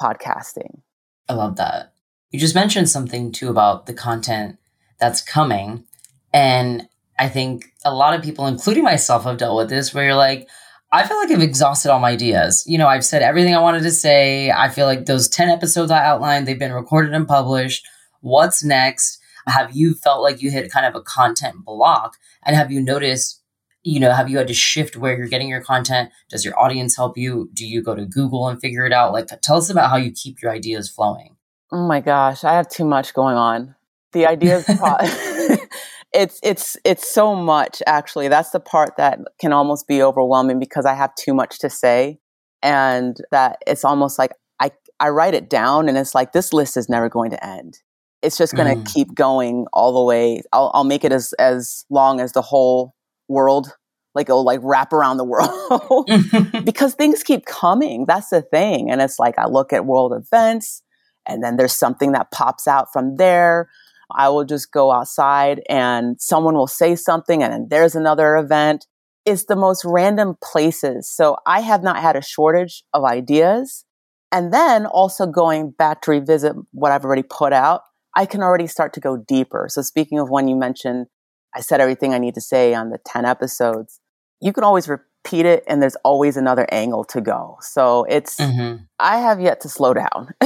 podcasting. 0.00 0.80
I 1.28 1.34
love 1.34 1.56
that. 1.56 1.92
You 2.30 2.38
just 2.38 2.54
mentioned 2.54 2.88
something 2.88 3.32
too 3.32 3.48
about 3.48 3.86
the 3.86 3.94
content 3.94 4.58
that's 4.98 5.20
coming. 5.20 5.84
And 6.32 6.88
I 7.18 7.28
think 7.28 7.72
a 7.84 7.94
lot 7.94 8.14
of 8.14 8.22
people, 8.22 8.46
including 8.46 8.82
myself, 8.82 9.24
have 9.24 9.38
dealt 9.38 9.56
with 9.56 9.70
this 9.70 9.94
where 9.94 10.04
you're 10.04 10.14
like, 10.14 10.48
I 10.92 11.06
feel 11.06 11.16
like 11.16 11.30
I've 11.30 11.42
exhausted 11.42 11.90
all 11.90 12.00
my 12.00 12.10
ideas. 12.10 12.64
You 12.66 12.78
know, 12.78 12.86
I've 12.86 13.04
said 13.04 13.22
everything 13.22 13.54
I 13.54 13.60
wanted 13.60 13.82
to 13.82 13.90
say. 13.90 14.50
I 14.50 14.68
feel 14.68 14.86
like 14.86 15.06
those 15.06 15.28
10 15.28 15.48
episodes 15.48 15.90
I 15.90 16.04
outlined, 16.04 16.46
they've 16.46 16.58
been 16.58 16.72
recorded 16.72 17.14
and 17.14 17.26
published. 17.26 17.86
What's 18.20 18.64
next? 18.64 19.20
Have 19.46 19.74
you 19.74 19.94
felt 19.94 20.22
like 20.22 20.40
you 20.40 20.50
hit 20.50 20.70
kind 20.70 20.86
of 20.86 20.94
a 20.94 21.02
content 21.02 21.64
block? 21.64 22.16
And 22.44 22.56
have 22.56 22.70
you 22.70 22.80
noticed, 22.80 23.42
you 23.84 24.00
know, 24.00 24.10
have 24.12 24.28
you 24.30 24.38
had 24.38 24.48
to 24.48 24.54
shift 24.54 24.96
where 24.96 25.16
you're 25.16 25.28
getting 25.28 25.48
your 25.48 25.60
content? 25.60 26.10
Does 26.30 26.44
your 26.44 26.58
audience 26.58 26.96
help 26.96 27.16
you? 27.16 27.50
Do 27.52 27.66
you 27.66 27.82
go 27.82 27.94
to 27.94 28.06
Google 28.06 28.48
and 28.48 28.60
figure 28.60 28.86
it 28.86 28.92
out? 28.92 29.12
Like, 29.12 29.28
tell 29.42 29.56
us 29.56 29.70
about 29.70 29.90
how 29.90 29.96
you 29.96 30.10
keep 30.10 30.40
your 30.42 30.50
ideas 30.50 30.88
flowing. 30.88 31.36
Oh 31.70 31.86
my 31.86 32.00
gosh, 32.00 32.44
I 32.44 32.54
have 32.54 32.68
too 32.68 32.84
much 32.84 33.14
going 33.14 33.36
on. 33.36 33.74
The 34.12 34.26
ideas, 34.26 34.64
pro- 34.64 34.96
it's 36.12 36.40
it's 36.42 36.76
it's 36.84 37.12
so 37.12 37.34
much 37.34 37.82
actually. 37.86 38.28
That's 38.28 38.50
the 38.50 38.60
part 38.60 38.96
that 38.96 39.18
can 39.40 39.52
almost 39.52 39.86
be 39.86 40.02
overwhelming 40.02 40.58
because 40.58 40.86
I 40.86 40.94
have 40.94 41.14
too 41.16 41.34
much 41.34 41.58
to 41.58 41.68
say, 41.68 42.18
and 42.62 43.16
that 43.32 43.58
it's 43.66 43.84
almost 43.84 44.18
like 44.18 44.32
I 44.60 44.70
I 44.98 45.10
write 45.10 45.34
it 45.34 45.50
down 45.50 45.88
and 45.88 45.98
it's 45.98 46.14
like 46.14 46.32
this 46.32 46.52
list 46.52 46.76
is 46.76 46.88
never 46.88 47.08
going 47.08 47.30
to 47.30 47.46
end 47.46 47.80
it's 48.24 48.38
just 48.38 48.54
going 48.54 48.74
to 48.74 48.82
mm. 48.82 48.92
keep 48.92 49.14
going 49.14 49.66
all 49.74 49.92
the 49.92 50.02
way. 50.02 50.42
I'll, 50.50 50.70
I'll 50.72 50.84
make 50.84 51.04
it 51.04 51.12
as 51.12 51.34
as 51.34 51.84
long 51.90 52.20
as 52.20 52.32
the 52.32 52.40
whole 52.40 52.94
world, 53.28 53.72
like 54.14 54.28
it'll 54.28 54.44
like 54.44 54.60
wrap 54.62 54.92
around 54.92 55.16
the 55.16 55.24
world 55.24 56.06
because 56.64 56.94
things 56.94 57.22
keep 57.22 57.46
coming. 57.46 58.04
That's 58.06 58.30
the 58.30 58.42
thing, 58.42 58.90
and 58.90 59.00
it's 59.00 59.18
like 59.18 59.38
I 59.38 59.46
look 59.46 59.72
at 59.72 59.86
world 59.86 60.12
events, 60.12 60.82
and 61.26 61.42
then 61.42 61.56
there's 61.56 61.74
something 61.74 62.12
that 62.12 62.30
pops 62.30 62.66
out 62.66 62.88
from 62.92 63.16
there. 63.16 63.68
I 64.14 64.28
will 64.28 64.44
just 64.44 64.72
go 64.72 64.92
outside, 64.92 65.62
and 65.68 66.20
someone 66.20 66.54
will 66.54 66.66
say 66.66 66.96
something, 66.96 67.42
and 67.42 67.52
then 67.52 67.66
there's 67.70 67.94
another 67.94 68.36
event. 68.36 68.86
It's 69.24 69.46
the 69.46 69.56
most 69.56 69.84
random 69.86 70.36
places. 70.42 71.10
So 71.10 71.38
I 71.46 71.60
have 71.60 71.82
not 71.82 71.96
had 71.96 72.14
a 72.14 72.22
shortage 72.22 72.84
of 72.92 73.04
ideas. 73.04 73.86
And 74.30 74.52
then 74.52 74.84
also 74.84 75.26
going 75.26 75.70
back 75.70 76.02
to 76.02 76.10
revisit 76.10 76.54
what 76.72 76.92
I've 76.92 77.04
already 77.04 77.22
put 77.22 77.52
out 77.52 77.82
I 78.16 78.26
can 78.26 78.42
already 78.42 78.66
start 78.66 78.92
to 78.94 79.00
go 79.00 79.16
deeper. 79.16 79.66
So 79.68 79.82
speaking 79.82 80.18
of 80.18 80.30
when 80.30 80.48
you 80.48 80.56
mentioned, 80.56 81.06
I 81.54 81.60
said 81.60 81.80
everything 81.80 82.12
I 82.12 82.18
need 82.18 82.34
to 82.34 82.40
say 82.40 82.74
on 82.74 82.90
the 82.90 82.98
10 82.98 83.24
episodes, 83.24 84.00
you 84.40 84.52
can 84.52 84.64
always 84.64 84.88
repeat 84.88 85.46
it 85.46 85.64
and 85.66 85.80
there's 85.80 85.96
always 85.96 86.36
another 86.36 86.66
angle 86.70 87.04
to 87.04 87.20
go. 87.20 87.56
So 87.60 88.04
it's, 88.04 88.36
mm-hmm. 88.38 88.82
I 88.98 89.18
have 89.18 89.40
yet 89.40 89.60
to 89.62 89.68
slow 89.68 89.94
down. 89.94 90.34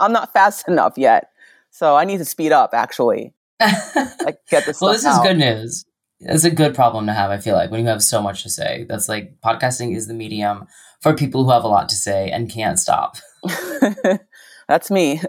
I'm 0.00 0.12
not 0.12 0.32
fast 0.32 0.68
enough 0.68 0.94
yet. 0.96 1.30
So 1.70 1.96
I 1.96 2.04
need 2.04 2.18
to 2.18 2.24
speed 2.24 2.52
up 2.52 2.70
actually. 2.72 3.34
like 3.60 4.38
get 4.50 4.66
this 4.66 4.80
well, 4.80 4.92
this 4.92 5.04
out. 5.04 5.24
is 5.24 5.28
good 5.28 5.38
news. 5.38 5.84
It's 6.20 6.44
a 6.44 6.50
good 6.50 6.74
problem 6.74 7.06
to 7.06 7.12
have, 7.12 7.30
I 7.30 7.38
feel 7.38 7.54
like, 7.54 7.70
when 7.70 7.80
you 7.80 7.86
have 7.86 8.02
so 8.02 8.22
much 8.22 8.42
to 8.44 8.48
say. 8.48 8.86
That's 8.88 9.08
like 9.08 9.36
podcasting 9.44 9.94
is 9.94 10.06
the 10.06 10.14
medium 10.14 10.66
for 11.00 11.14
people 11.14 11.44
who 11.44 11.50
have 11.50 11.64
a 11.64 11.68
lot 11.68 11.88
to 11.90 11.94
say 11.94 12.30
and 12.30 12.50
can't 12.50 12.78
stop. 12.78 13.16
That's 14.68 14.90
me. 14.90 15.20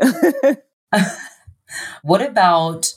what 2.03 2.21
about 2.21 2.93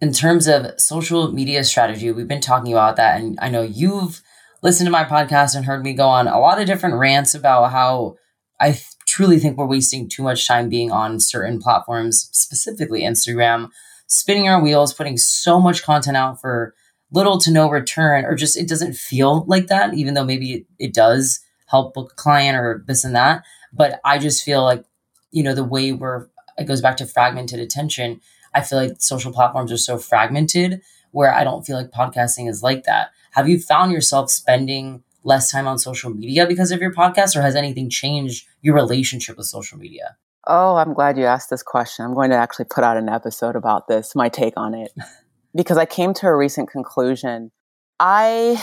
in 0.00 0.12
terms 0.12 0.46
of 0.46 0.78
social 0.78 1.32
media 1.32 1.64
strategy? 1.64 2.10
We've 2.12 2.28
been 2.28 2.40
talking 2.40 2.72
about 2.72 2.96
that, 2.96 3.20
and 3.20 3.38
I 3.40 3.48
know 3.48 3.62
you've 3.62 4.22
listened 4.62 4.86
to 4.86 4.90
my 4.90 5.04
podcast 5.04 5.54
and 5.54 5.64
heard 5.64 5.82
me 5.82 5.92
go 5.92 6.08
on 6.08 6.26
a 6.26 6.40
lot 6.40 6.60
of 6.60 6.66
different 6.66 6.96
rants 6.96 7.34
about 7.34 7.70
how 7.70 8.16
I 8.60 8.72
th- 8.72 8.84
truly 9.06 9.38
think 9.38 9.56
we're 9.56 9.66
wasting 9.66 10.08
too 10.08 10.22
much 10.22 10.46
time 10.46 10.68
being 10.68 10.90
on 10.90 11.20
certain 11.20 11.60
platforms, 11.60 12.28
specifically 12.32 13.02
Instagram, 13.02 13.68
spinning 14.06 14.48
our 14.48 14.62
wheels, 14.62 14.94
putting 14.94 15.16
so 15.16 15.60
much 15.60 15.82
content 15.82 16.16
out 16.16 16.40
for 16.40 16.74
little 17.12 17.38
to 17.38 17.50
no 17.52 17.68
return, 17.70 18.24
or 18.24 18.34
just 18.34 18.56
it 18.56 18.68
doesn't 18.68 18.94
feel 18.94 19.44
like 19.46 19.66
that, 19.68 19.94
even 19.94 20.14
though 20.14 20.24
maybe 20.24 20.52
it, 20.52 20.66
it 20.78 20.94
does 20.94 21.40
help 21.66 21.94
book 21.94 22.12
a 22.12 22.16
client 22.16 22.56
or 22.56 22.82
this 22.86 23.04
and 23.04 23.14
that. 23.14 23.44
But 23.72 24.00
I 24.04 24.18
just 24.18 24.44
feel 24.44 24.62
like, 24.62 24.84
you 25.30 25.42
know, 25.42 25.54
the 25.54 25.64
way 25.64 25.92
we're 25.92 26.28
it 26.56 26.64
goes 26.64 26.80
back 26.80 26.96
to 26.98 27.06
fragmented 27.06 27.60
attention. 27.60 28.20
I 28.54 28.62
feel 28.62 28.78
like 28.78 28.96
social 29.00 29.32
platforms 29.32 29.72
are 29.72 29.76
so 29.76 29.98
fragmented 29.98 30.80
where 31.10 31.32
I 31.34 31.44
don't 31.44 31.64
feel 31.64 31.76
like 31.76 31.90
podcasting 31.90 32.48
is 32.48 32.62
like 32.62 32.84
that. 32.84 33.10
Have 33.32 33.48
you 33.48 33.58
found 33.58 33.92
yourself 33.92 34.30
spending 34.30 35.02
less 35.24 35.50
time 35.50 35.66
on 35.66 35.78
social 35.78 36.10
media 36.10 36.46
because 36.46 36.70
of 36.70 36.80
your 36.80 36.92
podcast, 36.92 37.36
or 37.36 37.42
has 37.42 37.56
anything 37.56 37.90
changed 37.90 38.46
your 38.62 38.74
relationship 38.74 39.36
with 39.36 39.46
social 39.46 39.78
media? 39.78 40.16
Oh, 40.46 40.76
I'm 40.76 40.92
glad 40.92 41.16
you 41.16 41.24
asked 41.24 41.50
this 41.50 41.62
question. 41.62 42.04
I'm 42.04 42.14
going 42.14 42.30
to 42.30 42.36
actually 42.36 42.66
put 42.66 42.84
out 42.84 42.96
an 42.96 43.08
episode 43.08 43.56
about 43.56 43.88
this, 43.88 44.14
my 44.14 44.28
take 44.28 44.54
on 44.56 44.74
it, 44.74 44.92
because 45.54 45.78
I 45.78 45.86
came 45.86 46.12
to 46.14 46.26
a 46.26 46.36
recent 46.36 46.70
conclusion. 46.70 47.50
I 47.98 48.62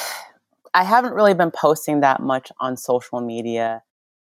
I 0.74 0.84
haven't 0.84 1.14
really 1.14 1.34
been 1.34 1.52
posting 1.52 2.02
that 2.02 2.22
much 2.22 2.52
on 2.60 2.78
social 2.78 3.20
media 3.20 3.82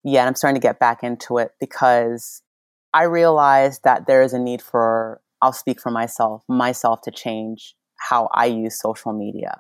yet. 0.04 0.28
I'm 0.28 0.36
starting 0.36 0.60
to 0.60 0.66
get 0.66 0.80
back 0.80 1.04
into 1.04 1.38
it 1.38 1.52
because 1.60 2.42
I 2.94 3.04
realized 3.04 3.82
that 3.84 4.08
there 4.08 4.22
is 4.22 4.34
a 4.34 4.40
need 4.40 4.62
for, 4.62 5.22
I'll 5.44 5.52
speak 5.52 5.82
for 5.82 5.92
myself, 5.92 6.42
myself 6.48 7.02
to 7.02 7.12
change 7.12 7.76
how 8.10 8.30
I 8.34 8.46
use 8.46 8.80
social 8.80 9.12
media. 9.12 9.58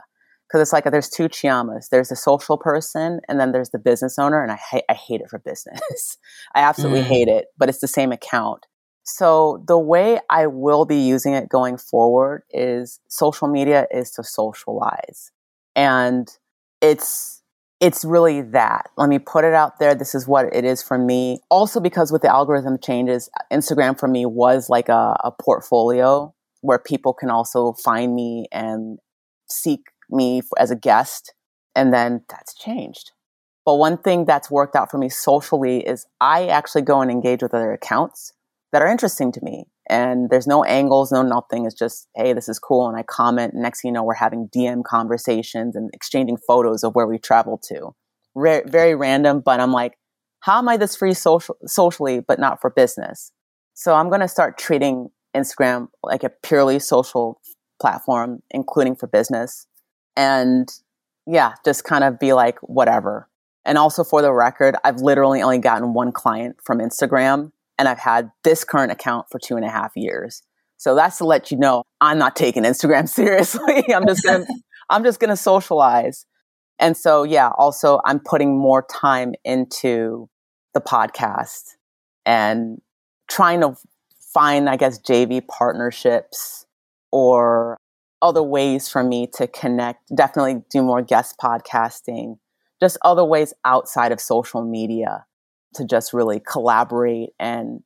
because 0.47 0.61
it's 0.61 0.73
like 0.73 0.85
there's 0.85 1.09
two 1.09 1.27
Chiomas. 1.27 1.89
There's 1.91 2.09
the 2.09 2.15
social 2.15 2.57
person, 2.57 3.19
and 3.27 3.39
then 3.39 3.51
there's 3.51 3.71
the 3.71 3.79
business 3.79 4.17
owner. 4.17 4.41
And 4.41 4.51
I 4.51 4.59
hate 4.71 4.85
I 4.89 4.93
hate 4.93 5.21
it 5.21 5.29
for 5.29 5.39
business. 5.39 6.17
I 6.55 6.61
absolutely 6.61 7.01
mm. 7.01 7.07
hate 7.15 7.27
it, 7.27 7.47
but 7.57 7.67
it's 7.69 7.79
the 7.81 7.87
same 7.87 8.13
account. 8.13 8.65
So 9.03 9.63
the 9.67 9.77
way 9.77 10.19
I 10.29 10.47
will 10.47 10.85
be 10.85 10.95
using 10.97 11.33
it 11.33 11.49
going 11.49 11.77
forward 11.77 12.43
is 12.51 13.01
social 13.09 13.49
media 13.49 13.87
is 13.91 14.11
to 14.11 14.23
socialize, 14.23 15.31
and 15.75 16.29
it's 16.81 17.42
it's 17.83 18.05
really 18.05 18.41
that. 18.41 18.89
Let 18.95 19.09
me 19.09 19.19
put 19.19 19.43
it 19.43 19.53
out 19.53 19.77
there. 19.77 19.93
This 19.93 20.15
is 20.15 20.25
what 20.25 20.45
it 20.55 20.63
is 20.63 20.81
for 20.81 20.97
me. 20.97 21.41
Also, 21.51 21.81
because 21.81 22.13
with 22.13 22.21
the 22.21 22.31
algorithm 22.31 22.77
changes, 22.81 23.29
Instagram 23.51 23.99
for 23.99 24.07
me 24.07 24.25
was 24.25 24.69
like 24.69 24.87
a, 24.87 25.17
a 25.21 25.33
portfolio 25.37 26.33
where 26.61 26.79
people 26.79 27.13
can 27.13 27.29
also 27.29 27.73
find 27.73 28.15
me 28.15 28.47
and 28.53 28.99
seek 29.49 29.81
me 30.09 30.41
as 30.57 30.71
a 30.71 30.77
guest. 30.77 31.33
And 31.75 31.93
then 31.93 32.23
that's 32.29 32.53
changed. 32.53 33.11
But 33.65 33.75
one 33.75 33.97
thing 33.97 34.23
that's 34.23 34.49
worked 34.49 34.77
out 34.77 34.89
for 34.89 34.97
me 34.97 35.09
socially 35.09 35.85
is 35.85 36.05
I 36.21 36.47
actually 36.47 36.83
go 36.83 37.01
and 37.01 37.11
engage 37.11 37.43
with 37.43 37.53
other 37.53 37.73
accounts 37.73 38.31
that 38.71 38.81
are 38.81 38.87
interesting 38.87 39.33
to 39.33 39.41
me. 39.43 39.65
And 39.89 40.29
there's 40.29 40.47
no 40.47 40.63
angles, 40.63 41.11
no 41.11 41.21
nothing. 41.21 41.65
It's 41.65 41.77
just, 41.77 42.07
hey, 42.15 42.33
this 42.33 42.47
is 42.47 42.57
cool. 42.57 42.87
And 42.87 42.97
I 42.97 43.03
comment. 43.03 43.53
Next 43.53 43.81
thing 43.81 43.89
you 43.89 43.93
know, 43.93 44.03
we're 44.03 44.13
having 44.13 44.49
DM 44.55 44.83
conversations 44.83 45.75
and 45.75 45.89
exchanging 45.93 46.37
photos 46.37 46.83
of 46.83 46.95
where 46.95 47.07
we 47.07 47.17
traveled 47.17 47.63
to. 47.69 47.93
very 48.35 48.95
random, 48.95 49.41
but 49.41 49.59
I'm 49.59 49.71
like, 49.71 49.97
how 50.39 50.57
am 50.57 50.69
I 50.69 50.77
this 50.77 50.95
free 50.95 51.13
social, 51.13 51.55
socially, 51.65 52.19
but 52.19 52.39
not 52.39 52.61
for 52.61 52.69
business? 52.69 53.31
So 53.73 53.93
I'm 53.93 54.09
going 54.09 54.21
to 54.21 54.27
start 54.27 54.57
treating 54.57 55.09
Instagram 55.35 55.87
like 56.01 56.23
a 56.23 56.29
purely 56.29 56.79
social 56.79 57.41
platform, 57.81 58.41
including 58.51 58.95
for 58.95 59.07
business. 59.07 59.67
And 60.15 60.69
yeah, 61.25 61.53
just 61.65 61.83
kind 61.83 62.03
of 62.03 62.19
be 62.19 62.33
like, 62.33 62.59
whatever. 62.59 63.29
And 63.65 63.77
also 63.77 64.03
for 64.03 64.21
the 64.21 64.33
record, 64.33 64.75
I've 64.83 64.97
literally 64.97 65.41
only 65.41 65.59
gotten 65.59 65.93
one 65.93 66.11
client 66.11 66.57
from 66.63 66.79
Instagram 66.79 67.51
and 67.83 67.89
I've 67.89 67.99
had 67.99 68.31
this 68.45 68.63
current 68.63 68.93
account 68.93 69.25
for 69.29 69.39
two 69.39 69.57
and 69.57 69.65
a 69.65 69.69
half 69.69 69.91
years. 69.97 70.41
So 70.77 70.95
that's 70.95 71.17
to 71.17 71.25
let 71.25 71.51
you 71.51 71.57
know 71.57 71.83
I'm 71.99 72.17
not 72.17 72.33
taking 72.33 72.63
Instagram 72.63 73.09
seriously. 73.19 73.93
I'm 73.93 74.07
just 74.07 74.23
gonna 74.23 74.45
I'm 74.89 75.03
just 75.03 75.19
gonna 75.19 75.35
socialize. 75.35 76.25
And 76.79 76.95
so 76.95 77.23
yeah, 77.23 77.49
also 77.57 77.99
I'm 78.05 78.21
putting 78.21 78.57
more 78.57 78.85
time 78.89 79.33
into 79.43 80.29
the 80.73 80.79
podcast 80.79 81.71
and 82.25 82.81
trying 83.29 83.59
to 83.59 83.75
find, 84.33 84.69
I 84.69 84.77
guess, 84.77 84.97
JV 84.97 85.45
partnerships 85.45 86.65
or 87.11 87.75
other 88.21 88.41
ways 88.41 88.87
for 88.87 89.03
me 89.03 89.27
to 89.33 89.45
connect, 89.45 89.99
definitely 90.15 90.63
do 90.69 90.81
more 90.83 91.01
guest 91.01 91.35
podcasting, 91.37 92.37
just 92.79 92.97
other 93.03 93.25
ways 93.25 93.53
outside 93.65 94.13
of 94.13 94.21
social 94.21 94.63
media 94.63 95.25
to 95.75 95.85
just 95.85 96.13
really 96.13 96.39
collaborate 96.39 97.29
and 97.39 97.81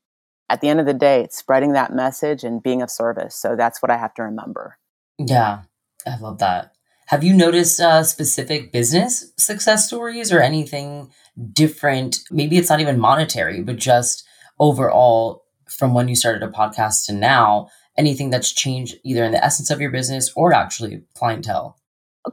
at 0.50 0.62
the 0.62 0.70
end 0.70 0.80
of 0.80 0.86
the 0.86 0.94
day 0.94 1.22
it's 1.24 1.38
spreading 1.38 1.74
that 1.74 1.94
message 1.94 2.44
and 2.44 2.64
being 2.64 2.82
of 2.82 2.90
service. 2.90 3.36
So 3.36 3.56
that's 3.56 3.82
what 3.82 3.92
i 3.92 3.98
have 3.98 4.14
to 4.16 4.24
remember. 4.24 4.78
Yeah 5.18 5.62
i 6.06 6.18
love 6.18 6.40
that. 6.40 6.74
Have 7.08 7.24
you 7.24 7.34
noticed 7.34 7.80
uh, 7.80 8.04
specific 8.04 8.72
business 8.74 9.32
success 9.38 9.88
stories 9.88 10.32
or 10.32 10.42
anything 10.42 11.10
different? 11.54 12.20
Maybe 12.30 12.58
it's 12.58 12.70
not 12.70 12.82
even 12.82 13.00
monetary 13.00 13.62
but 13.62 13.78
just 13.78 14.26
overall 14.60 15.44
from 15.70 15.94
when 15.94 16.08
you 16.08 16.16
started 16.16 16.44
a 16.44 16.52
podcast 16.52 17.06
to 17.06 17.14
now 17.14 17.70
anything 17.98 18.30
that's 18.30 18.52
changed 18.52 18.96
either 19.04 19.24
in 19.24 19.32
the 19.32 19.44
essence 19.44 19.70
of 19.70 19.82
your 19.82 19.92
business 19.92 20.32
or 20.36 20.54
actually 20.54 21.02
clientele 21.16 21.78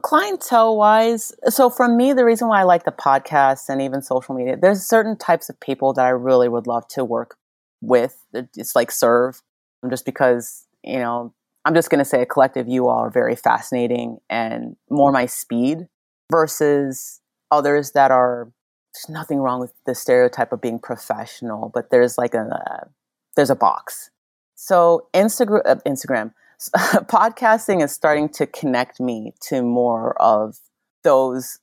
clientele 0.01 0.75
wise 0.75 1.33
so 1.47 1.69
for 1.69 1.87
me 1.87 2.13
the 2.13 2.25
reason 2.25 2.47
why 2.47 2.59
i 2.59 2.63
like 2.63 2.83
the 2.83 2.91
podcast 2.91 3.69
and 3.69 3.81
even 3.81 4.01
social 4.01 4.35
media 4.35 4.57
there's 4.61 4.81
certain 4.83 5.17
types 5.17 5.49
of 5.49 5.59
people 5.59 5.93
that 5.93 6.05
i 6.05 6.09
really 6.09 6.49
would 6.49 6.67
love 6.67 6.87
to 6.87 7.03
work 7.03 7.37
with 7.81 8.25
it's 8.33 8.75
like 8.75 8.91
serve 8.91 9.41
just 9.89 10.05
because 10.05 10.65
you 10.83 10.99
know 10.99 11.33
i'm 11.65 11.73
just 11.73 11.89
going 11.89 11.99
to 11.99 12.05
say 12.05 12.21
a 12.21 12.25
collective 12.25 12.67
you 12.67 12.87
all 12.87 12.99
are 12.99 13.11
very 13.11 13.35
fascinating 13.35 14.17
and 14.29 14.75
more 14.89 15.11
my 15.11 15.25
speed 15.25 15.87
versus 16.31 17.21
others 17.51 17.91
that 17.91 18.11
are 18.11 18.51
there's 18.93 19.09
nothing 19.09 19.39
wrong 19.39 19.59
with 19.59 19.73
the 19.85 19.93
stereotype 19.93 20.51
of 20.51 20.61
being 20.61 20.79
professional 20.79 21.69
but 21.73 21.89
there's 21.91 22.17
like 22.17 22.33
a 22.33 22.89
there's 23.35 23.49
a 23.49 23.55
box. 23.55 24.09
So 24.55 25.07
instagram 25.13 25.61
uh, 25.65 25.75
instagram 25.85 26.33
podcasting 26.75 27.83
is 27.83 27.91
starting 27.91 28.29
to 28.29 28.45
connect 28.45 28.99
me 28.99 29.33
to 29.49 29.61
more 29.61 30.19
of 30.21 30.57
those 31.03 31.59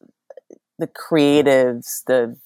the 0.78 0.86
creatives 0.86 2.04
the 2.06 2.36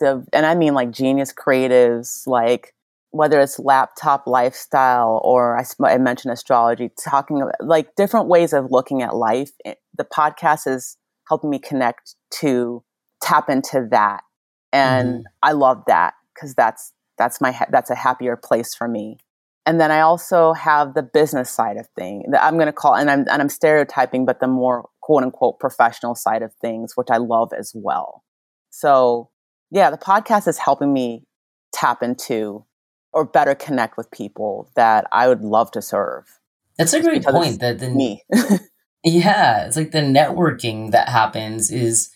the 0.00 0.24
and 0.32 0.46
i 0.46 0.54
mean 0.54 0.74
like 0.74 0.90
genius 0.90 1.32
creatives 1.32 2.26
like 2.26 2.74
whether 3.14 3.40
it's 3.40 3.60
laptop 3.60 4.26
lifestyle 4.26 5.20
or 5.22 5.56
I, 5.56 5.64
I 5.84 5.98
mentioned 5.98 6.32
astrology 6.32 6.90
talking 7.02 7.40
about 7.40 7.54
like 7.60 7.94
different 7.94 8.26
ways 8.26 8.52
of 8.52 8.72
looking 8.72 9.02
at 9.02 9.14
life. 9.14 9.52
The 9.64 10.04
podcast 10.04 10.66
is 10.66 10.96
helping 11.28 11.48
me 11.48 11.60
connect 11.60 12.16
to 12.40 12.82
tap 13.22 13.48
into 13.48 13.86
that. 13.92 14.24
And 14.72 15.08
mm-hmm. 15.08 15.22
i 15.44 15.52
love 15.52 15.84
that 15.86 16.14
because 16.34 16.56
that's 16.56 16.92
that's 17.16 17.40
my 17.40 17.56
that's 17.70 17.90
a 17.90 17.94
happier 17.94 18.36
place 18.36 18.74
for 18.74 18.88
me 18.88 19.18
and 19.66 19.80
then 19.80 19.90
I 19.90 20.00
also 20.00 20.52
have 20.52 20.94
the 20.94 21.02
business 21.02 21.50
side 21.50 21.76
of 21.76 21.86
thing 21.96 22.24
that 22.30 22.42
I'm 22.42 22.54
going 22.54 22.66
to 22.66 22.72
call, 22.72 22.94
and 22.94 23.10
I'm, 23.10 23.20
and 23.20 23.40
I'm 23.42 23.48
stereotyping, 23.48 24.26
but 24.26 24.40
the 24.40 24.46
more 24.46 24.88
quote 25.00 25.22
unquote 25.22 25.58
professional 25.58 26.14
side 26.14 26.42
of 26.42 26.52
things, 26.60 26.92
which 26.96 27.08
I 27.10 27.16
love 27.16 27.52
as 27.56 27.72
well. 27.74 28.24
So 28.70 29.30
yeah, 29.70 29.90
the 29.90 29.98
podcast 29.98 30.48
is 30.48 30.58
helping 30.58 30.92
me 30.92 31.24
tap 31.72 32.02
into 32.02 32.64
or 33.12 33.24
better 33.24 33.54
connect 33.54 33.96
with 33.96 34.10
people 34.10 34.70
that 34.76 35.06
I 35.12 35.28
would 35.28 35.42
love 35.42 35.70
to 35.72 35.82
serve. 35.82 36.40
That's 36.78 36.92
a 36.92 37.00
great 37.00 37.24
point. 37.24 37.60
That 37.60 37.78
the 37.78 37.90
me, 37.90 38.22
yeah, 39.04 39.66
it's 39.66 39.76
like 39.76 39.92
the 39.92 39.98
networking 39.98 40.90
that 40.90 41.08
happens 41.08 41.70
is 41.70 42.10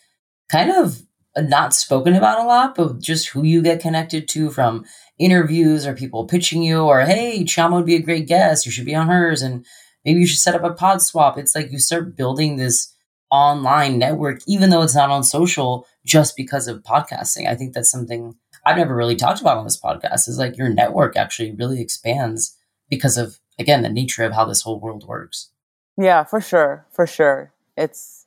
kind 0.50 0.70
of 0.70 1.02
not 1.42 1.74
spoken 1.74 2.14
about 2.14 2.40
a 2.40 2.46
lot, 2.46 2.74
but 2.74 2.98
just 3.00 3.28
who 3.28 3.42
you 3.42 3.62
get 3.62 3.80
connected 3.80 4.28
to 4.28 4.50
from 4.50 4.84
interviews 5.18 5.86
or 5.86 5.94
people 5.94 6.26
pitching 6.26 6.62
you 6.62 6.80
or 6.80 7.00
hey 7.00 7.42
Chioma 7.44 7.72
would 7.72 7.86
be 7.86 7.96
a 7.96 8.02
great 8.02 8.26
guest. 8.26 8.64
You 8.64 8.72
should 8.72 8.86
be 8.86 8.94
on 8.94 9.08
hers 9.08 9.42
and 9.42 9.66
maybe 10.04 10.20
you 10.20 10.26
should 10.26 10.38
set 10.38 10.54
up 10.54 10.64
a 10.64 10.72
pod 10.72 11.02
swap. 11.02 11.38
It's 11.38 11.54
like 11.54 11.72
you 11.72 11.78
start 11.78 12.16
building 12.16 12.56
this 12.56 12.94
online 13.30 13.98
network 13.98 14.40
even 14.46 14.70
though 14.70 14.82
it's 14.82 14.94
not 14.94 15.10
on 15.10 15.22
social 15.22 15.86
just 16.06 16.36
because 16.36 16.66
of 16.68 16.82
podcasting. 16.82 17.48
I 17.48 17.54
think 17.54 17.74
that's 17.74 17.90
something 17.90 18.34
i've 18.66 18.76
never 18.76 18.94
really 18.94 19.16
talked 19.16 19.40
about 19.40 19.56
on 19.56 19.64
this 19.64 19.80
podcast 19.80 20.28
is 20.28 20.38
like 20.38 20.56
your 20.56 20.68
network 20.68 21.16
actually 21.16 21.52
really 21.52 21.80
expands 21.80 22.56
because 22.90 23.16
of 23.16 23.38
again 23.58 23.82
the 23.82 23.88
nature 23.88 24.24
of 24.24 24.32
how 24.32 24.44
this 24.44 24.62
whole 24.62 24.80
world 24.80 25.06
works. 25.06 25.50
Yeah 25.96 26.24
for 26.24 26.40
sure 26.40 26.86
for 26.92 27.06
sure. 27.06 27.52
It's 27.76 28.17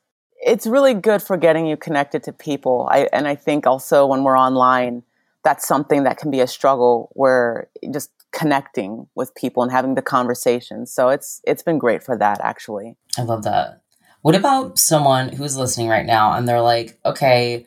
it's 0.44 0.66
really 0.66 0.94
good 0.94 1.22
for 1.22 1.36
getting 1.36 1.66
you 1.66 1.76
connected 1.76 2.22
to 2.22 2.32
people 2.32 2.88
i 2.90 3.08
and 3.12 3.26
i 3.28 3.34
think 3.34 3.66
also 3.66 4.06
when 4.06 4.24
we're 4.24 4.38
online 4.38 5.02
that's 5.44 5.66
something 5.66 6.04
that 6.04 6.18
can 6.18 6.30
be 6.30 6.40
a 6.40 6.46
struggle 6.46 7.10
where 7.14 7.68
just 7.92 8.10
connecting 8.32 9.06
with 9.14 9.34
people 9.34 9.62
and 9.62 9.70
having 9.70 9.94
the 9.94 10.02
conversation. 10.02 10.86
So 10.86 11.10
it's 11.10 11.40
it's 11.44 11.62
been 11.62 11.78
great 11.78 12.02
for 12.02 12.16
that 12.16 12.40
actually. 12.42 12.96
I 13.18 13.22
love 13.22 13.44
that. 13.44 13.82
What 14.22 14.34
about 14.34 14.78
someone 14.78 15.28
who's 15.30 15.56
listening 15.56 15.88
right 15.88 16.06
now 16.06 16.32
and 16.32 16.48
they're 16.48 16.60
like, 16.60 16.98
"Okay, 17.04 17.66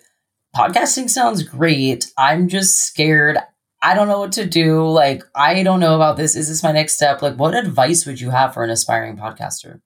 podcasting 0.56 1.10
sounds 1.10 1.44
great. 1.44 2.12
I'm 2.18 2.48
just 2.48 2.80
scared. 2.80 3.38
I 3.82 3.94
don't 3.94 4.08
know 4.08 4.20
what 4.20 4.32
to 4.34 4.46
do. 4.46 4.90
Like, 4.90 5.22
I 5.36 5.62
don't 5.62 5.80
know 5.80 5.96
about 5.96 6.18
this. 6.18 6.36
Is 6.36 6.48
this 6.48 6.64
my 6.64 6.72
next 6.72 6.96
step? 6.96 7.22
Like, 7.22 7.36
what 7.36 7.54
advice 7.54 8.06
would 8.06 8.20
you 8.20 8.32
have 8.32 8.54
for 8.54 8.64
an 8.64 8.70
aspiring 8.70 9.18
podcaster?" 9.18 9.82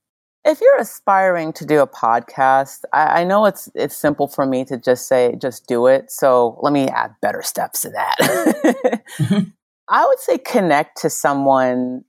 If 0.46 0.62
you're 0.62 0.78
aspiring 0.78 1.54
to 1.54 1.66
do 1.66 1.82
a 1.82 1.88
podcast, 1.88 2.82
I, 2.94 3.22
I, 3.22 3.24
know 3.24 3.46
it's 3.46 3.70
it's 3.76 3.96
simple 3.96 4.28
for 4.28 4.46
me 4.46 4.64
to 4.66 4.78
just 4.78 5.08
say 5.08 5.36
just 5.42 5.68
do 5.68 5.88
it. 5.88 6.12
So 6.12 6.58
let 6.62 6.72
me 6.72 6.88
add 6.88 7.16
better 7.22 7.42
steps 7.42 7.82
to 7.82 7.90
that. 7.90 8.16
mm-hmm. 9.20 9.50
I 9.90 10.06
would 10.06 10.20
say 10.20 10.38
connect 10.38 11.02
to 11.02 11.10
someone. 11.10 12.04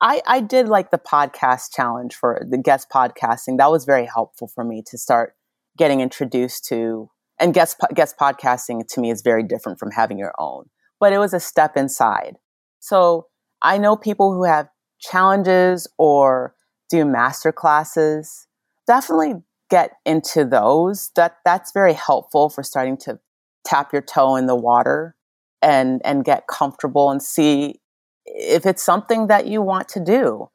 I, 0.00 0.20
I 0.26 0.40
did 0.40 0.68
like 0.68 0.90
the 0.90 0.98
podcast 0.98 1.74
challenge 1.74 2.14
for 2.14 2.46
the 2.48 2.58
guest 2.58 2.88
podcasting. 2.92 3.58
That 3.58 3.70
was 3.70 3.84
very 3.84 4.06
helpful 4.06 4.48
for 4.54 4.62
me 4.62 4.82
to 4.86 4.98
start 4.98 5.34
getting 5.76 6.00
introduced 6.00 6.66
to. 6.66 7.10
And 7.40 7.52
guest 7.52 7.76
guest 7.94 8.14
podcasting 8.20 8.86
to 8.86 9.00
me 9.00 9.10
is 9.10 9.22
very 9.22 9.42
different 9.42 9.80
from 9.80 9.90
having 9.90 10.18
your 10.18 10.32
own, 10.38 10.66
but 11.00 11.12
it 11.12 11.18
was 11.18 11.34
a 11.34 11.40
step 11.40 11.76
inside. 11.76 12.36
So 12.78 13.26
I 13.60 13.78
know 13.78 13.96
people 13.96 14.32
who 14.32 14.44
have 14.44 14.68
challenges 15.00 15.88
or 15.98 16.54
do 16.98 17.04
master 17.04 17.52
classes, 17.52 18.46
definitely 18.86 19.42
get 19.70 19.92
into 20.04 20.44
those. 20.44 21.10
That 21.16 21.36
that's 21.44 21.72
very 21.72 21.94
helpful 21.94 22.48
for 22.48 22.62
starting 22.62 22.96
to 22.98 23.18
tap 23.64 23.92
your 23.92 24.02
toe 24.02 24.36
in 24.36 24.46
the 24.46 24.54
water 24.56 25.14
and 25.62 26.00
and 26.04 26.24
get 26.24 26.46
comfortable 26.46 27.10
and 27.10 27.22
see 27.22 27.80
if 28.26 28.66
it's 28.66 28.82
something 28.82 29.26
that 29.28 29.46
you 29.46 29.62
want 29.62 29.88
to 29.88 30.00
do. 30.00 30.48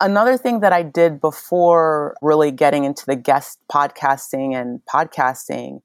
another 0.00 0.36
thing 0.36 0.60
that 0.60 0.72
I 0.72 0.82
did 0.82 1.20
before 1.20 2.16
really 2.22 2.50
getting 2.50 2.84
into 2.84 3.04
the 3.06 3.16
guest 3.16 3.58
podcasting 3.70 4.54
and 4.54 4.80
podcasting, 4.92 5.80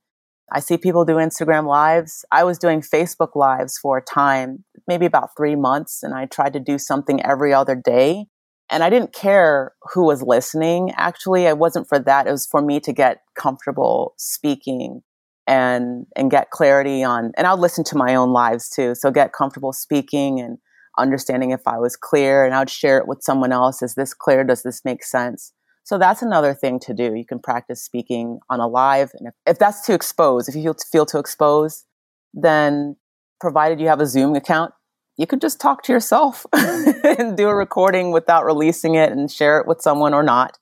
I 0.51 0.60
see 0.60 0.78
people 0.78 1.06
do 1.06 1.16
Instagram 1.16 1.68
lives. 1.68 2.24
I 2.32 2.43
was 2.43 2.58
doing 2.58 2.82
Facebook 2.82 3.36
lives 3.36 3.78
for 3.78 3.97
a 3.97 4.01
time, 4.01 4.64
maybe 4.88 5.06
about 5.06 5.32
three 5.36 5.56
months, 5.56 6.03
and 6.03 6.14
I 6.14 6.26
tried 6.26 6.53
to 6.53 6.60
do 6.60 6.78
something 6.78 7.24
every 7.24 7.53
other 7.53 7.76
day. 7.76 8.28
And 8.70 8.84
I 8.84 8.89
didn't 8.89 9.13
care 9.13 9.74
who 9.93 10.05
was 10.05 10.24
listening. 10.24 10.91
Actually, 10.97 11.43
it 11.43 11.57
wasn't 11.57 11.88
for 11.88 11.99
that. 11.99 12.28
It 12.28 12.32
was 12.32 12.47
for 12.47 12.61
me 12.61 12.80
to 12.82 12.93
get 12.93 13.22
comfortable 13.36 14.13
speaking 14.18 15.01
and 15.47 16.07
and 16.16 16.32
get 16.32 16.49
clarity 16.49 17.03
on 17.03 17.32
and 17.38 17.45
I'll 17.45 17.59
listen 17.59 17.84
to 17.86 17.97
my 17.97 18.16
own 18.16 18.32
lives 18.32 18.70
too. 18.70 18.95
So 18.95 19.11
get 19.11 19.34
comfortable 19.34 19.74
speaking 19.74 20.39
and 20.39 20.57
understanding 20.97 21.51
if 21.51 21.61
I 21.68 21.78
was 21.78 21.95
clear 21.95 22.45
and 22.45 22.55
I 22.55 22.59
would 22.59 22.70
share 22.70 22.97
it 22.97 23.07
with 23.07 23.22
someone 23.22 23.51
else. 23.51 23.82
Is 23.82 23.95
this 23.95 24.13
clear? 24.13 24.43
Does 24.43 24.63
this 24.63 24.84
make 24.84 25.03
sense? 25.03 25.53
So 25.84 25.99
that's 25.99 26.24
another 26.24 26.55
thing 26.55 26.80
to 26.80 26.93
do. 26.95 27.13
You 27.13 27.26
can 27.26 27.39
practice 27.39 27.84
speaking 27.84 28.39
on 28.49 28.59
a 28.59 28.68
live. 28.68 29.11
And 29.20 29.28
if, 29.28 29.34
if 29.45 29.59
that's 29.59 29.86
too 29.86 29.93
exposed, 29.93 30.49
if 30.49 30.55
you 30.55 30.63
feel, 30.63 30.76
feel 30.91 31.05
too 31.05 31.20
exposed, 31.20 31.86
then 32.34 32.95
provided 33.39 33.80
you 33.80 33.88
have 33.88 34.01
a 34.01 34.07
Zoom 34.07 34.34
account, 34.36 34.74
you 35.18 35.28
could 35.28 35.41
just 35.41 35.59
talk 35.59 35.84
to 35.84 35.93
yourself 35.93 36.45
and 36.53 37.38
do 37.38 37.47
a 37.47 37.55
recording 37.55 38.11
without 38.11 38.45
releasing 38.45 38.95
it 38.95 39.11
and 39.11 39.32
share 39.32 39.59
it 39.59 39.68
with 39.68 39.82
someone 39.82 40.13
or 40.13 40.24
not. 40.24 40.57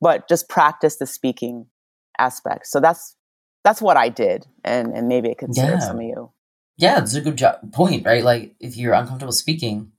But 0.00 0.28
just 0.28 0.48
practice 0.48 0.96
the 0.96 1.06
speaking 1.06 1.66
aspect. 2.18 2.66
So 2.66 2.80
that's 2.80 3.16
that's 3.64 3.82
what 3.82 3.96
I 3.96 4.08
did. 4.08 4.46
And 4.64 4.92
and 4.92 5.08
maybe 5.08 5.30
it 5.30 5.38
could 5.38 5.54
serve 5.54 5.70
yeah. 5.70 5.78
some 5.78 5.96
of 5.96 6.02
you. 6.02 6.30
Yeah, 6.76 6.98
it's 6.98 7.14
a 7.14 7.22
good 7.22 7.36
jo- 7.36 7.58
point, 7.72 8.04
right? 8.04 8.22
Like 8.22 8.54
if 8.60 8.76
you're 8.76 8.92
uncomfortable 8.92 9.32
speaking, 9.32 9.92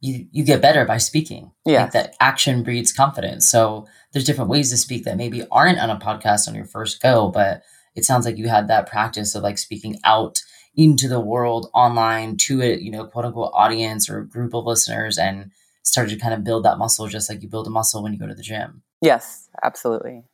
you 0.00 0.26
you 0.32 0.44
get 0.44 0.60
better 0.60 0.84
by 0.84 0.98
speaking. 0.98 1.52
Yeah, 1.64 1.84
like 1.84 1.92
that 1.92 2.16
action 2.20 2.62
breeds 2.62 2.92
confidence. 2.92 3.48
So 3.48 3.86
there's 4.12 4.24
different 4.24 4.50
ways 4.50 4.70
to 4.70 4.76
speak 4.76 5.04
that 5.04 5.16
maybe 5.16 5.46
aren't 5.50 5.78
on 5.78 5.90
a 5.90 5.98
podcast 5.98 6.48
on 6.48 6.54
your 6.54 6.66
first 6.66 7.00
go, 7.00 7.28
but 7.28 7.62
it 7.94 8.04
sounds 8.04 8.26
like 8.26 8.36
you 8.36 8.48
had 8.48 8.68
that 8.68 8.88
practice 8.88 9.34
of 9.34 9.42
like 9.42 9.58
speaking 9.58 9.98
out 10.04 10.40
into 10.76 11.08
the 11.08 11.20
world 11.20 11.70
online 11.74 12.36
to 12.36 12.62
a 12.62 12.76
you 12.76 12.90
know 12.90 13.06
quote 13.06 13.24
unquote 13.24 13.50
audience 13.54 14.08
or 14.10 14.22
group 14.22 14.54
of 14.54 14.64
listeners 14.66 15.18
and 15.18 15.50
started 15.82 16.10
to 16.10 16.20
kind 16.20 16.34
of 16.34 16.44
build 16.44 16.64
that 16.64 16.78
muscle 16.78 17.06
just 17.06 17.30
like 17.30 17.42
you 17.42 17.48
build 17.48 17.66
a 17.66 17.70
muscle 17.70 18.02
when 18.02 18.12
you 18.12 18.18
go 18.18 18.26
to 18.26 18.34
the 18.34 18.42
gym. 18.42 18.82
Yes, 19.00 19.48
absolutely. 19.62 20.24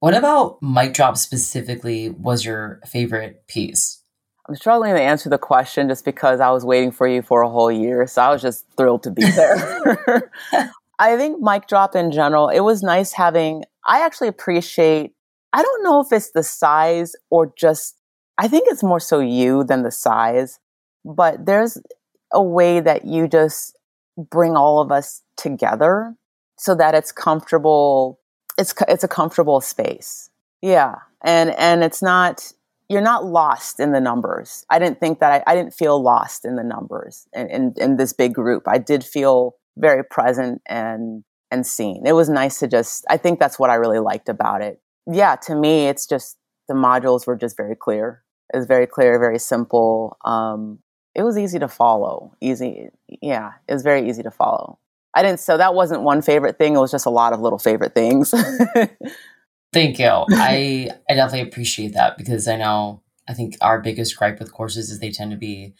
What 0.00 0.14
about 0.14 0.60
mic 0.62 0.94
drop 0.94 1.16
specifically 1.16 2.10
was 2.10 2.44
your 2.44 2.80
favorite 2.86 3.46
piece? 3.46 4.02
I'm 4.48 4.56
struggling 4.56 4.94
to 4.94 5.00
answer 5.00 5.28
the 5.28 5.38
question 5.38 5.88
just 5.88 6.04
because 6.04 6.40
I 6.40 6.50
was 6.50 6.64
waiting 6.64 6.90
for 6.90 7.06
you 7.06 7.22
for 7.22 7.42
a 7.42 7.48
whole 7.48 7.70
year. 7.70 8.06
So 8.08 8.22
I 8.22 8.30
was 8.30 8.42
just 8.42 8.66
thrilled 8.76 9.04
to 9.04 9.10
be 9.10 9.22
there. 9.30 10.30
I 10.98 11.16
think 11.16 11.40
mic 11.40 11.68
drop 11.68 11.94
in 11.94 12.10
general, 12.10 12.48
it 12.48 12.60
was 12.60 12.82
nice 12.82 13.12
having, 13.12 13.64
I 13.86 14.04
actually 14.04 14.28
appreciate, 14.28 15.12
I 15.52 15.62
don't 15.62 15.84
know 15.84 16.00
if 16.00 16.12
it's 16.12 16.32
the 16.32 16.42
size 16.42 17.12
or 17.30 17.52
just, 17.56 17.96
I 18.38 18.48
think 18.48 18.64
it's 18.68 18.82
more 18.82 19.00
so 19.00 19.20
you 19.20 19.64
than 19.64 19.82
the 19.82 19.90
size, 19.90 20.58
but 21.04 21.46
there's 21.46 21.78
a 22.32 22.42
way 22.42 22.80
that 22.80 23.04
you 23.04 23.28
just 23.28 23.78
bring 24.16 24.56
all 24.56 24.80
of 24.80 24.90
us 24.90 25.22
together 25.36 26.14
so 26.58 26.74
that 26.74 26.94
it's 26.94 27.12
comfortable. 27.12 28.20
It's, 28.58 28.74
it's 28.88 29.04
a 29.04 29.08
comfortable 29.08 29.60
space. 29.60 30.30
Yeah. 30.60 30.96
And, 31.24 31.50
and 31.58 31.84
it's 31.84 32.02
not, 32.02 32.52
you're 32.88 33.00
not 33.00 33.24
lost 33.24 33.80
in 33.80 33.92
the 33.92 34.00
numbers. 34.00 34.64
I 34.70 34.78
didn't 34.78 35.00
think 35.00 35.20
that 35.20 35.44
I, 35.46 35.52
I 35.52 35.54
didn't 35.54 35.74
feel 35.74 36.02
lost 36.02 36.44
in 36.44 36.56
the 36.56 36.64
numbers 36.64 37.26
in, 37.32 37.48
in, 37.48 37.74
in 37.76 37.96
this 37.96 38.12
big 38.12 38.34
group. 38.34 38.64
I 38.66 38.78
did 38.78 39.04
feel 39.04 39.56
very 39.76 40.04
present 40.04 40.62
and 40.66 41.24
and 41.50 41.66
seen. 41.66 42.06
It 42.06 42.12
was 42.12 42.28
nice 42.28 42.58
to 42.60 42.68
just 42.68 43.04
I 43.08 43.16
think 43.16 43.38
that's 43.38 43.58
what 43.58 43.70
I 43.70 43.74
really 43.74 43.98
liked 43.98 44.28
about 44.28 44.62
it. 44.62 44.80
Yeah, 45.10 45.36
to 45.46 45.54
me 45.54 45.86
it's 45.86 46.06
just 46.06 46.36
the 46.72 46.78
modules 46.78 47.26
were 47.26 47.36
just 47.36 47.56
very 47.56 47.76
clear. 47.76 48.22
It 48.52 48.56
was 48.56 48.66
very 48.66 48.86
clear, 48.86 49.18
very 49.18 49.38
simple. 49.38 50.16
Um, 50.24 50.78
it 51.14 51.22
was 51.22 51.36
easy 51.36 51.58
to 51.58 51.68
follow. 51.68 52.34
Easy 52.40 52.88
yeah, 53.20 53.52
it 53.68 53.72
was 53.72 53.82
very 53.82 54.08
easy 54.08 54.22
to 54.22 54.30
follow. 54.30 54.78
I 55.14 55.22
didn't 55.22 55.40
so 55.40 55.58
that 55.58 55.74
wasn't 55.74 56.02
one 56.02 56.22
favorite 56.22 56.56
thing, 56.56 56.74
it 56.74 56.78
was 56.78 56.90
just 56.90 57.06
a 57.06 57.10
lot 57.10 57.32
of 57.32 57.40
little 57.40 57.58
favorite 57.58 57.94
things. 57.94 58.30
Thank 59.72 59.98
you. 59.98 60.06
I 60.30 60.90
I 61.08 61.14
definitely 61.14 61.48
appreciate 61.48 61.92
that 61.94 62.16
because 62.16 62.48
I 62.48 62.56
know 62.56 63.02
I 63.28 63.34
think 63.34 63.56
our 63.60 63.80
biggest 63.80 64.16
gripe 64.16 64.38
with 64.38 64.52
courses 64.52 64.90
is 64.90 65.00
they 65.00 65.10
tend 65.10 65.30
to 65.32 65.36
be 65.36 65.74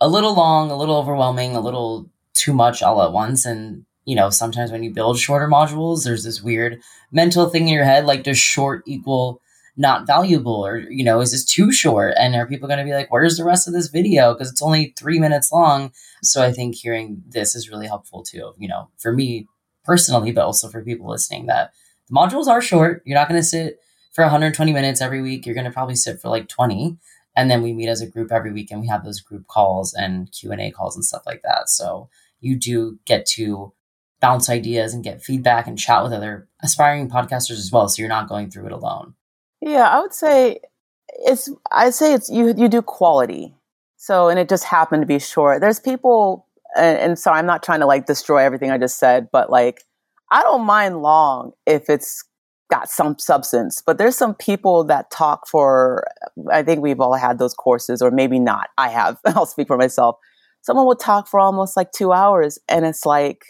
a 0.00 0.08
little 0.08 0.34
long, 0.34 0.70
a 0.70 0.76
little 0.76 0.96
overwhelming, 0.96 1.54
a 1.54 1.60
little 1.60 2.08
too 2.32 2.54
much 2.54 2.82
all 2.82 3.02
at 3.02 3.12
once 3.12 3.44
and 3.44 3.84
you 4.06 4.16
know, 4.16 4.30
sometimes 4.30 4.72
when 4.72 4.82
you 4.82 4.90
build 4.90 5.18
shorter 5.18 5.46
modules, 5.46 6.04
there's 6.04 6.24
this 6.24 6.42
weird 6.42 6.80
mental 7.12 7.48
thing 7.48 7.68
in 7.68 7.74
your 7.74 7.84
head 7.84 8.06
like 8.06 8.22
does 8.22 8.38
short 8.38 8.82
equal 8.86 9.42
not 9.80 10.06
valuable 10.06 10.64
or 10.64 10.78
you 10.78 11.02
know 11.02 11.20
is 11.20 11.32
this 11.32 11.44
too 11.44 11.72
short 11.72 12.14
and 12.18 12.34
are 12.34 12.46
people 12.46 12.68
going 12.68 12.78
to 12.78 12.84
be 12.84 12.92
like 12.92 13.10
where's 13.10 13.36
the 13.36 13.44
rest 13.44 13.66
of 13.66 13.74
this 13.74 13.88
video 13.88 14.34
because 14.34 14.50
it's 14.50 14.62
only 14.62 14.94
three 14.98 15.18
minutes 15.18 15.50
long 15.50 15.90
so 16.22 16.42
i 16.42 16.52
think 16.52 16.74
hearing 16.74 17.22
this 17.28 17.54
is 17.54 17.70
really 17.70 17.86
helpful 17.86 18.22
too 18.22 18.52
you 18.58 18.68
know 18.68 18.88
for 18.98 19.12
me 19.12 19.46
personally 19.84 20.32
but 20.32 20.44
also 20.44 20.68
for 20.68 20.84
people 20.84 21.08
listening 21.08 21.46
that 21.46 21.72
the 22.10 22.16
modules 22.16 22.46
are 22.46 22.60
short. 22.60 23.02
You're 23.04 23.18
not 23.18 23.28
going 23.28 23.40
to 23.40 23.46
sit 23.46 23.80
for 24.12 24.22
120 24.22 24.72
minutes 24.72 25.00
every 25.00 25.22
week. 25.22 25.46
You're 25.46 25.54
going 25.54 25.64
to 25.64 25.70
probably 25.70 25.96
sit 25.96 26.20
for 26.20 26.28
like 26.28 26.48
20. 26.48 26.96
And 27.36 27.50
then 27.50 27.62
we 27.62 27.72
meet 27.72 27.88
as 27.88 28.00
a 28.00 28.06
group 28.06 28.32
every 28.32 28.52
week 28.52 28.70
and 28.70 28.80
we 28.80 28.88
have 28.88 29.04
those 29.04 29.20
group 29.20 29.46
calls 29.46 29.94
and 29.94 30.30
Q&A 30.32 30.70
calls 30.72 30.96
and 30.96 31.04
stuff 31.04 31.22
like 31.26 31.42
that. 31.42 31.68
So 31.68 32.08
you 32.40 32.56
do 32.56 32.98
get 33.06 33.24
to 33.26 33.72
bounce 34.20 34.50
ideas 34.50 34.92
and 34.92 35.04
get 35.04 35.22
feedback 35.22 35.66
and 35.66 35.78
chat 35.78 36.02
with 36.02 36.12
other 36.12 36.48
aspiring 36.62 37.08
podcasters 37.08 37.58
as 37.58 37.70
well. 37.72 37.88
So 37.88 38.02
you're 38.02 38.08
not 38.08 38.28
going 38.28 38.50
through 38.50 38.66
it 38.66 38.72
alone. 38.72 39.14
Yeah, 39.60 39.88
I 39.88 40.00
would 40.00 40.14
say 40.14 40.60
it's 41.08 41.50
I'd 41.70 41.94
say 41.94 42.14
it's 42.14 42.30
you 42.30 42.54
you 42.56 42.68
do 42.68 42.82
quality. 42.82 43.54
So 43.96 44.28
and 44.28 44.38
it 44.38 44.48
just 44.48 44.64
happened 44.64 45.02
to 45.02 45.06
be 45.06 45.18
short. 45.18 45.60
There's 45.60 45.80
people 45.80 46.46
and, 46.76 46.98
and 46.98 47.18
so 47.18 47.30
I'm 47.30 47.46
not 47.46 47.62
trying 47.62 47.80
to 47.80 47.86
like 47.86 48.06
destroy 48.06 48.38
everything 48.38 48.70
I 48.70 48.78
just 48.78 48.98
said, 48.98 49.28
but 49.32 49.50
like 49.50 49.82
I 50.30 50.42
don't 50.42 50.64
mind 50.64 51.02
long 51.02 51.52
if 51.66 51.90
it's 51.90 52.24
got 52.70 52.88
some 52.88 53.18
substance, 53.18 53.82
but 53.84 53.98
there's 53.98 54.16
some 54.16 54.34
people 54.34 54.84
that 54.84 55.10
talk 55.10 55.48
for, 55.48 56.06
I 56.50 56.62
think 56.62 56.80
we've 56.80 57.00
all 57.00 57.14
had 57.14 57.38
those 57.38 57.52
courses, 57.52 58.00
or 58.00 58.10
maybe 58.10 58.38
not. 58.38 58.68
I 58.78 58.88
have. 58.88 59.18
I'll 59.26 59.46
speak 59.46 59.66
for 59.66 59.76
myself. 59.76 60.16
Someone 60.62 60.86
will 60.86 60.96
talk 60.96 61.26
for 61.26 61.40
almost 61.40 61.76
like 61.76 61.90
two 61.90 62.12
hours, 62.12 62.58
and 62.68 62.86
it's 62.86 63.04
like, 63.04 63.42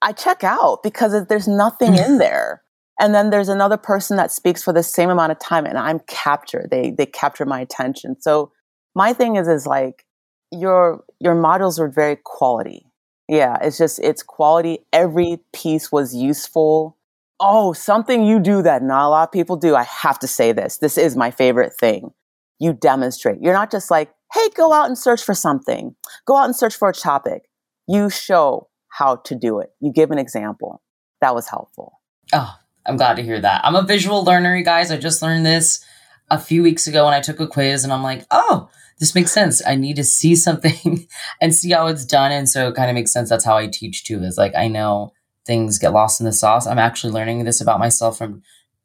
I 0.00 0.12
check 0.12 0.42
out 0.42 0.82
because 0.82 1.26
there's 1.26 1.48
nothing 1.48 1.94
in 1.96 2.18
there. 2.18 2.62
And 3.02 3.14
then 3.14 3.28
there's 3.28 3.50
another 3.50 3.76
person 3.76 4.16
that 4.16 4.32
speaks 4.32 4.62
for 4.62 4.72
the 4.72 4.82
same 4.82 5.10
amount 5.10 5.32
of 5.32 5.38
time, 5.38 5.66
and 5.66 5.76
I'm 5.76 6.00
captured. 6.06 6.68
They 6.70 6.90
they 6.90 7.04
capture 7.04 7.44
my 7.44 7.60
attention. 7.60 8.16
So 8.20 8.52
my 8.94 9.12
thing 9.12 9.36
is 9.36 9.46
is 9.48 9.66
like 9.66 10.06
your 10.50 11.04
your 11.20 11.34
modules 11.34 11.78
are 11.78 11.88
very 11.88 12.16
quality 12.24 12.86
yeah, 13.32 13.56
it's 13.62 13.78
just 13.78 13.98
it's 14.00 14.22
quality. 14.22 14.80
Every 14.92 15.38
piece 15.54 15.90
was 15.90 16.14
useful. 16.14 16.98
Oh, 17.40 17.72
something 17.72 18.24
you 18.24 18.38
do 18.38 18.60
that 18.62 18.82
not 18.82 19.06
a 19.06 19.08
lot 19.08 19.28
of 19.28 19.32
people 19.32 19.56
do. 19.56 19.74
I 19.74 19.84
have 19.84 20.18
to 20.18 20.28
say 20.28 20.52
this. 20.52 20.76
This 20.76 20.98
is 20.98 21.16
my 21.16 21.30
favorite 21.30 21.72
thing. 21.72 22.10
You 22.58 22.74
demonstrate. 22.74 23.40
You're 23.40 23.54
not 23.54 23.70
just 23.70 23.90
like, 23.90 24.10
hey, 24.34 24.48
go 24.54 24.72
out 24.72 24.86
and 24.86 24.98
search 24.98 25.22
for 25.22 25.34
something. 25.34 25.96
Go 26.26 26.36
out 26.36 26.44
and 26.44 26.54
search 26.54 26.76
for 26.76 26.90
a 26.90 26.92
topic. 26.92 27.44
You 27.88 28.10
show 28.10 28.68
how 28.88 29.16
to 29.16 29.34
do 29.34 29.60
it. 29.60 29.70
You 29.80 29.92
give 29.92 30.10
an 30.10 30.18
example. 30.18 30.82
That 31.22 31.34
was 31.34 31.48
helpful. 31.48 32.00
Oh, 32.34 32.54
I'm 32.86 32.96
glad 32.96 33.16
to 33.16 33.22
hear 33.22 33.40
that. 33.40 33.64
I'm 33.64 33.76
a 33.76 33.82
visual 33.82 34.24
learner, 34.24 34.56
you 34.56 34.64
guys. 34.64 34.90
I 34.90 34.96
just 34.96 35.22
learned 35.22 35.46
this 35.46 35.84
a 36.30 36.38
few 36.38 36.62
weeks 36.62 36.86
ago 36.86 37.04
when 37.04 37.14
I 37.14 37.20
took 37.20 37.40
a 37.40 37.46
quiz 37.46 37.84
and 37.84 37.92
I'm 37.92 38.02
like, 38.02 38.24
oh, 38.30 38.68
this 38.98 39.14
makes 39.14 39.32
sense. 39.32 39.62
I 39.66 39.74
need 39.74 39.96
to 39.96 40.04
see 40.04 40.34
something 40.34 41.06
and 41.40 41.54
see 41.54 41.70
how 41.70 41.86
it's 41.86 42.04
done. 42.04 42.32
And 42.32 42.48
so 42.48 42.68
it 42.68 42.74
kind 42.74 42.90
of 42.90 42.94
makes 42.94 43.12
sense. 43.12 43.28
That's 43.28 43.44
how 43.44 43.56
I 43.56 43.66
teach 43.66 44.04
too, 44.04 44.22
is 44.22 44.38
like 44.38 44.54
I 44.54 44.68
know 44.68 45.12
things 45.46 45.78
get 45.78 45.92
lost 45.92 46.20
in 46.20 46.26
the 46.26 46.32
sauce. 46.32 46.66
I'm 46.66 46.78
actually 46.78 47.12
learning 47.12 47.44
this 47.44 47.60
about 47.60 47.80
myself 47.80 48.18
from 48.18 48.42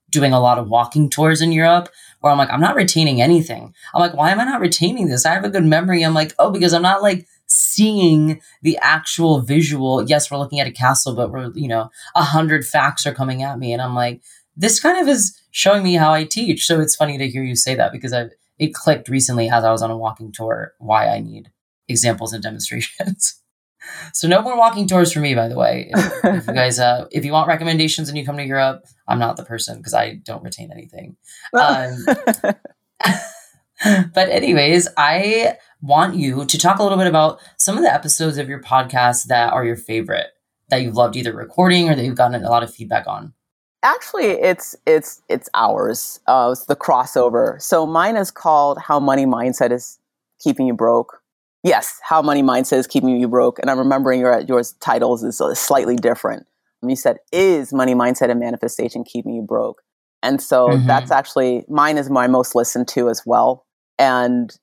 doing 0.10 0.34
a 0.34 0.39
lot 0.39 0.58
of 0.58 0.70
walking 0.70 1.10
tours 1.10 1.41
in 1.41 1.52
Europe 1.52 1.89
where 2.22 2.32
I'm 2.32 2.38
like, 2.38 2.50
I'm 2.50 2.62
not 2.62 2.76
retaining 2.76 3.22
anything. 3.22 3.74
I'm 3.93 4.00
like, 4.00 4.16
why 4.16 4.32
am 4.32 4.39
I 4.39 4.45
not 4.45 4.62
retaining 4.62 5.08
this? 5.08 5.26
I 5.26 5.34
have 5.34 5.43
a 5.43 5.50
good 5.50 5.66
memory. 5.66 6.04
I'm 6.04 6.14
like, 6.14 6.34
oh, 6.39 6.50
because 6.50 6.74
I'm 6.74 6.82
not 6.82 7.02
like 7.02 7.28
seeing 7.58 8.41
the 8.62 8.78
actual 8.82 9.41
visual. 9.41 10.08
Yes, 10.08 10.30
we're 10.30 10.38
looking 10.38 10.60
at 10.60 10.68
a 10.68 10.72
castle, 10.72 11.16
but 11.16 11.32
we're, 11.32 11.51
you 11.53 11.68
know, 11.68 11.89
a 12.16 12.24
hundred 12.24 12.66
facts 12.66 13.05
are 13.05 13.14
coming 13.14 13.43
at 13.43 13.60
me. 13.60 13.74
And 13.74 13.82
I'm 13.82 13.95
like, 13.95 14.22
this 14.55 14.80
kind 14.80 14.99
of 14.99 15.08
is 15.08 15.39
showing 15.51 15.84
me 15.84 15.95
how 15.95 16.14
I 16.14 16.24
teach. 16.24 16.66
So 16.66 16.80
it's 16.80 16.95
funny 16.95 17.18
to 17.18 17.28
hear 17.28 17.43
you 17.43 17.55
say 17.55 17.76
that 17.76 17.91
because 17.91 18.14
I 18.14 18.30
it 18.60 18.74
clicked 18.74 19.10
recently 19.10 19.49
as 19.49 19.64
I 19.64 19.72
was 19.72 19.82
on 19.82 19.91
a 19.91 19.97
walking 19.97 20.32
tour 20.32 20.74
why 20.80 21.08
I 21.08 21.20
need 21.20 21.51
examples 21.88 22.34
and 22.34 22.43
demonstrations. 22.43 23.41
so 24.14 24.28
no 24.28 24.41
more 24.41 24.58
walking 24.58 24.88
tours 24.88 25.12
for 25.12 25.20
me, 25.20 25.36
by 25.36 25.47
the 25.47 25.58
way. 25.58 25.91
If, 25.93 26.26
if 26.26 26.47
you 26.47 26.53
guys, 26.53 26.80
uh, 26.80 27.08
if 27.12 27.24
you 27.24 27.32
want 27.32 27.47
recommendations 27.47 28.10
and 28.10 28.18
you 28.18 28.26
come 28.26 28.38
to 28.38 28.45
Europe, 28.45 28.84
I'm 29.08 29.20
not 29.20 29.38
the 29.38 29.45
person 29.45 29.78
because 29.78 29.93
I 29.93 30.16
don't 30.16 30.43
retain 30.43 30.72
anything. 30.72 31.18
Um, 31.53 32.05
but 34.14 34.30
anyways, 34.30 34.88
I 34.97 35.58
want 35.82 36.16
you 36.16 36.46
to 36.46 36.58
talk 36.58 36.80
a 36.80 36.84
little 36.84 36.98
bit 36.98 37.08
about 37.08 37.40
some 37.58 37.78
of 37.78 37.84
the 37.84 37.94
episodes 37.94 38.38
of 38.38 38.50
your 38.50 38.62
podcast 38.62 39.26
that 39.26 39.54
are 39.54 39.66
your 39.66 39.76
favorite 39.76 40.28
that 40.70 40.82
you've 40.82 40.96
loved 40.96 41.16
either 41.16 41.34
recording 41.34 41.90
or 41.90 41.96
that 41.96 42.04
you've 42.04 42.18
gotten 42.18 42.44
a 42.44 42.50
lot 42.50 42.64
of 42.64 42.74
feedback 42.74 43.08
on? 43.08 43.34
Actually, 43.84 44.26
it's 44.26 44.76
it's 44.86 45.22
it's 45.30 45.50
ours. 45.54 46.20
Uh, 46.28 46.50
it's 46.52 46.66
the 46.66 46.76
crossover. 46.76 47.62
So 47.62 47.86
mine 47.86 48.18
is 48.18 48.32
called 48.32 48.80
"How 48.80 49.00
Money 49.00 49.26
Mindset 49.26 49.72
is 49.72 50.00
Keeping 50.44 50.68
You 50.68 50.74
Broke." 50.74 51.22
Yes, 51.64 52.00
"How 52.04 52.22
Money 52.22 52.42
Mindset 52.42 52.78
is 52.78 52.88
Keeping 52.88 53.10
You 53.10 53.28
Broke," 53.28 53.60
and 53.60 53.70
I'm 53.70 53.78
remembering 53.78 54.20
your 54.20 54.40
your 54.42 54.62
titles 54.80 55.24
is 55.24 55.40
slightly 55.60 55.96
different. 55.96 56.48
You 56.82 56.96
said, 56.96 57.18
"Is 57.32 57.72
money 57.72 57.94
mindset 57.94 58.30
and 58.30 58.40
manifestation 58.40 59.04
keeping 59.04 59.34
you 59.34 59.42
broke?" 59.42 59.82
And 60.24 60.42
so 60.42 60.70
mm-hmm. 60.70 60.88
that's 60.88 61.12
actually 61.12 61.64
mine 61.70 61.98
is 61.98 62.10
my 62.10 62.28
most 62.28 62.56
listened 62.56 62.88
to 62.90 63.10
as 63.10 63.24
well. 63.26 63.66
And 64.00 64.56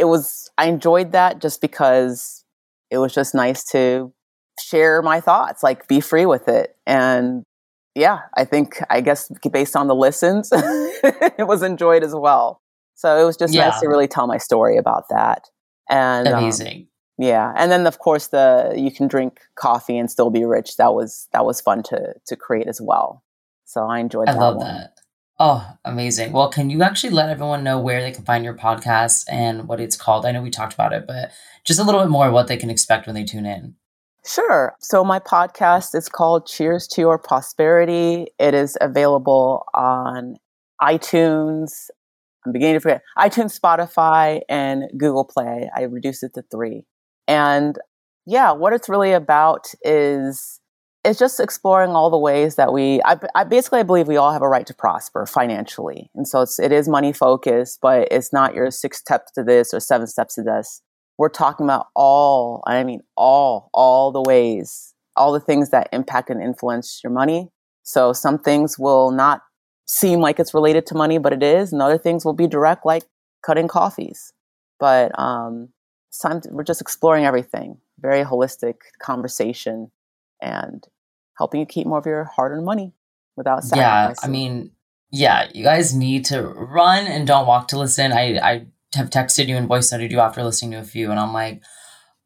it 0.00 0.08
was 0.08 0.50
I 0.56 0.66
enjoyed 0.66 1.12
that 1.12 1.40
just 1.40 1.60
because 1.60 2.44
it 2.90 2.98
was 2.98 3.14
just 3.14 3.34
nice 3.34 3.62
to 3.66 4.12
share 4.58 5.02
my 5.02 5.20
thoughts, 5.20 5.62
like 5.62 5.86
be 5.88 6.00
free 6.00 6.26
with 6.26 6.48
it. 6.48 6.74
And 6.86 7.44
yeah, 7.94 8.20
I 8.36 8.44
think 8.44 8.80
I 8.88 9.02
guess 9.02 9.30
based 9.52 9.76
on 9.76 9.86
the 9.86 9.94
listens, 9.94 10.50
it 10.52 11.46
was 11.46 11.62
enjoyed 11.62 12.02
as 12.02 12.14
well. 12.14 12.62
So 12.94 13.20
it 13.20 13.24
was 13.24 13.36
just 13.36 13.54
yeah. 13.54 13.68
nice 13.68 13.80
to 13.80 13.88
really 13.88 14.08
tell 14.08 14.26
my 14.26 14.38
story 14.38 14.78
about 14.78 15.04
that. 15.10 15.48
And 15.88 16.26
um, 16.26 16.34
amazing. 16.42 16.78
Um, 16.78 16.86
yeah, 17.18 17.52
and 17.54 17.70
then 17.70 17.86
of 17.86 17.98
course 17.98 18.28
the 18.28 18.72
you 18.76 18.90
can 18.90 19.06
drink 19.06 19.40
coffee 19.54 19.98
and 19.98 20.10
still 20.10 20.30
be 20.30 20.46
rich. 20.46 20.78
That 20.78 20.94
was 20.94 21.28
that 21.32 21.44
was 21.44 21.60
fun 21.60 21.82
to 21.84 22.14
to 22.26 22.36
create 22.36 22.66
as 22.66 22.80
well. 22.80 23.22
So 23.66 23.86
I 23.86 23.98
enjoyed. 23.98 24.28
I 24.28 24.32
love 24.32 24.56
one. 24.56 24.66
that. 24.66 24.99
Oh, 25.42 25.66
amazing. 25.86 26.32
Well, 26.32 26.50
can 26.50 26.68
you 26.68 26.82
actually 26.82 27.14
let 27.14 27.30
everyone 27.30 27.64
know 27.64 27.80
where 27.80 28.02
they 28.02 28.10
can 28.10 28.26
find 28.26 28.44
your 28.44 28.52
podcast 28.52 29.24
and 29.26 29.66
what 29.66 29.80
it's 29.80 29.96
called? 29.96 30.26
I 30.26 30.32
know 30.32 30.42
we 30.42 30.50
talked 30.50 30.74
about 30.74 30.92
it, 30.92 31.06
but 31.06 31.32
just 31.64 31.80
a 31.80 31.82
little 31.82 32.02
bit 32.02 32.10
more 32.10 32.30
what 32.30 32.46
they 32.46 32.58
can 32.58 32.68
expect 32.68 33.06
when 33.06 33.14
they 33.14 33.24
tune 33.24 33.46
in. 33.46 33.74
Sure. 34.26 34.74
So 34.80 35.02
my 35.02 35.18
podcast 35.18 35.94
is 35.94 36.10
called 36.10 36.46
Cheers 36.46 36.86
to 36.88 37.00
Your 37.00 37.18
Prosperity. 37.18 38.26
It 38.38 38.52
is 38.52 38.76
available 38.82 39.64
on 39.72 40.36
iTunes. 40.82 41.88
I'm 42.44 42.52
beginning 42.52 42.74
to 42.74 42.80
forget 42.80 43.02
iTunes, 43.16 43.58
Spotify, 43.58 44.42
and 44.46 44.90
Google 44.98 45.24
Play. 45.24 45.70
I 45.74 45.84
reduced 45.84 46.22
it 46.22 46.34
to 46.34 46.42
three. 46.50 46.84
And 47.26 47.78
yeah, 48.26 48.52
what 48.52 48.74
it's 48.74 48.90
really 48.90 49.12
about 49.12 49.68
is 49.82 50.59
it's 51.04 51.18
just 51.18 51.40
exploring 51.40 51.92
all 51.92 52.10
the 52.10 52.18
ways 52.18 52.56
that 52.56 52.72
we 52.72 53.00
I, 53.04 53.18
I, 53.34 53.44
basically 53.44 53.80
i 53.80 53.84
believe 53.84 54.06
we 54.06 54.16
all 54.16 54.32
have 54.32 54.42
a 54.42 54.48
right 54.48 54.66
to 54.66 54.74
prosper 54.74 55.26
financially. 55.26 56.10
And 56.14 56.28
so 56.28 56.42
it's 56.42 56.58
it 56.58 56.72
is 56.72 56.88
money 56.88 57.12
focused 57.12 57.80
but 57.80 58.08
it's 58.10 58.32
not 58.32 58.54
your 58.54 58.70
six 58.70 58.98
steps 58.98 59.32
to 59.32 59.42
this 59.42 59.72
or 59.72 59.80
seven 59.80 60.06
steps 60.06 60.34
to 60.34 60.42
this. 60.42 60.82
We're 61.18 61.28
talking 61.28 61.64
about 61.66 61.86
all 61.94 62.62
i 62.66 62.82
mean 62.84 63.00
all 63.16 63.70
all 63.72 64.12
the 64.12 64.22
ways 64.22 64.94
all 65.16 65.32
the 65.32 65.40
things 65.40 65.70
that 65.70 65.88
impact 65.92 66.30
and 66.30 66.42
influence 66.42 67.00
your 67.02 67.12
money. 67.12 67.50
So 67.82 68.12
some 68.12 68.38
things 68.38 68.78
will 68.78 69.10
not 69.10 69.42
seem 69.86 70.20
like 70.20 70.38
it's 70.38 70.54
related 70.54 70.86
to 70.86 70.94
money 70.94 71.18
but 71.18 71.32
it 71.32 71.42
is 71.42 71.72
and 71.72 71.82
other 71.82 71.98
things 71.98 72.24
will 72.24 72.34
be 72.34 72.46
direct 72.46 72.84
like 72.84 73.04
cutting 73.42 73.68
coffees. 73.68 74.32
But 74.78 75.18
um 75.18 75.70
time 76.22 76.42
we're 76.50 76.64
just 76.64 76.80
exploring 76.82 77.24
everything. 77.24 77.78
Very 77.98 78.24
holistic 78.24 78.74
conversation 79.00 79.90
and 80.40 80.86
helping 81.38 81.60
you 81.60 81.66
keep 81.66 81.86
more 81.86 81.98
of 81.98 82.06
your 82.06 82.24
hard-earned 82.24 82.64
money 82.64 82.94
without 83.36 83.64
sacrificing. 83.64 84.16
Yeah, 84.22 84.26
I 84.26 84.28
mean, 84.28 84.70
yeah, 85.10 85.48
you 85.54 85.64
guys 85.64 85.94
need 85.94 86.24
to 86.26 86.42
run 86.42 87.06
and 87.06 87.26
don't 87.26 87.46
walk 87.46 87.68
to 87.68 87.78
listen. 87.78 88.12
I 88.12 88.38
I 88.38 88.66
have 88.94 89.10
texted 89.10 89.48
you 89.48 89.56
and 89.56 89.68
voice 89.68 89.90
noted 89.90 90.12
you 90.12 90.20
after 90.20 90.42
listening 90.42 90.72
to 90.72 90.78
a 90.78 90.84
few, 90.84 91.10
and 91.10 91.18
I'm 91.18 91.32
like, 91.32 91.62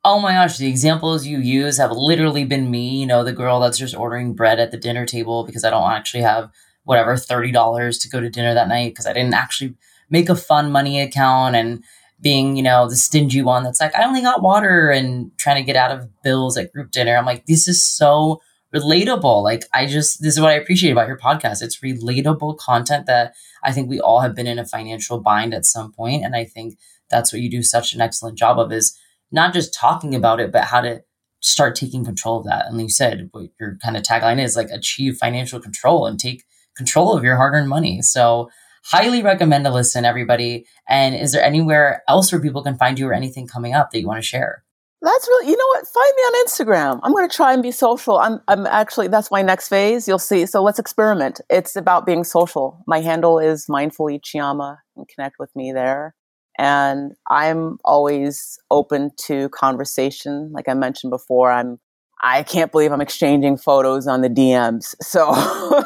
oh 0.04 0.20
my 0.20 0.32
gosh, 0.32 0.58
the 0.58 0.68
examples 0.68 1.26
you 1.26 1.38
use 1.38 1.78
have 1.78 1.92
literally 1.92 2.44
been 2.44 2.70
me. 2.70 3.00
You 3.00 3.06
know, 3.06 3.24
the 3.24 3.32
girl 3.32 3.60
that's 3.60 3.78
just 3.78 3.96
ordering 3.96 4.34
bread 4.34 4.60
at 4.60 4.70
the 4.70 4.76
dinner 4.76 5.06
table 5.06 5.44
because 5.44 5.64
I 5.64 5.70
don't 5.70 5.90
actually 5.90 6.22
have 6.22 6.50
whatever 6.84 7.16
thirty 7.16 7.50
dollars 7.50 7.98
to 7.98 8.08
go 8.08 8.20
to 8.20 8.28
dinner 8.28 8.54
that 8.54 8.68
night 8.68 8.92
because 8.92 9.06
I 9.06 9.12
didn't 9.12 9.34
actually 9.34 9.74
make 10.10 10.28
a 10.28 10.36
fun 10.36 10.70
money 10.70 11.00
account 11.00 11.56
and 11.56 11.82
being, 12.24 12.56
you 12.56 12.62
know, 12.62 12.88
the 12.88 12.96
stingy 12.96 13.42
one 13.42 13.62
that's 13.62 13.80
like, 13.80 13.94
I 13.94 14.04
only 14.04 14.22
got 14.22 14.42
water 14.42 14.90
and 14.90 15.30
trying 15.38 15.56
to 15.56 15.62
get 15.62 15.76
out 15.76 15.92
of 15.92 16.08
bills 16.22 16.56
at 16.56 16.72
group 16.72 16.90
dinner. 16.90 17.16
I'm 17.16 17.26
like, 17.26 17.44
this 17.44 17.68
is 17.68 17.84
so 17.84 18.40
relatable. 18.74 19.44
Like, 19.44 19.66
I 19.74 19.86
just, 19.86 20.22
this 20.22 20.34
is 20.34 20.40
what 20.40 20.50
I 20.50 20.54
appreciate 20.54 20.90
about 20.90 21.06
your 21.06 21.18
podcast. 21.18 21.62
It's 21.62 21.80
relatable 21.80 22.56
content 22.56 23.04
that 23.06 23.34
I 23.62 23.72
think 23.72 23.88
we 23.90 24.00
all 24.00 24.20
have 24.20 24.34
been 24.34 24.46
in 24.46 24.58
a 24.58 24.64
financial 24.64 25.20
bind 25.20 25.52
at 25.52 25.66
some 25.66 25.92
point, 25.92 26.24
And 26.24 26.34
I 26.34 26.44
think 26.44 26.78
that's 27.10 27.30
what 27.30 27.42
you 27.42 27.50
do 27.50 27.62
such 27.62 27.92
an 27.92 28.00
excellent 28.00 28.38
job 28.38 28.58
of 28.58 28.72
is 28.72 28.98
not 29.30 29.52
just 29.52 29.74
talking 29.74 30.14
about 30.14 30.40
it, 30.40 30.50
but 30.50 30.64
how 30.64 30.80
to 30.80 31.02
start 31.40 31.76
taking 31.76 32.06
control 32.06 32.38
of 32.38 32.46
that. 32.46 32.66
And 32.66 32.80
you 32.80 32.88
said 32.88 33.28
what 33.32 33.50
your 33.60 33.76
kind 33.82 33.98
of 33.98 34.02
tagline 34.02 34.42
is 34.42 34.56
like 34.56 34.70
achieve 34.70 35.18
financial 35.18 35.60
control 35.60 36.06
and 36.06 36.18
take 36.18 36.44
control 36.74 37.14
of 37.14 37.22
your 37.22 37.36
hard 37.36 37.52
earned 37.52 37.68
money. 37.68 38.00
So, 38.00 38.48
highly 38.84 39.22
recommend 39.22 39.64
to 39.64 39.72
listen, 39.72 40.04
everybody. 40.04 40.66
And 40.88 41.14
is 41.14 41.32
there 41.32 41.42
anywhere 41.42 42.02
else 42.08 42.30
where 42.30 42.40
people 42.40 42.62
can 42.62 42.76
find 42.76 42.98
you 42.98 43.08
or 43.08 43.12
anything 43.12 43.46
coming 43.46 43.74
up 43.74 43.90
that 43.90 44.00
you 44.00 44.06
want 44.06 44.22
to 44.22 44.26
share? 44.26 44.64
That's 45.00 45.28
really, 45.28 45.50
you 45.50 45.56
know 45.56 45.66
what? 45.66 45.86
Find 45.86 46.12
me 46.16 46.22
on 46.22 46.46
Instagram. 46.46 47.00
I'm 47.02 47.12
going 47.12 47.28
to 47.28 47.36
try 47.36 47.52
and 47.52 47.62
be 47.62 47.72
social. 47.72 48.18
I'm, 48.18 48.40
I'm 48.48 48.66
actually, 48.66 49.08
that's 49.08 49.30
my 49.30 49.42
next 49.42 49.68
phase. 49.68 50.08
You'll 50.08 50.18
see. 50.18 50.46
So 50.46 50.62
let's 50.62 50.78
experiment. 50.78 51.42
It's 51.50 51.76
about 51.76 52.06
being 52.06 52.24
social. 52.24 52.82
My 52.86 53.00
handle 53.00 53.38
is 53.38 53.66
mindfully 53.66 54.20
Chioma 54.22 54.78
and 54.96 55.06
connect 55.06 55.36
with 55.38 55.54
me 55.54 55.72
there. 55.72 56.14
And 56.58 57.12
I'm 57.28 57.78
always 57.84 58.58
open 58.70 59.10
to 59.26 59.50
conversation. 59.50 60.50
Like 60.52 60.68
I 60.70 60.74
mentioned 60.74 61.10
before, 61.10 61.50
I'm, 61.52 61.78
I 62.22 62.42
can't 62.42 62.72
believe 62.72 62.90
I'm 62.90 63.02
exchanging 63.02 63.58
photos 63.58 64.06
on 64.06 64.22
the 64.22 64.30
DMs. 64.30 64.94
So 65.02 65.32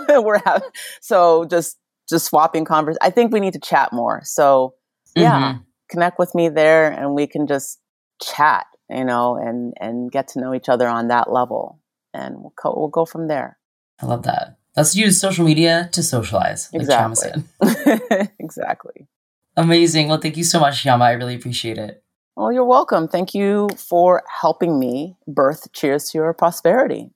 we're 0.22 0.40
having, 0.44 0.68
so 1.00 1.44
just 1.46 1.76
just 2.08 2.26
swapping 2.26 2.64
converse. 2.64 2.96
I 3.00 3.10
think 3.10 3.32
we 3.32 3.40
need 3.40 3.52
to 3.52 3.60
chat 3.60 3.92
more. 3.92 4.22
So 4.24 4.74
yeah, 5.14 5.52
mm-hmm. 5.52 5.58
connect 5.90 6.18
with 6.18 6.34
me 6.34 6.48
there 6.48 6.90
and 6.90 7.14
we 7.14 7.26
can 7.26 7.46
just 7.46 7.78
chat, 8.22 8.66
you 8.90 9.04
know, 9.04 9.36
and, 9.36 9.74
and 9.80 10.10
get 10.10 10.28
to 10.28 10.40
know 10.40 10.54
each 10.54 10.68
other 10.68 10.88
on 10.88 11.08
that 11.08 11.30
level. 11.30 11.80
And 12.14 12.36
we'll, 12.38 12.54
co- 12.60 12.74
we'll 12.76 12.88
go 12.88 13.04
from 13.04 13.28
there. 13.28 13.58
I 14.00 14.06
love 14.06 14.22
that. 14.24 14.58
Let's 14.76 14.94
use 14.94 15.20
social 15.20 15.44
media 15.44 15.88
to 15.92 16.02
socialize. 16.02 16.70
Exactly. 16.72 17.30
exactly. 18.38 19.08
Amazing. 19.56 20.08
Well, 20.08 20.20
thank 20.20 20.36
you 20.36 20.44
so 20.44 20.60
much, 20.60 20.84
Chioma. 20.84 21.02
I 21.02 21.12
really 21.12 21.34
appreciate 21.34 21.78
it. 21.78 22.02
Well, 22.36 22.52
you're 22.52 22.64
welcome. 22.64 23.08
Thank 23.08 23.34
you 23.34 23.68
for 23.76 24.22
helping 24.40 24.78
me 24.78 25.16
birth 25.26 25.72
Cheers 25.72 26.10
to 26.10 26.18
Your 26.18 26.32
Prosperity. 26.32 27.10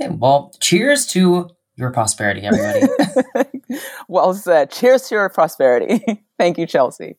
Yeah, 0.00 0.08
well, 0.08 0.52
cheers 0.60 1.06
to 1.08 1.50
your 1.80 1.90
prosperity, 1.90 2.42
everybody. 2.42 2.86
well 4.08 4.34
said. 4.34 4.70
Cheers 4.70 5.08
to 5.08 5.14
your 5.16 5.28
prosperity. 5.28 6.22
Thank 6.38 6.58
you, 6.58 6.66
Chelsea. 6.66 7.16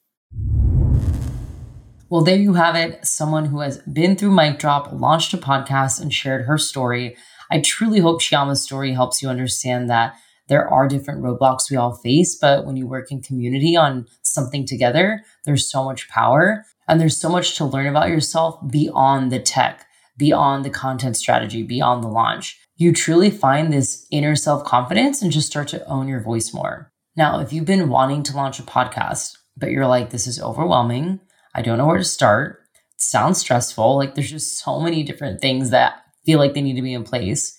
Well, 2.09 2.21
there 2.21 2.37
you 2.37 2.53
have 2.53 2.75
it. 2.75 3.05
Someone 3.05 3.45
who 3.45 3.61
has 3.61 3.77
been 3.79 4.15
through 4.15 4.31
Mic 4.31 4.59
Drop, 4.59 4.91
launched 4.91 5.33
a 5.33 5.37
podcast, 5.37 6.01
and 6.01 6.13
shared 6.13 6.45
her 6.45 6.57
story. 6.57 7.15
I 7.49 7.61
truly 7.61 7.99
hope 7.99 8.21
Chioma's 8.21 8.61
story 8.61 8.93
helps 8.93 9.21
you 9.21 9.29
understand 9.29 9.89
that 9.89 10.15
there 10.47 10.67
are 10.67 10.87
different 10.87 11.21
roadblocks 11.21 11.71
we 11.71 11.77
all 11.77 11.93
face, 11.93 12.35
but 12.35 12.65
when 12.65 12.75
you 12.75 12.85
work 12.85 13.11
in 13.11 13.21
community 13.21 13.77
on 13.77 14.07
something 14.21 14.65
together, 14.65 15.23
there's 15.45 15.71
so 15.71 15.85
much 15.85 16.09
power 16.09 16.65
and 16.89 16.99
there's 16.99 17.15
so 17.15 17.29
much 17.29 17.55
to 17.55 17.63
learn 17.63 17.87
about 17.87 18.09
yourself 18.09 18.59
beyond 18.69 19.31
the 19.31 19.39
tech, 19.39 19.85
beyond 20.17 20.65
the 20.65 20.69
content 20.69 21.17
strategy, 21.17 21.63
beyond 21.63 22.03
the 22.03 22.07
launch 22.07 22.61
you 22.81 22.91
truly 22.91 23.29
find 23.29 23.71
this 23.71 24.07
inner 24.09 24.35
self 24.35 24.63
confidence 24.63 25.21
and 25.21 25.31
just 25.31 25.45
start 25.45 25.67
to 25.67 25.85
own 25.85 26.07
your 26.07 26.19
voice 26.19 26.51
more. 26.51 26.91
Now, 27.15 27.39
if 27.39 27.53
you've 27.53 27.65
been 27.65 27.89
wanting 27.89 28.23
to 28.23 28.35
launch 28.35 28.57
a 28.57 28.63
podcast, 28.63 29.33
but 29.55 29.69
you're 29.69 29.85
like, 29.85 30.09
this 30.09 30.25
is 30.25 30.41
overwhelming, 30.41 31.19
I 31.53 31.61
don't 31.61 31.77
know 31.77 31.85
where 31.85 31.99
to 31.99 32.03
start, 32.03 32.61
it 32.95 33.01
sounds 33.01 33.37
stressful, 33.37 33.97
like 33.97 34.15
there's 34.15 34.31
just 34.31 34.57
so 34.57 34.79
many 34.79 35.03
different 35.03 35.41
things 35.41 35.69
that 35.69 36.01
feel 36.25 36.39
like 36.39 36.55
they 36.55 36.61
need 36.61 36.75
to 36.75 36.81
be 36.81 36.95
in 36.95 37.03
place. 37.03 37.55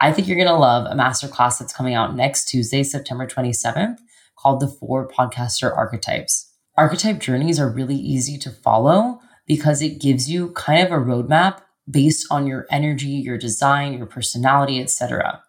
I 0.00 0.12
think 0.12 0.28
you're 0.28 0.36
going 0.36 0.48
to 0.48 0.54
love 0.54 0.84
a 0.84 0.94
masterclass 0.94 1.58
that's 1.58 1.72
coming 1.72 1.94
out 1.94 2.14
next 2.14 2.50
Tuesday, 2.50 2.82
September 2.82 3.26
27th, 3.26 3.96
called 4.36 4.60
The 4.60 4.68
Four 4.68 5.08
Podcaster 5.08 5.74
Archetypes. 5.74 6.52
Archetype 6.76 7.20
journeys 7.20 7.58
are 7.58 7.70
really 7.70 7.96
easy 7.96 8.36
to 8.36 8.50
follow 8.50 9.20
because 9.46 9.80
it 9.80 9.98
gives 9.98 10.28
you 10.30 10.50
kind 10.50 10.86
of 10.86 10.92
a 10.92 11.02
roadmap 11.02 11.62
based 11.90 12.26
on 12.30 12.46
your 12.46 12.66
energy, 12.70 13.08
your 13.08 13.38
design, 13.38 13.96
your 13.96 14.06
personality, 14.06 14.80
etc. 14.80 15.42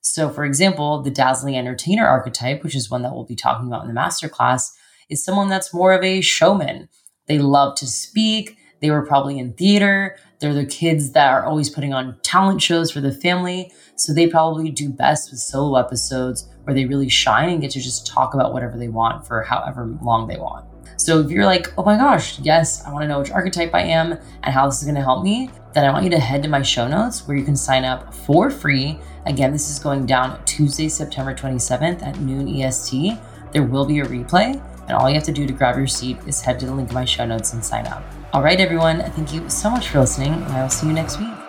So, 0.00 0.28
for 0.28 0.44
example, 0.44 1.02
the 1.02 1.10
dazzling 1.10 1.56
entertainer 1.56 2.06
archetype, 2.06 2.62
which 2.62 2.74
is 2.74 2.90
one 2.90 3.02
that 3.02 3.12
we'll 3.12 3.24
be 3.24 3.36
talking 3.36 3.66
about 3.66 3.86
in 3.86 3.94
the 3.94 3.98
masterclass, 3.98 4.70
is 5.08 5.24
someone 5.24 5.48
that's 5.48 5.72
more 5.72 5.92
of 5.92 6.04
a 6.04 6.20
showman. 6.20 6.88
They 7.26 7.38
love 7.38 7.76
to 7.76 7.86
speak. 7.86 8.58
They 8.80 8.90
were 8.90 9.06
probably 9.06 9.38
in 9.38 9.54
theater. 9.54 10.16
They're 10.40 10.52
the 10.52 10.66
kids 10.66 11.12
that 11.12 11.32
are 11.32 11.44
always 11.44 11.70
putting 11.70 11.94
on 11.94 12.18
talent 12.22 12.60
shows 12.60 12.90
for 12.90 13.00
the 13.00 13.12
family. 13.12 13.72
So 13.96 14.12
they 14.12 14.26
probably 14.26 14.70
do 14.70 14.90
best 14.90 15.30
with 15.30 15.40
solo 15.40 15.78
episodes 15.78 16.46
where 16.64 16.74
they 16.74 16.84
really 16.84 17.08
shine 17.08 17.48
and 17.48 17.60
get 17.62 17.70
to 17.70 17.80
just 17.80 18.06
talk 18.06 18.34
about 18.34 18.52
whatever 18.52 18.76
they 18.76 18.88
want 18.88 19.26
for 19.26 19.42
however 19.42 19.86
long 20.02 20.26
they 20.26 20.36
want. 20.36 20.66
So 20.96 21.20
if 21.20 21.30
you're 21.30 21.46
like, 21.46 21.72
oh 21.78 21.84
my 21.84 21.96
gosh, 21.96 22.38
yes, 22.40 22.84
I 22.84 22.92
want 22.92 23.04
to 23.04 23.08
know 23.08 23.20
which 23.20 23.30
archetype 23.30 23.74
I 23.74 23.82
am 23.82 24.18
and 24.42 24.54
how 24.54 24.66
this 24.66 24.78
is 24.78 24.84
going 24.84 24.96
to 24.96 25.02
help 25.02 25.24
me, 25.24 25.50
then 25.74 25.84
I 25.84 25.90
want 25.90 26.04
you 26.04 26.10
to 26.10 26.18
head 26.18 26.42
to 26.44 26.48
my 26.48 26.62
show 26.62 26.86
notes 26.86 27.26
where 27.26 27.36
you 27.36 27.44
can 27.44 27.56
sign 27.56 27.84
up 27.84 28.14
for 28.14 28.48
free. 28.48 28.98
Again, 29.26 29.52
this 29.52 29.68
is 29.68 29.78
going 29.78 30.06
down 30.06 30.42
Tuesday, 30.44 30.88
September 30.88 31.34
27th 31.34 32.02
at 32.02 32.18
noon 32.20 32.48
EST. 32.48 33.18
There 33.52 33.64
will 33.64 33.84
be 33.84 33.98
a 33.98 34.04
replay, 34.04 34.62
and 34.86 34.92
all 34.92 35.08
you 35.08 35.16
have 35.16 35.24
to 35.24 35.32
do 35.32 35.46
to 35.46 35.52
grab 35.52 35.76
your 35.76 35.88
seat 35.88 36.18
is 36.26 36.40
head 36.40 36.60
to 36.60 36.66
the 36.66 36.74
link 36.74 36.90
in 36.90 36.94
my 36.94 37.04
show 37.04 37.26
notes 37.26 37.52
and 37.52 37.64
sign 37.64 37.86
up. 37.88 38.04
All 38.32 38.42
right, 38.42 38.60
everyone, 38.60 39.00
thank 39.12 39.34
you 39.34 39.48
so 39.50 39.68
much 39.68 39.88
for 39.88 40.00
listening, 40.00 40.32
and 40.32 40.44
I 40.44 40.62
will 40.62 40.70
see 40.70 40.86
you 40.86 40.92
next 40.92 41.18
week. 41.18 41.43